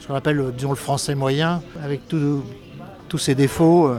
ce 0.00 0.06
qu'on 0.06 0.14
appelle, 0.14 0.42
disons, 0.56 0.70
le 0.70 0.76
français 0.76 1.14
moyen, 1.14 1.60
avec 1.84 2.08
tous 2.08 3.18
ses 3.18 3.34
défauts, 3.34 3.88
euh, 3.88 3.98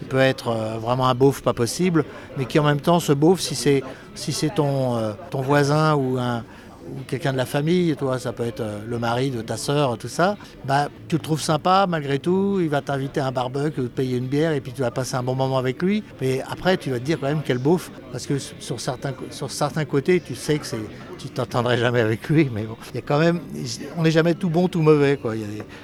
qui 0.00 0.04
peut 0.06 0.18
être 0.18 0.48
euh, 0.48 0.78
vraiment 0.78 1.08
un 1.08 1.14
beauf 1.14 1.42
pas 1.42 1.52
possible, 1.52 2.04
mais 2.36 2.46
qui 2.46 2.58
en 2.58 2.64
même 2.64 2.80
temps, 2.80 2.98
ce 2.98 3.12
beauf, 3.12 3.40
si 3.40 3.54
c'est 3.54 3.84
si 4.14 4.50
ton, 4.50 4.96
euh, 4.96 5.12
ton 5.30 5.40
voisin 5.40 5.94
ou 5.94 6.18
un, 6.18 6.42
ou 6.90 7.02
quelqu'un 7.06 7.32
de 7.32 7.36
la 7.36 7.46
famille, 7.46 7.94
toi, 7.96 8.18
ça 8.18 8.32
peut 8.32 8.44
être 8.44 8.62
le 8.88 8.98
mari 8.98 9.30
de 9.30 9.42
ta 9.42 9.56
sœur, 9.56 9.96
tout 9.98 10.08
ça, 10.08 10.36
bah, 10.64 10.88
tu 11.08 11.16
le 11.16 11.22
trouves 11.22 11.40
sympa 11.40 11.86
malgré 11.88 12.18
tout, 12.18 12.58
il 12.60 12.68
va 12.68 12.80
t'inviter 12.80 13.20
à 13.20 13.26
un 13.26 13.32
barbecue, 13.32 13.82
te 13.82 13.88
payer 13.88 14.16
une 14.16 14.26
bière 14.26 14.52
et 14.52 14.60
puis 14.60 14.72
tu 14.72 14.80
vas 14.80 14.90
passer 14.90 15.14
un 15.14 15.22
bon 15.22 15.34
moment 15.34 15.58
avec 15.58 15.80
lui. 15.82 16.02
Mais 16.20 16.42
après, 16.50 16.76
tu 16.76 16.90
vas 16.90 16.98
te 16.98 17.04
dire 17.04 17.18
quand 17.20 17.28
même 17.28 17.42
quel 17.44 17.58
beauf, 17.58 17.92
parce 18.10 18.26
que 18.26 18.38
sur 18.38 18.80
certains, 18.80 19.12
sur 19.30 19.50
certains 19.50 19.84
côtés, 19.84 20.20
tu 20.20 20.34
sais 20.34 20.58
que 20.58 20.66
c'est 20.66 20.80
tu 21.20 21.28
t'entendrais 21.28 21.76
jamais 21.76 22.00
avec 22.00 22.28
lui, 22.28 22.50
mais 22.52 22.62
bon, 22.62 22.76
il 22.92 22.96
y 22.96 22.98
a 22.98 23.02
quand 23.02 23.18
même, 23.18 23.40
on 23.98 24.02
n'est 24.02 24.10
jamais 24.10 24.34
tout 24.34 24.48
bon, 24.48 24.68
tout 24.68 24.80
mauvais, 24.80 25.18
quoi. 25.18 25.34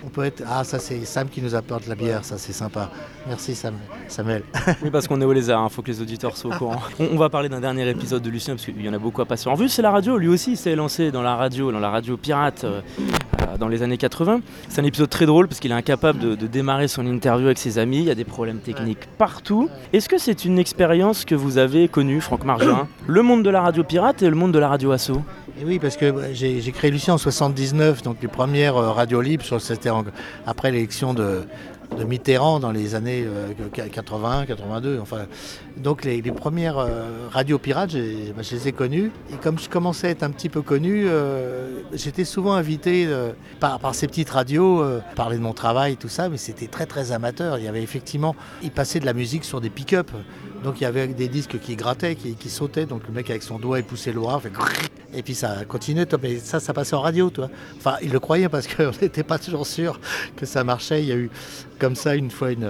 on 0.04 0.08
peut 0.08 0.24
être, 0.24 0.42
ah, 0.48 0.64
ça 0.64 0.78
c'est 0.78 1.04
Sam 1.04 1.28
qui 1.28 1.42
nous 1.42 1.54
apporte 1.54 1.86
la 1.86 1.94
bière, 1.94 2.24
ça 2.24 2.38
c'est 2.38 2.52
sympa. 2.52 2.90
Merci 3.28 3.54
Sam, 3.54 3.74
Samuel. 4.08 4.44
oui, 4.82 4.90
parce 4.90 5.06
qu'on 5.06 5.20
est 5.20 5.24
au 5.24 5.32
lézard, 5.32 5.60
il 5.60 5.66
hein, 5.66 5.68
faut 5.68 5.82
que 5.82 5.90
les 5.90 6.00
auditeurs 6.00 6.36
soient 6.36 6.54
au 6.54 6.58
courant. 6.58 6.80
On, 6.98 7.16
va 7.16 7.28
parler 7.28 7.48
d'un 7.48 7.60
dernier 7.60 7.88
épisode 7.88 8.22
de 8.22 8.30
Lucien, 8.30 8.54
parce 8.54 8.64
qu'il 8.64 8.80
y 8.80 8.88
en 8.88 8.94
a 8.94 8.98
beaucoup 8.98 9.20
à 9.20 9.26
passer 9.26 9.48
en 9.48 9.54
vue. 9.54 9.68
C'est 9.68 9.82
la 9.82 9.90
radio, 9.90 10.16
lui 10.16 10.28
aussi 10.28 10.56
s'est 10.56 10.74
lancé 10.74 11.10
dans 11.10 11.22
la 11.22 11.36
radio, 11.36 11.70
dans 11.70 11.80
la 11.80 11.90
radio 11.90 12.16
pirate 12.16 12.64
euh, 12.64 12.80
euh, 13.42 13.58
dans 13.58 13.68
les 13.68 13.82
années 13.82 13.98
80. 13.98 14.40
C'est 14.68 14.80
un 14.80 14.84
épisode 14.84 15.10
très 15.10 15.26
drôle 15.26 15.48
parce 15.48 15.60
qu'il 15.60 15.70
est 15.70 15.74
incapable 15.74 16.18
de, 16.18 16.34
de, 16.34 16.46
démarrer 16.46 16.88
son 16.88 17.06
interview 17.06 17.46
avec 17.46 17.58
ses 17.58 17.78
amis. 17.78 17.98
Il 17.98 18.04
y 18.04 18.10
a 18.10 18.14
des 18.14 18.24
problèmes 18.24 18.60
techniques 18.60 19.06
partout. 19.18 19.68
Est-ce 19.92 20.08
que 20.08 20.18
c'est 20.18 20.44
une 20.44 20.58
expérience 20.58 21.24
que 21.24 21.34
vous 21.34 21.58
avez 21.58 21.88
connue, 21.88 22.20
Franck 22.20 22.44
Margerin 22.44 22.88
Le 23.06 23.22
monde 23.22 23.42
de 23.42 23.50
la 23.50 23.60
radio 23.60 23.84
pirate 23.84 24.22
et 24.22 24.30
le 24.30 24.36
monde 24.36 24.52
de 24.52 24.58
la 24.58 24.68
radio 24.68 24.92
asso? 24.92 25.12
Oui, 25.64 25.78
parce 25.78 25.96
que 25.96 26.32
j'ai 26.32 26.72
créé 26.72 26.90
Lucien 26.90 27.14
en 27.14 27.18
79, 27.18 28.02
donc 28.02 28.18
les 28.20 28.28
premières 28.28 28.76
euh, 28.76 28.90
radios 28.90 29.20
libres, 29.20 29.44
c'était 29.58 29.90
après 30.46 30.70
l'élection 30.70 31.14
de, 31.14 31.42
Mitterrand 32.04 32.58
dans 32.58 32.72
les 32.72 32.96
années 32.96 33.24
80, 33.72 34.42
euh, 34.42 34.44
82. 34.44 34.98
Enfin, 35.00 35.26
donc 35.76 36.04
les, 36.04 36.20
premières 36.20 36.78
euh, 36.78 37.28
radios 37.30 37.58
pirates, 37.58 37.92
bah, 37.92 38.42
je 38.42 38.56
les 38.56 38.68
ai 38.68 38.72
connues. 38.72 39.12
Et 39.32 39.36
comme 39.36 39.58
je 39.58 39.68
commençais 39.68 40.08
à 40.08 40.10
être 40.10 40.24
un 40.24 40.30
petit 40.30 40.48
peu 40.48 40.62
connu, 40.62 41.06
j'étais 41.92 42.24
souvent 42.24 42.54
invité 42.54 43.08
par, 43.60 43.78
par, 43.78 43.94
ces 43.94 44.08
petites 44.08 44.30
radios, 44.30 44.84
parler 45.14 45.36
de 45.36 45.42
mon 45.42 45.54
travail, 45.54 45.96
tout 45.96 46.08
ça, 46.08 46.28
mais 46.28 46.38
c'était 46.38 46.66
très 46.66 46.86
très 46.86 47.12
amateur. 47.12 47.58
Il 47.58 47.64
y 47.64 47.68
avait 47.68 47.82
effectivement, 47.82 48.34
ils 48.62 48.72
passaient 48.72 49.00
de 49.00 49.06
la 49.06 49.14
musique 49.14 49.44
sur 49.44 49.60
des 49.60 49.70
pick-up. 49.70 50.10
Donc 50.66 50.80
il 50.80 50.82
y 50.82 50.86
avait 50.86 51.06
des 51.06 51.28
disques 51.28 51.60
qui 51.60 51.76
grattaient, 51.76 52.16
qui, 52.16 52.50
sautaient. 52.50 52.86
Donc 52.86 53.02
le 53.06 53.14
mec 53.14 53.30
avec 53.30 53.44
son 53.44 53.60
doigt, 53.60 53.78
il 53.78 53.84
poussait 53.84 54.10
le 54.10 54.18
bras, 54.18 54.40
fait 54.40 54.50
et 55.14 55.22
puis 55.22 55.36
ça 55.36 55.64
continuait. 55.64 56.08
Mais 56.20 56.38
ça, 56.38 56.58
ça 56.58 56.74
passait 56.74 56.96
en 56.96 57.02
radio, 57.02 57.30
toi. 57.30 57.48
Enfin, 57.76 57.94
il 58.02 58.10
le 58.10 58.18
croyait 58.18 58.48
parce 58.48 58.66
qu'on 58.66 58.90
n'était 59.00 59.22
pas 59.22 59.38
toujours 59.38 59.64
sûr 59.64 60.00
que 60.34 60.44
ça 60.44 60.64
marchait. 60.64 61.02
Il 61.02 61.08
y 61.08 61.12
a 61.12 61.14
eu 61.14 61.30
comme 61.78 61.94
ça 61.94 62.16
une 62.16 62.32
fois 62.32 62.50
une, 62.50 62.68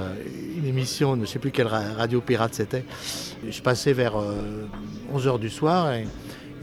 émission, 0.62 1.14
je 1.14 1.20
ne 1.20 1.24
sais 1.24 1.38
plus 1.38 1.52
quelle 1.52 1.68
radio 1.68 2.20
pirate 2.20 2.52
c'était. 2.52 2.84
Je 3.48 3.62
passais 3.62 3.94
vers 3.94 4.12
11h 5.14 5.28
euh, 5.28 5.38
du 5.38 5.48
soir 5.48 5.90
et 5.94 6.06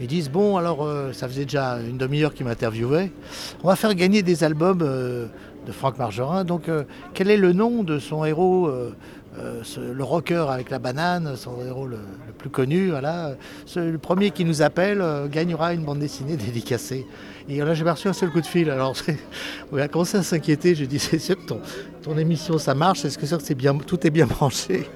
ils 0.00 0.06
disent 0.06 0.30
Bon, 0.30 0.56
alors 0.56 0.84
euh, 0.84 1.12
ça 1.12 1.26
faisait 1.26 1.46
déjà 1.46 1.80
une 1.80 1.98
demi-heure 1.98 2.32
qu'ils 2.32 2.46
m'interviewaient. 2.46 3.10
On 3.64 3.66
va 3.66 3.74
faire 3.74 3.96
gagner 3.96 4.22
des 4.22 4.44
albums 4.44 4.82
euh, 4.82 5.26
de 5.66 5.72
Franck 5.72 5.98
Margerin. 5.98 6.44
Donc, 6.44 6.70
quel 7.12 7.28
est 7.28 7.38
le 7.38 7.52
nom 7.52 7.82
de 7.82 7.98
son 7.98 8.24
héros 8.24 8.70
le 9.36 10.04
rocker 10.04 10.46
avec 10.48 10.70
la 10.70 10.78
banane, 10.78 11.36
son 11.36 11.64
héros 11.64 11.86
le, 11.86 11.98
plus 12.38 12.50
connu, 12.50 12.90
voilà. 12.90 13.32
le 13.76 13.96
premier 13.98 14.30
qui 14.30 14.44
nous 14.44 14.62
appelle 14.62 15.04
gagnera 15.30 15.74
une 15.74 15.84
bande 15.84 15.98
dessinée 15.98 16.36
dédicacée. 16.36 17.06
Et 17.48 17.58
là, 17.58 17.74
j'ai 17.74 17.84
reçu 17.84 18.08
un 18.08 18.12
seul 18.12 18.30
coup 18.30 18.40
de 18.40 18.46
fil. 18.46 18.70
Alors, 18.70 18.94
on 19.72 19.76
a 19.76 19.88
commencé 19.88 20.16
à 20.16 20.22
s'inquiéter. 20.22 20.74
J'ai 20.74 20.86
dit, 20.86 20.98
c'est 21.00 21.18
sûr 21.18 21.36
que 21.36 21.46
ton, 21.46 21.60
ton 22.02 22.16
émission, 22.16 22.58
ça 22.58 22.74
marche. 22.74 23.04
Est-ce 23.04 23.18
que, 23.18 23.26
sûr 23.26 23.38
que 23.38 23.54
bien, 23.54 23.76
tout 23.76 24.06
est 24.06 24.10
bien 24.10 24.26
branché? 24.26 24.88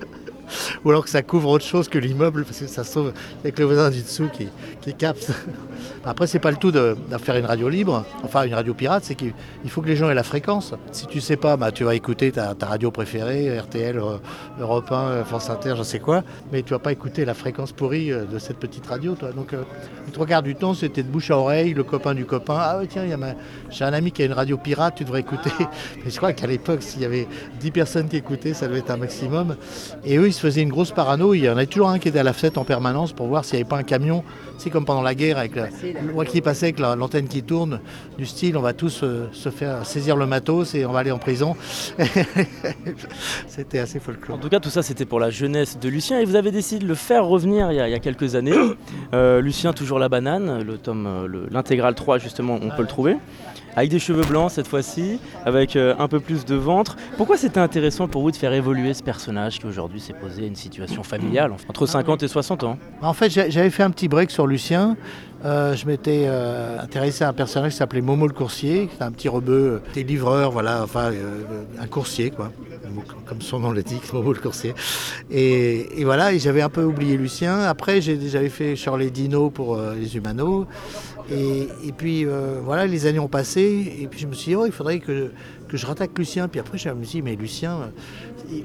ou 0.85 0.91
alors 0.91 1.05
que 1.05 1.11
ça 1.11 1.23
couvre 1.23 1.51
autre 1.51 1.65
chose 1.65 1.89
que 1.89 1.99
l'immeuble, 1.99 2.45
parce 2.45 2.59
que 2.59 2.67
ça 2.67 2.85
sauve 2.85 3.13
avec 3.43 3.59
le 3.59 3.65
voisin 3.65 3.91
du 3.91 4.03
dessous 4.03 4.29
qui, 4.33 4.49
capte. 4.95 5.31
Après, 6.05 6.27
c'est 6.27 6.39
pas 6.39 6.51
le 6.51 6.57
tout 6.57 6.73
de, 6.73 6.97
faire 7.19 7.37
une 7.37 7.45
radio 7.45 7.69
libre, 7.69 8.05
enfin 8.25 8.45
une 8.45 8.55
radio 8.55 8.73
pirate, 8.73 9.05
c'est 9.05 9.15
qu'il 9.15 9.35
faut 9.67 9.83
que 9.83 9.89
les 9.89 9.97
gens 9.97 10.09
aient 10.09 10.15
la 10.15 10.23
fréquence. 10.23 10.75
Si 10.93 11.07
tu 11.07 11.21
sais 11.21 11.37
pas, 11.37 11.57
bah, 11.57 11.73
tu 11.73 11.85
vas 11.85 11.95
écouter 11.95 12.33
ta, 12.33 12.55
radio 12.63 12.91
préférée, 12.91 13.59
RTL, 13.59 13.99
euh, 13.99 14.19
Europe 14.61 14.91
1, 14.91 14.95
euh, 14.95 15.25
France 15.25 15.51
Inter, 15.51 15.75
je 15.77 15.83
sais 15.83 15.99
quoi, 15.99 16.23
mais 16.53 16.63
tu 16.63 16.71
vas 16.71 16.79
pas 16.79 16.93
écouter 16.93 17.25
la 17.25 17.35
fréquence 17.35 17.73
pourrie 17.73 18.13
euh, 18.13 18.25
de 18.25 18.39
cette 18.39 18.59
petite 18.59 18.87
radio. 18.87 19.15
Toi. 19.15 19.33
Donc, 19.33 19.53
le 19.53 20.13
trois 20.13 20.27
quarts 20.27 20.43
du 20.43 20.55
temps, 20.55 20.75
c'était 20.75 21.03
de 21.03 21.09
bouche 21.09 21.31
à 21.31 21.39
oreille, 21.39 21.75
le 21.75 21.85
copain 21.85 22.15
du 22.15 22.25
copain. 22.25 22.57
Ah 22.59 22.81
tiens, 22.89 23.05
j'ai 23.71 23.85
un 23.85 23.93
ami 23.93 24.13
qui 24.13 24.23
a 24.23 24.25
une 24.25 24.33
radio 24.33 24.57
pirate, 24.57 24.95
tu 24.97 25.05
devrais 25.05 25.21
écouter. 25.21 25.51
Mais 26.05 26.11
je 26.11 26.17
crois 26.17 26.33
qu'à 26.33 26.47
l'époque, 26.47 26.83
s'il 26.83 27.03
y 27.03 27.05
avait 27.05 27.27
10 27.61 27.71
personnes 27.71 28.09
qui 28.09 28.17
écoutaient, 28.17 28.55
ça 28.55 28.67
devait 28.69 28.79
être 28.79 28.91
un 28.91 28.97
maximum. 28.97 29.57
Et 30.05 30.17
eux, 30.17 30.27
ils 30.27 30.33
se 30.39 30.47
faisaient 30.47 30.63
une 30.63 30.69
grosse 30.69 30.93
parano. 30.93 31.35
Il 31.35 31.41
y 31.41 31.49
en 31.49 31.57
avait 31.57 31.67
toujours 31.67 31.89
un 31.89 31.99
qui 31.99 32.09
était 32.09 32.21
à 32.21 32.23
la 32.23 32.33
fête 32.33 32.59
en 32.59 32.65
permanence 32.65 33.13
pour 33.13 33.27
voir 33.27 33.45
s'il 33.45 33.57
n'y 33.57 33.63
avait 33.63 33.69
pas 33.69 33.79
un 33.79 33.83
camion. 33.83 34.23
C'est 34.57 34.71
comme 34.71 34.85
pendant 34.85 35.03
la 35.03 35.15
guerre 35.15 35.39
avec 35.39 35.55
le 35.55 36.25
qui 36.25 36.41
passait 36.41 36.67
avec 36.67 36.79
l'antenne 36.79 37.27
qui 37.29 37.43
tourne, 37.43 37.81
du 38.19 38.27
style 38.27 38.57
on 38.57 38.61
va 38.61 38.73
tous 38.73 39.01
euh, 39.03 39.29
se 39.33 39.51
faire 39.51 39.87
saisir 39.87 40.17
le 40.17 40.27
matos 40.27 40.75
et 40.75 40.85
on 40.85 40.93
va 40.93 41.01
aller 41.01 41.11
en 41.11 41.19
prison. 41.19 41.57
c'était 43.47 43.79
assez 43.79 44.01
folklore. 44.01 44.37
En 44.37 44.41
tout 44.41 44.49
cas, 44.49 44.61
tout 44.61 44.69
ça 44.69 44.83
c'était 44.83 45.05
pour 45.05 45.21
la 45.21 45.31
jeunesse 45.31 45.79
de 45.79 45.89
Lucien 45.89 46.19
et 46.19 46.25
vous 46.25 46.37
avez 46.37 46.51
décidé 46.51 46.85
de 46.85 46.89
le 46.89 46.95
faire 46.95 47.25
revenir 47.25 47.71
il 47.71 47.77
y 47.77 47.81
a, 47.81 47.99
quelques 47.99 48.35
années. 48.35 48.53
Euh, 49.15 49.41
Lucien, 49.41 49.73
toujours 49.73 49.99
la 49.99 50.11
banane, 50.11 50.63
le 50.63 50.77
tome, 50.77 51.07
euh, 51.07 51.47
l'intégrale 51.51 51.95
3 51.95 52.19
justement, 52.19 52.59
on 52.61 52.69
peut 52.69 52.83
le 52.83 52.89
trouver. 52.89 53.17
Avec 53.79 53.91
des 53.91 54.01
cheveux 54.01 54.25
blancs 54.25 54.51
cette 54.51 54.67
fois-ci, 54.67 55.21
avec 55.45 55.77
euh, 55.77 55.95
un 56.01 56.09
peu 56.09 56.19
plus 56.19 56.45
de 56.45 56.57
ventre. 56.57 56.97
Pourquoi 57.17 57.37
c'était 57.37 57.61
intéressant 57.61 58.09
pour 58.09 58.23
vous 58.23 58.33
de 58.33 58.37
faire 58.37 58.53
évoluer 58.53 58.93
ce 58.93 59.05
personnage 59.05 59.61
qui 59.61 59.67
aujourd'hui 59.67 60.01
s'est 60.01 60.15
posé 60.15 60.43
à 60.43 60.47
une 60.47 60.57
situation 60.57 61.05
familiale 61.05 61.53
entre 61.53 61.87
50 61.87 62.25
et 62.25 62.29
60 62.29 62.65
ans? 62.65 62.79
En 63.03 63.13
fait, 63.13 63.31
j'avais 63.31 63.71
fait 63.71 63.85
un 63.85 63.91
petit 63.91 64.09
break 64.09 64.33
sur 64.33 64.49
Lucien. 64.49 64.97
Euh, 65.45 65.77
je 65.77 65.87
m'étais 65.87 66.25
euh, 66.27 66.81
intéressé 66.81 67.23
à 67.23 67.29
un 67.29 67.33
personnage 67.33 67.71
qui 67.71 67.79
s'appelait 67.79 68.01
Momo 68.01 68.27
le 68.27 68.33
coursier, 68.33 68.89
qui 68.89 69.01
un 69.01 69.13
petit 69.13 69.29
rebeu, 69.29 69.81
des 69.95 70.03
livreurs, 70.03 70.51
voilà, 70.51 70.83
enfin 70.83 71.13
un 71.81 71.87
coursier 71.87 72.33
quoi, 72.33 72.51
comme 73.27 73.41
son 73.41 73.61
nom 73.61 73.71
l'indique, 73.71 74.13
Momo 74.13 74.33
le 74.33 74.41
coursier. 74.41 74.75
Et, 75.31 76.03
voilà, 76.03 76.33
et 76.33 76.41
j'avais 76.41 76.63
un 76.63 76.69
peu 76.69 76.83
oublié 76.83 77.17
Lucien. 77.17 77.61
Après, 77.61 78.01
j'avais 78.01 78.49
fait 78.49 78.75
sur 78.75 78.97
les 78.97 79.13
dinos 79.13 79.53
pour 79.55 79.79
les 79.97 80.17
humanos. 80.17 80.67
Et, 81.31 81.93
puis 81.97 82.27
voilà, 82.65 82.87
les 82.87 83.07
années 83.07 83.19
ont 83.19 83.29
passé, 83.29 83.99
et 84.01 84.07
puis 84.07 84.21
je 84.21 84.27
me 84.27 84.33
suis 84.33 84.51
dit, 84.51 84.57
oh, 84.57 84.67
il 84.67 84.73
faudrait 84.73 84.99
que, 84.99 85.31
que 85.69 85.77
je 85.77 85.87
rattaque 85.87 86.17
Lucien. 86.17 86.49
Puis 86.49 86.61
après, 86.61 86.79
je 86.79 86.89
me 86.91 87.05
suis 87.05 87.21
dit, 87.21 87.23
mais 87.23 87.37
Lucien, 87.37 87.91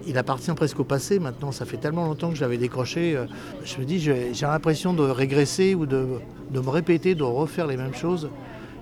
il, 0.08 0.18
appartient 0.18 0.52
presque 0.54 0.80
au 0.80 0.84
passé 0.84 1.20
maintenant. 1.20 1.52
Ça 1.52 1.66
fait 1.66 1.78
tellement 1.78 2.06
longtemps 2.06 2.30
que 2.30 2.36
je 2.36 2.42
l'avais 2.42 2.58
décroché. 2.58 3.16
Euh, 3.16 3.26
je 3.64 3.78
me 3.80 3.86
dis, 3.86 4.00
j'ai 4.00 4.34
l'impression 4.42 4.94
de 4.94 5.04
régresser 5.04 5.76
ou 5.76 5.86
de, 5.86 6.08
me 6.52 6.70
répéter, 6.70 7.16
de 7.16 7.24
refaire 7.24 7.68
les 7.68 7.78
mêmes 7.78 7.94
choses. 7.94 8.30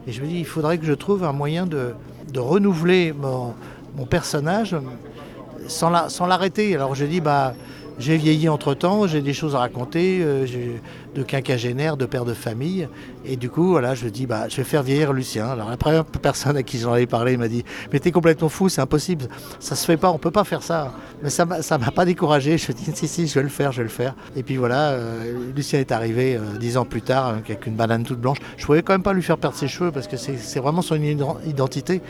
Et 0.08 0.12
je 0.12 0.22
me 0.22 0.28
dis, 0.28 0.40
il 0.40 0.46
faudrait 0.46 0.78
que 0.78 0.86
je 0.86 0.94
trouve 0.94 1.24
un 1.24 1.34
moyen 1.34 1.66
de, 1.66 1.94
renouveler 2.36 3.14
mon, 3.14 3.54
personnage 4.06 4.76
sans 5.68 6.28
l'arrêter. 6.28 6.76
Alors 6.76 6.96
je 6.96 7.06
dis, 7.06 7.22
bah, 7.22 7.54
j'ai 8.00 8.18
vieilli 8.18 8.50
entre-temps, 8.50 9.06
j'ai 9.06 9.22
des 9.22 9.34
choses 9.34 9.56
à 9.56 9.60
raconter, 9.60 10.22
euh, 10.22 10.46
de 11.16 11.24
quinquagénaire, 11.24 11.98
de 11.98 12.06
père 12.06 12.26
de 12.26 12.34
famille. 12.34 12.88
Et 13.26 13.36
du 13.36 13.50
coup, 13.50 13.70
voilà, 13.70 13.96
je 13.96 14.08
dis, 14.08 14.26
bah, 14.26 14.48
je 14.50 14.58
vais 14.58 14.64
faire 14.64 14.84
vieillir 14.84 15.14
Lucien. 15.14 15.48
Alors 15.48 15.70
la 15.70 15.78
première 15.78 16.06
personne 16.06 16.58
à 16.58 16.64
qui 16.64 16.80
j'en 16.80 16.94
avais 16.94 17.06
parlé 17.06 17.38
m'a 17.38 17.48
dit, 17.48 17.64
mais 17.92 18.00
t'es 18.00 18.12
complètement 18.12 18.50
fou, 18.50 18.70
c'est 18.70 18.82
impossible, 18.82 19.28
ça 19.60 19.76
se 19.76 19.86
fait 19.86 19.98
pas, 19.98 20.12
on 20.12 20.18
peut 20.18 20.32
pas 20.32 20.44
faire 20.44 20.64
ça. 20.64 20.94
Mais 21.24 21.30
ça 21.30 21.46
ne 21.46 21.84
m'a 21.84 21.92
pas 21.92 22.06
découragé. 22.06 22.58
Je 22.58 22.72
dis, 22.72 22.92
si, 22.94 23.08
si, 23.08 23.28
je 23.28 23.36
vais 23.36 23.44
le 23.44 23.50
faire, 23.50 23.72
je 23.72 23.78
vais 23.78 23.84
le 23.84 23.90
faire. 23.90 24.16
Et 24.36 24.44
puis 24.44 24.58
voilà, 24.58 24.92
euh, 24.92 25.52
Lucien 25.56 25.80
est 25.80 25.92
arrivé 25.92 26.36
euh, 26.36 26.58
dix 26.60 26.78
ans 26.78 26.86
plus 26.86 27.02
tard 27.02 27.28
avec 27.28 27.66
une 27.66 27.76
banane 27.76 28.04
toute 28.04 28.20
blanche. 28.20 28.38
Je 28.58 28.66
pouvais 28.66 28.82
quand 28.82 28.94
même 28.94 29.04
pas 29.04 29.14
lui 29.14 29.22
faire 29.22 29.38
perdre 29.38 29.56
ses 29.56 29.68
cheveux 29.68 29.92
parce 29.92 30.08
que 30.08 30.18
c'est 30.18 30.60
vraiment 30.60 30.82
son 30.82 30.96
identité. 31.46 32.02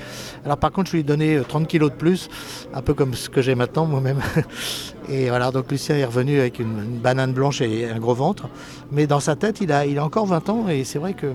Alors 0.45 0.57
par 0.57 0.71
contre, 0.71 0.89
je 0.89 0.93
lui 0.93 0.99
ai 1.01 1.03
donné 1.03 1.39
30 1.47 1.67
kilos 1.67 1.91
de 1.91 1.95
plus, 1.95 2.29
un 2.73 2.81
peu 2.81 2.93
comme 2.93 3.13
ce 3.13 3.29
que 3.29 3.41
j'ai 3.41 3.55
maintenant 3.55 3.85
moi-même. 3.85 4.19
Et 5.09 5.29
voilà, 5.29 5.51
donc 5.51 5.69
Lucien 5.71 5.97
est 5.97 6.05
revenu 6.05 6.39
avec 6.39 6.59
une, 6.59 6.99
banane 6.99 7.33
blanche 7.33 7.61
et 7.61 7.89
un 7.89 7.99
gros 7.99 8.13
ventre. 8.13 8.47
Mais 8.91 9.07
dans 9.07 9.19
sa 9.19 9.35
tête, 9.35 9.61
il 9.61 9.71
a, 9.71 9.85
encore 10.03 10.25
20 10.25 10.49
ans. 10.49 10.67
Et 10.69 10.83
c'est 10.83 10.99
vrai 10.99 11.13
que 11.13 11.33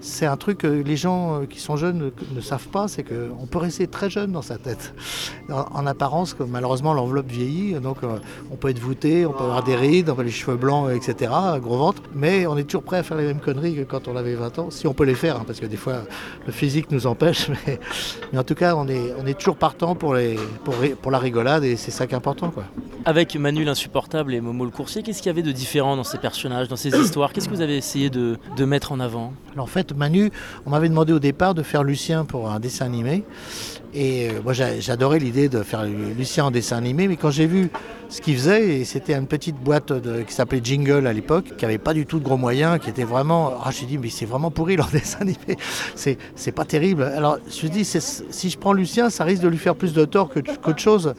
c'est 0.00 0.26
un 0.26 0.36
truc 0.36 0.58
que 0.58 0.66
les 0.66 0.96
gens 0.96 1.42
euh, 1.42 1.46
qui 1.46 1.60
sont 1.60 1.76
jeunes 1.76 2.12
ne, 2.34 2.40
savent 2.40 2.68
pas, 2.68 2.88
c'est 2.88 3.02
qu'on 3.02 3.46
peut 3.46 3.58
rester 3.58 3.86
très 3.86 4.10
jeune 4.10 4.32
dans 4.32 4.42
sa 4.42 4.58
tête. 4.58 4.94
En, 5.50 5.86
apparence, 5.86 6.34
que 6.34 6.42
malheureusement, 6.42 6.94
l'enveloppe 6.94 7.28
vieillit. 7.28 7.74
Donc 7.74 7.98
euh, 8.02 8.18
on 8.50 8.56
peut 8.56 8.68
être 8.68 8.78
voûté, 8.78 9.26
on 9.26 9.32
peut 9.32 9.44
avoir 9.44 9.62
des 9.62 9.76
rides, 9.76 10.10
on 10.10 10.14
peut 10.14 10.22
les 10.22 10.30
cheveux 10.30 10.56
blancs, 10.56 10.90
etc. 10.90 11.32
Gros 11.60 11.78
ventre. 11.78 12.02
Mais 12.14 12.46
on 12.46 12.56
est 12.56 12.64
toujours 12.64 12.82
prêt 12.82 12.98
à 12.98 13.02
faire 13.02 13.16
les 13.16 13.24
mêmes 13.24 13.40
conneries 13.40 13.74
que 13.76 13.82
quand 13.82 14.08
on 14.08 14.16
avait 14.16 14.34
20 14.34 14.58
ans. 14.58 14.70
Si 14.70 14.86
on 14.86 14.94
peut 14.94 15.04
les 15.04 15.14
faire, 15.14 15.36
hein, 15.36 15.44
parce 15.46 15.60
que 15.60 15.66
des 15.66 15.76
fois, 15.76 16.02
le 16.46 16.52
physique 16.52 16.90
nous 16.90 17.06
empêche. 17.06 17.50
Mais, 17.66 17.80
mais 18.32 18.38
en 18.38 18.44
tout 18.44 18.54
cas, 18.54 18.76
on 18.76 18.86
est, 18.88 19.14
on 19.18 19.26
est 19.26 19.34
toujours 19.34 19.56
partant 19.56 19.94
pour, 19.94 20.14
les, 20.14 20.38
pour, 20.64 20.74
pour 21.02 21.10
la 21.10 21.18
rigolade. 21.18 21.64
Et 21.64 21.76
c'est 21.76 21.90
ça 21.90 22.06
qui 22.06 22.14
est 22.14 22.16
important. 22.16 22.50
Quoi. 22.50 22.64
Avec 23.04 23.36
Manu 23.36 23.64
l'insupportable 23.64 24.34
et 24.34 24.40
Momo 24.40 24.64
le 24.64 24.70
coursier, 24.70 25.02
qu'est-ce 25.02 25.18
qu'il 25.22 25.28
y 25.28 25.30
avait 25.30 25.42
de 25.42 25.52
différent 25.52 25.96
dans 25.96 26.04
ces 26.04 26.18
personnages, 26.18 26.68
dans 26.68 26.76
ces 26.76 26.90
histoires? 26.90 27.32
Qu'est-ce 27.32 27.48
que 27.48 27.54
vous 27.54 27.62
avez 27.62 27.76
essayé 27.76 28.10
de, 28.10 28.36
mettre 28.64 28.92
en 28.92 29.00
avant? 29.00 29.32
En 29.56 29.66
fait, 29.66 29.87
Manu, 29.94 30.30
on 30.66 30.70
m'avait 30.70 30.88
demandé 30.88 31.12
au 31.12 31.18
départ 31.18 31.54
de 31.54 31.62
faire 31.62 31.84
Lucien 31.84 32.24
pour 32.24 32.50
un 32.50 32.60
dessin 32.60 32.86
animé. 32.86 33.24
Et 33.94 34.28
euh, 34.28 34.42
moi, 34.44 34.52
j'adorais 34.52 35.18
l'idée 35.18 35.48
de 35.48 35.62
faire 35.62 35.84
Lucien 35.84 36.46
en 36.46 36.50
dessin 36.50 36.76
animé, 36.76 37.08
mais 37.08 37.16
quand 37.16 37.30
j'ai 37.30 37.46
vu 37.46 37.70
ce 38.10 38.20
qu'il 38.20 38.36
faisait, 38.36 38.84
c'était 38.84 39.14
une 39.14 39.26
petite 39.26 39.56
boîte 39.56 39.92
qui 40.26 40.32
s'appelait 40.32 40.60
Jingle 40.62 41.06
à 41.06 41.12
l'époque, 41.12 41.56
qui 41.56 41.64
n'avait 41.64 41.78
pas 41.78 41.94
du 41.94 42.06
tout 42.06 42.18
de 42.18 42.24
gros 42.24 42.36
moyens, 42.36 42.78
qui 42.80 42.90
était 42.90 43.04
vraiment. 43.04 43.54
Ah, 43.64 43.70
je 43.70 43.84
dit, 43.86 43.98
mais 43.98 44.10
c'est 44.10 44.26
vraiment 44.26 44.50
pourri 44.50 44.76
leur 44.76 44.88
dessin 44.88 45.20
animé. 45.20 45.56
C'est 45.94 46.52
pas 46.52 46.64
terrible. 46.64 47.02
Alors, 47.02 47.38
je 47.48 47.66
me 47.66 47.72
dis, 47.72 47.84
si 47.84 48.50
je 48.50 48.58
prends 48.58 48.72
Lucien, 48.72 49.10
ça 49.10 49.24
risque 49.24 49.42
de 49.42 49.48
lui 49.48 49.58
faire 49.58 49.74
plus 49.74 49.92
de 49.94 50.04
tort 50.04 50.30
qu'autre 50.30 50.78
chose. 50.78 51.14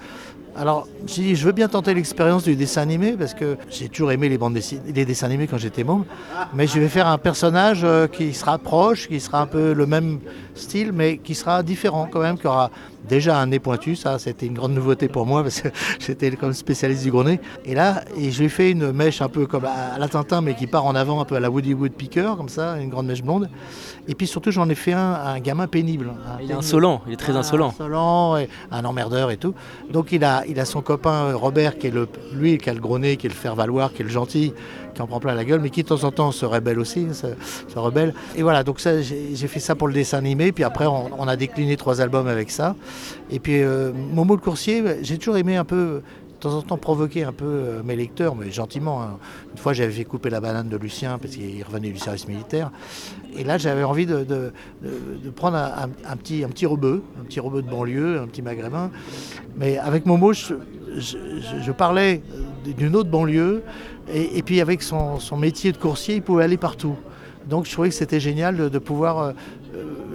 Alors, 0.56 0.88
je 1.08 1.46
veux 1.46 1.52
bien 1.52 1.68
tenter 1.68 1.94
l'expérience 1.94 2.44
du 2.44 2.56
dessin 2.56 2.82
animé 2.82 3.14
parce 3.14 3.34
que 3.34 3.58
j'ai 3.70 3.88
toujours 3.88 4.12
aimé 4.12 4.30
les, 4.30 4.38
bandes 4.38 4.58
les 4.94 5.06
dessins 5.06 5.28
animés 5.28 5.48
quand 5.48 5.58
j'étais 5.58 5.84
môme. 5.84 6.06
Mais 6.54 6.68
je 6.68 6.80
vais 6.80 6.90
faire 6.90 7.08
un 7.08 7.18
personnage 7.18 7.82
euh, 7.84 8.08
qui 8.08 8.34
sera 8.34 8.58
proche, 8.58 9.08
qui 9.08 9.20
sera 9.20 9.42
un 9.42 9.48
peu 9.48 9.74
le 9.74 9.86
même 9.86 10.20
style, 10.56 10.92
mais 10.92 11.18
qui 11.18 11.36
sera 11.36 11.64
différent 11.64 12.08
quand 12.12 12.22
même, 12.22 12.38
qui 12.38 12.48
aura 12.48 12.72
déjà 13.10 13.40
un 13.40 13.48
nez 13.48 13.60
pointu. 13.60 13.96
Ça, 13.96 14.20
c'était 14.20 14.46
une 14.46 14.54
grande 14.54 14.74
nouveauté 14.74 15.10
pour 15.10 15.26
moi 15.26 15.44
parce 15.44 15.62
que 15.62 15.70
j'étais 16.00 16.32
comme 16.32 16.54
spécialiste 16.54 17.04
du 17.04 17.12
gros 17.12 17.24
nez. 17.24 17.42
Et 17.66 17.76
là, 17.76 18.04
et 18.18 18.32
je 18.32 18.40
lui 18.40 18.46
ai 18.46 18.50
fait 18.50 18.72
une 18.72 18.92
mèche 18.92 19.22
un 19.22 19.28
peu 19.28 19.46
comme 19.46 19.66
à 19.66 19.98
la 19.98 20.08
Tintin, 20.08 20.42
mais 20.42 20.54
qui 20.54 20.68
part 20.68 20.86
en 20.86 20.96
avant 20.96 21.20
un 21.20 21.26
peu 21.26 21.36
à 21.36 21.40
la 21.42 21.50
Woody 21.50 21.74
Woodpecker, 21.74 22.36
comme 22.38 22.50
ça, 22.50 22.78
une 22.80 22.90
grande 22.90 23.08
mèche 23.08 23.24
blonde. 23.24 23.50
Et 24.08 24.16
puis 24.16 24.28
surtout, 24.28 24.52
j'en 24.52 24.70
ai 24.70 24.76
fait 24.76 24.94
un, 24.94 25.14
un 25.14 25.40
gamin 25.40 25.68
pénible. 25.68 26.14
il 26.42 26.52
est 26.52 26.54
insolent, 26.54 27.02
il 27.08 27.14
est 27.14 27.18
très 27.18 27.36
insolent. 27.36 27.70
Insolent, 27.70 28.38
un 28.72 28.86
emmerdeur 28.86 29.32
et 29.32 29.38
tout. 29.38 29.54
Donc 29.92 30.12
il 30.12 30.24
a, 30.24 30.44
il 30.48 30.60
a 30.60 30.66
son 30.66 30.82
copain 30.82 31.34
Robert, 31.34 31.78
qui 31.78 31.88
est 31.88 31.92
le, 31.92 32.08
lui, 32.34 32.58
qui 32.58 32.70
a 32.70 32.74
le 32.74 32.80
gros 32.80 33.00
nez, 33.00 33.18
qui 33.18 33.28
est 33.28 33.30
le 33.30 33.36
faire-valoir, 33.36 33.94
qui 33.94 34.02
est 34.02 34.06
le 34.06 34.12
gentil, 34.12 34.54
qui 35.00 35.04
en 35.04 35.08
prend 35.08 35.22
plein 35.22 35.34
la 35.34 35.46
gueule, 35.46 35.62
mais 35.62 35.70
qui 35.70 35.84
de 35.84 35.88
temps 35.88 36.04
en 36.04 36.12
temps 36.12 36.34
se 36.34 36.46
rébelle 36.46 36.78
aussi, 36.78 37.08
se, 37.14 37.80
rebelle. 37.80 38.14
Et 38.36 38.44
voilà, 38.44 38.66
donc 38.66 38.82
ça, 38.82 39.02
j'ai 39.02 39.48
fait 39.48 39.62
ça 39.62 39.74
pour 39.74 39.88
le 39.88 39.94
dessin 39.94 40.18
animé, 40.18 40.52
puis 40.52 40.66
après 40.66 40.88
on, 40.88 41.26
a 41.26 41.36
décliné 41.38 41.78
trois 41.78 42.02
albums 42.02 42.28
avec 42.28 42.52
ça. 42.52 42.76
Et 43.32 43.40
puis 43.40 43.62
euh, 43.62 43.94
Momo 43.94 44.36
le 44.36 44.42
coursier, 44.42 44.84
j'ai 45.02 45.18
toujours 45.18 45.38
aimé 45.38 45.56
un 45.56 45.64
peu 45.64 46.02
de 46.40 46.40
temps 46.42 46.54
en 46.54 46.62
temps 46.62 46.78
provoquer 46.78 47.24
un 47.24 47.32
peu 47.32 47.46
euh, 47.46 47.84
mes 47.84 47.96
lecteurs, 47.96 48.36
mais 48.36 48.52
gentiment. 48.52 49.02
Hein. 49.02 49.20
Une 49.52 49.58
fois, 49.58 49.72
j'avais 49.72 49.92
fait 49.92 50.04
couper 50.04 50.30
la 50.30 50.42
banane 50.42 50.68
de 50.68 50.76
Lucien 50.76 51.18
parce 51.18 51.36
qu'il 51.36 51.64
revenait 51.64 51.92
du 51.92 52.00
service 52.00 52.28
militaire. 52.28 52.70
Et 53.38 53.46
là, 53.46 53.58
j'avais 53.58 53.84
envie 53.84 54.06
de, 54.06 54.52
prendre 55.36 55.58
un, 55.58 56.16
petit, 56.18 56.44
un 56.44 56.50
petit 56.50 56.66
rebeu, 56.66 57.04
un 57.22 57.24
petit 57.24 57.40
rebeu 57.40 57.62
de 57.62 57.70
banlieue, 57.70 58.20
un 58.20 58.28
petit 58.28 58.42
maghrébin. 58.42 58.92
Mais 59.56 59.78
avec 59.78 60.06
Momo, 60.06 60.34
je, 60.34 61.72
parlais 61.72 62.22
d'une 62.66 62.96
autre 62.96 63.10
banlieue. 63.10 63.64
Et, 64.14 64.42
puis 64.42 64.62
avec 64.62 64.82
son, 64.82 65.20
métier 65.38 65.72
de 65.72 65.78
coursier, 65.78 66.16
il 66.16 66.22
pouvait 66.22 66.44
aller 66.44 66.58
partout. 66.58 66.96
Donc 67.48 67.66
je 67.66 67.72
trouvais 67.72 67.90
que 67.90 67.96
c'était 67.96 68.20
génial 68.20 68.70
de, 68.70 68.80
pouvoir 68.80 69.20
euh, 69.20 69.34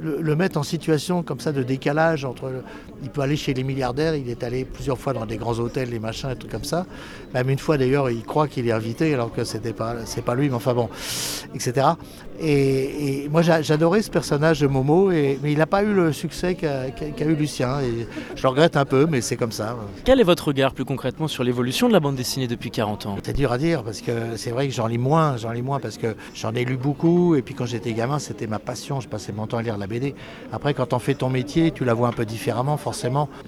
le, 0.02 0.36
mettre 0.36 0.58
en 0.58 0.62
situation 0.62 1.22
comme 1.22 1.40
ça 1.40 1.52
de 1.52 1.62
décalage 1.62 2.24
entre. 2.24 2.52
Il 3.04 3.10
peut 3.10 3.20
aller 3.20 3.36
chez 3.36 3.54
les 3.54 3.62
milliardaires, 3.62 4.16
il 4.16 4.28
est 4.28 4.42
allé 4.42 4.64
plusieurs 4.64 4.98
fois 4.98 5.12
dans 5.12 5.26
des 5.26 5.36
grands 5.36 5.58
hôtels, 5.58 5.90
les 5.90 5.98
machins 5.98 6.30
et 6.30 6.36
tout 6.36 6.48
comme 6.48 6.64
ça. 6.64 6.86
Même 7.34 7.50
une 7.50 7.58
fois 7.58 7.76
d'ailleurs, 7.76 8.10
il 8.10 8.22
croit 8.24 8.48
qu'il 8.48 8.66
est 8.66 8.72
invité 8.72 9.12
alors 9.14 9.32
que 9.32 9.44
c'était 9.44 9.72
pas, 9.74 9.94
c'est 10.06 10.24
pas 10.24 10.34
lui, 10.34 10.48
mais 10.48 10.54
enfin 10.54 10.72
bon, 10.72 10.88
etc. 11.54 11.88
Et, 12.40 13.28
moi 13.30 13.42
j'adorais 13.42 14.02
ce 14.02 14.10
personnage 14.10 14.60
de 14.60 14.66
Momo, 14.66 15.10
et, 15.10 15.38
mais 15.42 15.52
il 15.52 15.58
n'a 15.58 15.66
pas 15.66 15.82
eu 15.82 15.92
le 15.92 16.12
succès 16.12 16.54
qu'a, 16.54 16.88
eu 16.88 17.34
Lucien. 17.34 17.80
Et 17.80 18.06
je 18.34 18.42
le 18.42 18.48
regrette 18.48 18.76
un 18.76 18.84
peu, 18.84 19.06
mais 19.06 19.20
c'est 19.20 19.36
comme 19.36 19.52
ça. 19.52 19.76
Quel 20.04 20.20
est 20.20 20.24
votre 20.24 20.48
regard 20.48 20.72
plus 20.72 20.84
concrètement 20.84 21.28
sur 21.28 21.44
l'évolution 21.44 21.88
de 21.88 21.92
la 21.92 22.00
bande 22.00 22.16
dessinée 22.16 22.46
depuis 22.46 22.70
40 22.70 23.06
ans? 23.06 23.16
C'est 23.22 23.36
dur 23.36 23.52
à 23.52 23.58
dire 23.58 23.82
parce 23.82 24.00
que 24.00 24.36
c'est 24.36 24.50
vrai 24.50 24.68
que 24.68 24.74
j'en 24.74 24.86
lis 24.86 24.98
moins, 24.98 25.36
j'en 25.36 25.52
lis 25.52 25.62
moins 25.62 25.78
parce 25.78 25.98
que 25.98 26.16
j'en 26.34 26.54
ai 26.54 26.64
lu 26.64 26.76
beaucoup, 26.76 27.36
et 27.36 27.42
puis 27.42 27.54
quand 27.54 27.66
j'étais 27.66 27.92
gamin, 27.92 28.18
c'était 28.18 28.46
ma 28.46 28.58
passion, 28.58 29.00
je 29.00 29.08
passais 29.08 29.32
mon 29.32 29.46
temps 29.46 29.58
à 29.58 29.62
lire 29.62 29.78
la 29.78 29.86
BD. 29.86 30.14
Après, 30.52 30.74
quand 30.74 30.92
on 30.92 30.98
fait 30.98 31.14
ton 31.14 31.28
métier, 31.28 31.70
tu 31.70 31.84
la 31.84 31.94
vois 31.94 32.08
un 32.08 32.12
peu 32.12 32.24
différemment, 32.24 32.76
forcément. 32.76 32.93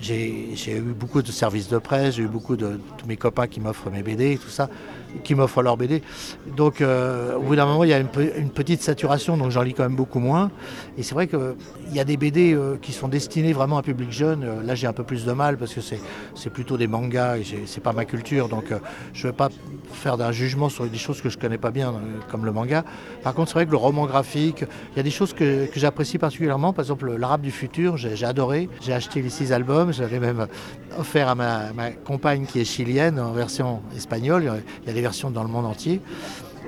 J'ai 0.00 0.76
eu 0.76 0.80
beaucoup 0.80 1.22
de 1.22 1.32
services 1.32 1.68
de 1.68 1.78
presse, 1.78 2.16
j'ai 2.16 2.24
eu 2.24 2.28
beaucoup 2.28 2.56
de 2.56 2.80
tous 2.98 3.06
mes 3.06 3.16
copains 3.16 3.46
qui 3.46 3.60
m'offrent 3.60 3.90
mes 3.90 4.02
BD 4.02 4.32
et 4.32 4.38
tout 4.38 4.48
ça 4.50 4.68
qui 5.24 5.34
m'offrent 5.34 5.62
leur 5.62 5.76
BD. 5.76 6.02
Donc 6.56 6.80
euh, 6.80 7.36
au 7.36 7.42
bout 7.42 7.56
d'un 7.56 7.66
moment, 7.66 7.84
il 7.84 7.90
y 7.90 7.92
a 7.92 7.98
une, 7.98 8.08
petite 8.08 8.82
saturation, 8.82 9.36
donc 9.36 9.50
j'en 9.50 9.62
lis 9.62 9.74
quand 9.74 9.82
même 9.82 9.96
beaucoup 9.96 10.18
moins. 10.18 10.50
Et 10.98 11.02
c'est 11.02 11.14
vrai 11.14 11.26
qu'il 11.26 11.54
y 11.92 12.00
a 12.00 12.04
des 12.04 12.16
BD 12.16 12.54
euh, 12.54 12.76
qui 12.80 12.92
sont 12.92 13.08
destinés 13.08 13.52
vraiment 13.52 13.76
à 13.76 13.80
un 13.80 13.82
public 13.82 14.10
jeune. 14.10 14.44
Euh, 14.44 14.62
là, 14.62 14.74
j'ai 14.74 14.86
un 14.86 14.92
peu 14.92 15.04
plus 15.04 15.24
de 15.24 15.32
mal 15.32 15.56
parce 15.56 15.74
que 15.74 15.80
c'est 15.80 16.50
plutôt 16.50 16.76
des 16.76 16.86
mangas 16.86 17.38
et 17.38 17.44
c'est 17.66 17.82
pas 17.82 17.92
ma 17.92 18.04
culture, 18.04 18.48
donc 18.48 18.66
je 19.12 19.26
ne 19.26 19.32
vais 19.32 19.36
pas 19.36 19.48
faire 19.92 20.16
d'un 20.16 20.32
jugement 20.32 20.68
sur 20.68 20.86
des 20.86 20.98
choses 20.98 21.20
que 21.20 21.28
je 21.28 21.38
connais 21.38 21.58
pas 21.58 21.70
bien, 21.70 21.94
comme 22.30 22.44
le 22.44 22.52
manga. 22.52 22.84
Par 23.22 23.34
contre, 23.34 23.48
c'est 23.48 23.54
vrai 23.54 23.66
que 23.66 23.70
le 23.70 23.76
roman 23.76 24.06
graphique, 24.06 24.64
il 24.92 24.96
y 24.96 25.00
a 25.00 25.02
des 25.02 25.10
choses 25.10 25.32
que, 25.32 25.68
j'apprécie 25.74 26.18
particulièrement. 26.18 26.72
Par 26.72 26.84
exemple, 26.84 27.14
l'Arabe 27.16 27.42
du 27.42 27.50
futur, 27.50 27.96
j'ai 27.96 28.24
adoré. 28.24 28.68
J'ai 28.80 28.92
acheté 28.92 29.22
les 29.22 29.30
six 29.30 29.52
albums, 29.52 29.92
j'avais 29.92 30.20
même 30.20 30.46
offert 30.98 31.28
à 31.28 31.34
ma, 31.34 31.72
ma, 31.72 31.90
compagne 31.90 32.46
qui 32.46 32.60
est 32.60 32.64
chilienne 32.64 33.18
en 33.20 33.32
version 33.32 33.82
espagnole. 33.94 34.62
Dans 35.30 35.42
le 35.42 35.48
monde 35.48 35.66
entier. 35.66 36.00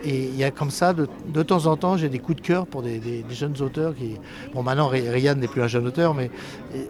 Et 0.04 0.24
il 0.24 0.36
y 0.36 0.44
a 0.44 0.52
comme 0.52 0.70
ça, 0.70 0.94
de, 0.94 1.42
temps 1.42 1.66
en 1.66 1.76
temps, 1.76 1.96
j'ai 1.96 2.08
des 2.08 2.20
coups 2.20 2.40
de 2.40 2.46
cœur 2.46 2.66
pour 2.66 2.82
des, 2.82 3.24
jeunes 3.30 3.60
auteurs 3.60 3.96
qui. 3.96 4.16
Bon, 4.54 4.62
maintenant, 4.62 4.86
Ryan 4.86 5.34
n'est 5.34 5.48
plus 5.48 5.62
un 5.62 5.66
jeune 5.66 5.88
auteur, 5.88 6.14
mais 6.14 6.30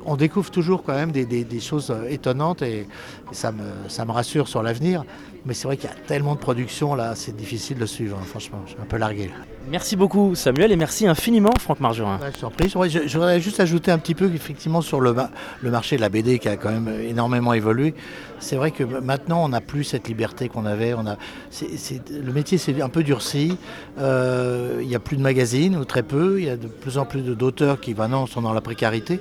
on 0.05 0.16
découvre 0.16 0.51
toujours 0.51 0.82
quand 0.82 0.94
même 0.94 1.11
des, 1.11 1.61
choses 1.61 1.94
étonnantes 2.09 2.62
et, 2.62 2.86
ça 3.32 3.53
me 3.53 4.11
rassure 4.12 4.46
sur 4.49 4.62
l'avenir. 4.62 5.05
Mais 5.47 5.55
c'est 5.55 5.66
vrai 5.66 5.76
qu'il 5.76 5.89
y 5.89 5.93
a 5.93 5.97
tellement 6.07 6.34
de 6.34 6.41
production 6.41 6.95
là, 6.95 7.14
c'est 7.14 7.34
difficile 7.34 7.78
de 7.78 7.86
suivre, 7.86 8.18
hein, 8.20 8.24
franchement. 8.26 8.61
Je 8.66 8.72
suis 8.72 8.80
un 8.80 8.86
peu 8.86 8.97
largué. 8.97 9.30
Merci 9.70 9.97
beaucoup 9.97 10.34
Samuel 10.34 10.72
et 10.72 10.76
merci 10.76 11.07
infiniment 11.07 11.53
Franck 11.61 11.80
Margerin. 11.80 12.18
Ouais, 12.18 12.32
surprise. 12.32 12.72
je, 12.72 13.12
voudrais 13.12 13.41
juste 13.41 13.61
ajouter 13.61 13.91
un 13.91 13.99
petit 13.99 14.14
peu 14.14 14.30
effectivement 14.34 14.80
sur 14.80 15.01
le, 15.01 15.14
le 15.61 15.70
marché 15.70 15.97
de 15.97 16.01
la 16.01 16.09
BD 16.09 16.39
qui 16.39 16.49
a 16.49 16.57
quand 16.57 16.70
même 16.70 16.89
énormément 17.03 17.53
évolué. 17.53 17.95
C'est 18.41 18.57
vrai 18.57 18.70
que 18.70 18.84
maintenant 18.84 19.45
on 19.45 19.49
n'a 19.49 19.61
plus 19.61 19.84
cette 19.84 20.09
liberté 20.09 20.49
qu'on 20.49 20.64
avait. 20.64 20.95
On 20.95 21.07
a, 21.07 21.16
le 21.62 22.32
métier 22.32 22.57
s'est 22.57 22.80
un 22.80 22.89
peu 22.89 23.03
durci. 23.03 23.57
Euh, 23.99 24.78
il 24.80 24.89
n'y 24.89 24.95
a 24.95 25.01
plus 25.01 25.16
de 25.16 25.22
magazines 25.22 25.76
ou 25.76 25.84
très 25.84 26.03
peu. 26.03 26.41
Il 26.41 26.47
y 26.47 26.51
a 26.51 26.57
de 26.57 26.68
plus 26.68 26.99
en 26.99 27.05
plus 27.05 27.22
d'auteurs 27.22 27.80
qui 27.80 27.95
maintenant 27.95 28.26
sont 28.26 28.43
dans 28.43 28.53
la 28.53 28.61
précarité 28.61 29.20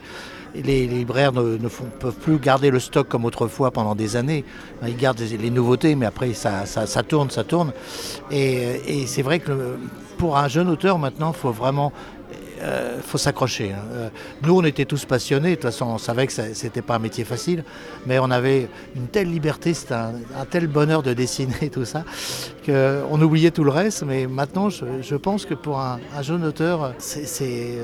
les, 0.64 0.88
libraires 0.88 1.34
ne, 1.34 1.58
peuvent 2.00 2.14
plus 2.14 2.38
garder 2.38 2.70
le 2.70 2.80
stock 2.80 3.08
comme 3.08 3.26
autrefois 3.26 3.72
pendant 3.72 3.96
des 3.96 4.16
années. 4.16 4.44
Ils 4.86 4.98
gardent 4.98 5.20
les, 5.20 5.50
nouveautés, 5.50 5.96
mais 5.96 6.06
après 6.06 6.34
ça, 6.34 6.66
tourne, 7.08 7.30
ça 7.30 7.44
tourne. 7.44 7.72
Et, 8.32 9.06
c'est 9.08 9.22
vrai 9.22 9.40
que 9.40 9.78
pour 10.18 10.38
un 10.38 10.48
jeune 10.48 10.70
auteur 10.70 10.98
maintenant, 11.00 11.32
il 11.36 11.40
faut 11.40 11.52
vraiment 11.52 11.92
il 12.58 12.64
euh, 12.64 13.02
faut 13.02 13.18
s'accrocher. 13.18 13.72
Hein. 13.72 13.84
Euh, 13.92 14.10
nous, 14.42 14.58
on 14.58 14.64
était 14.64 14.86
tous 14.86 15.06
passionnés. 15.06 15.52
De 15.52 15.56
toute 15.56 15.64
façon, 15.64 15.86
on 15.86 15.98
savait 15.98 16.26
que 16.28 16.34
ce 16.34 16.42
n'était 16.64 16.82
pas 16.82 16.96
un 16.96 17.00
métier 17.00 17.24
facile, 17.24 17.64
mais 18.06 18.20
on 18.20 18.32
avait 18.32 18.68
une 18.96 19.08
telle 19.08 19.30
liberté, 19.30 19.74
c'était 19.74 19.94
un, 19.94 20.14
tel 20.50 20.68
bonheur 20.68 21.04
de 21.04 21.14
dessiner 21.14 21.70
tout 21.72 21.86
ça, 21.86 22.04
qu'on 22.66 23.22
oubliait 23.22 23.52
tout 23.52 23.64
le 23.64 23.70
reste. 23.70 24.04
Mais 24.04 24.28
maintenant, 24.28 24.70
je, 24.70 25.16
pense 25.16 25.46
que 25.46 25.54
pour 25.54 25.80
un, 25.80 26.00
jeune 26.22 26.44
auteur, 26.46 26.94
c'est 26.98 27.78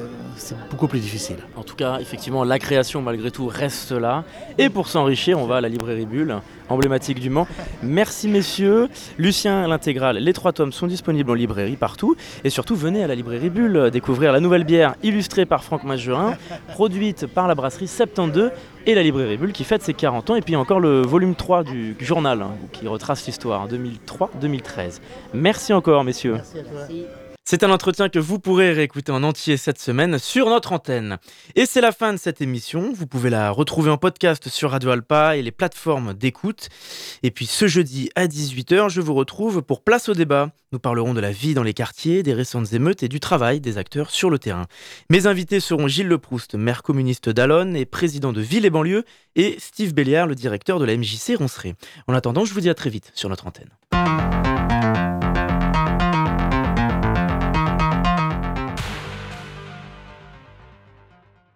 beaucoup 0.71 0.87
plus 0.87 0.99
difficile. 0.99 1.37
En 1.55 1.63
tout 1.63 1.75
cas, 1.75 1.99
effectivement, 1.99 2.43
la 2.43 2.59
création, 2.59 3.01
malgré 3.01 3.31
tout, 3.31 3.47
reste 3.47 3.91
là. 3.91 4.23
Et 4.57 4.69
pour 4.69 4.87
s'enrichir, 4.87 5.39
on 5.39 5.45
va 5.45 5.57
à 5.57 5.61
la 5.61 5.69
librairie 5.69 6.05
Bulle 6.05 6.41
emblématique 6.69 7.19
du 7.19 7.29
Mans. 7.29 7.47
Merci 7.81 8.27
messieurs. 8.27 8.89
Lucien, 9.17 9.67
l'intégrale, 9.67 10.17
les 10.17 10.33
trois 10.33 10.53
tomes 10.53 10.71
sont 10.71 10.87
disponibles 10.87 11.31
en 11.31 11.33
librairie 11.33 11.75
partout. 11.75 12.15
Et 12.43 12.49
surtout, 12.49 12.75
venez 12.75 13.03
à 13.03 13.07
la 13.07 13.15
librairie 13.15 13.49
Bulle 13.49 13.89
découvrir 13.91 14.31
la 14.31 14.39
nouvelle 14.39 14.63
bière 14.63 14.95
illustrée 15.03 15.45
par 15.45 15.63
Franck 15.63 15.83
Majurin, 15.83 16.35
produite 16.69 17.27
par 17.27 17.47
la 17.47 17.55
brasserie 17.55 17.87
72 17.87 18.51
et 18.85 18.95
la 18.95 19.03
librairie 19.03 19.37
Bulle 19.37 19.53
qui 19.53 19.63
fête 19.63 19.81
ses 19.81 19.93
40 19.93 20.29
ans. 20.31 20.35
Et 20.35 20.41
puis 20.41 20.55
encore 20.55 20.79
le 20.79 21.01
volume 21.01 21.35
3 21.35 21.63
du 21.63 21.95
journal 21.99 22.41
hein, 22.41 22.51
qui 22.71 22.87
retrace 22.87 23.25
l'histoire 23.25 23.67
2003-2013. 23.69 24.99
Merci 25.33 25.73
encore 25.73 26.03
messieurs. 26.03 26.33
Merci 26.33 26.59
à 26.59 26.63
toi. 26.63 26.87
C'est 27.45 27.63
un 27.63 27.71
entretien 27.71 28.07
que 28.07 28.19
vous 28.19 28.39
pourrez 28.39 28.71
réécouter 28.71 29.11
en 29.11 29.21
entier 29.21 29.57
cette 29.57 29.77
semaine 29.77 30.17
sur 30.17 30.49
notre 30.49 30.71
antenne. 30.71 31.17
Et 31.55 31.65
c'est 31.65 31.81
la 31.81 31.91
fin 31.91 32.13
de 32.13 32.17
cette 32.17 32.39
émission. 32.39 32.93
Vous 32.93 33.05
pouvez 33.05 33.29
la 33.29 33.51
retrouver 33.51 33.91
en 33.91 33.97
podcast 33.97 34.47
sur 34.47 34.71
Radio 34.71 34.91
Alpa 34.91 35.35
et 35.35 35.41
les 35.41 35.51
plateformes 35.51 36.13
d'écoute. 36.13 36.69
Et 37.21 37.31
puis 37.31 37.45
ce 37.45 37.67
jeudi 37.67 38.09
à 38.15 38.27
18h, 38.27 38.89
je 38.89 39.01
vous 39.01 39.13
retrouve 39.13 39.61
pour 39.61 39.83
Place 39.83 40.07
au 40.07 40.13
débat. 40.13 40.51
Nous 40.71 40.79
parlerons 40.79 41.13
de 41.13 41.19
la 41.19 41.31
vie 41.31 41.53
dans 41.53 41.63
les 41.63 41.73
quartiers, 41.73 42.23
des 42.23 42.33
récentes 42.33 42.71
émeutes 42.71 43.03
et 43.03 43.09
du 43.09 43.19
travail 43.19 43.59
des 43.59 43.77
acteurs 43.77 44.09
sur 44.09 44.29
le 44.29 44.39
terrain. 44.39 44.65
Mes 45.09 45.27
invités 45.27 45.59
seront 45.59 45.89
Gilles 45.89 46.07
Leproust, 46.07 46.55
maire 46.55 46.81
communiste 46.81 47.29
d'Alonne 47.29 47.75
et 47.75 47.85
président 47.85 48.31
de 48.31 48.39
Ville 48.39 48.65
et 48.65 48.69
Banlieue, 48.69 49.03
et 49.35 49.57
Steve 49.59 49.93
Belliard, 49.93 50.27
le 50.27 50.35
directeur 50.35 50.79
de 50.79 50.85
la 50.85 50.95
MJC 50.95 51.35
Ronceret. 51.37 51.75
En 52.07 52.13
attendant, 52.13 52.45
je 52.45 52.53
vous 52.53 52.61
dis 52.61 52.69
à 52.69 52.73
très 52.73 52.89
vite 52.89 53.11
sur 53.13 53.27
notre 53.27 53.47
antenne. 53.47 53.69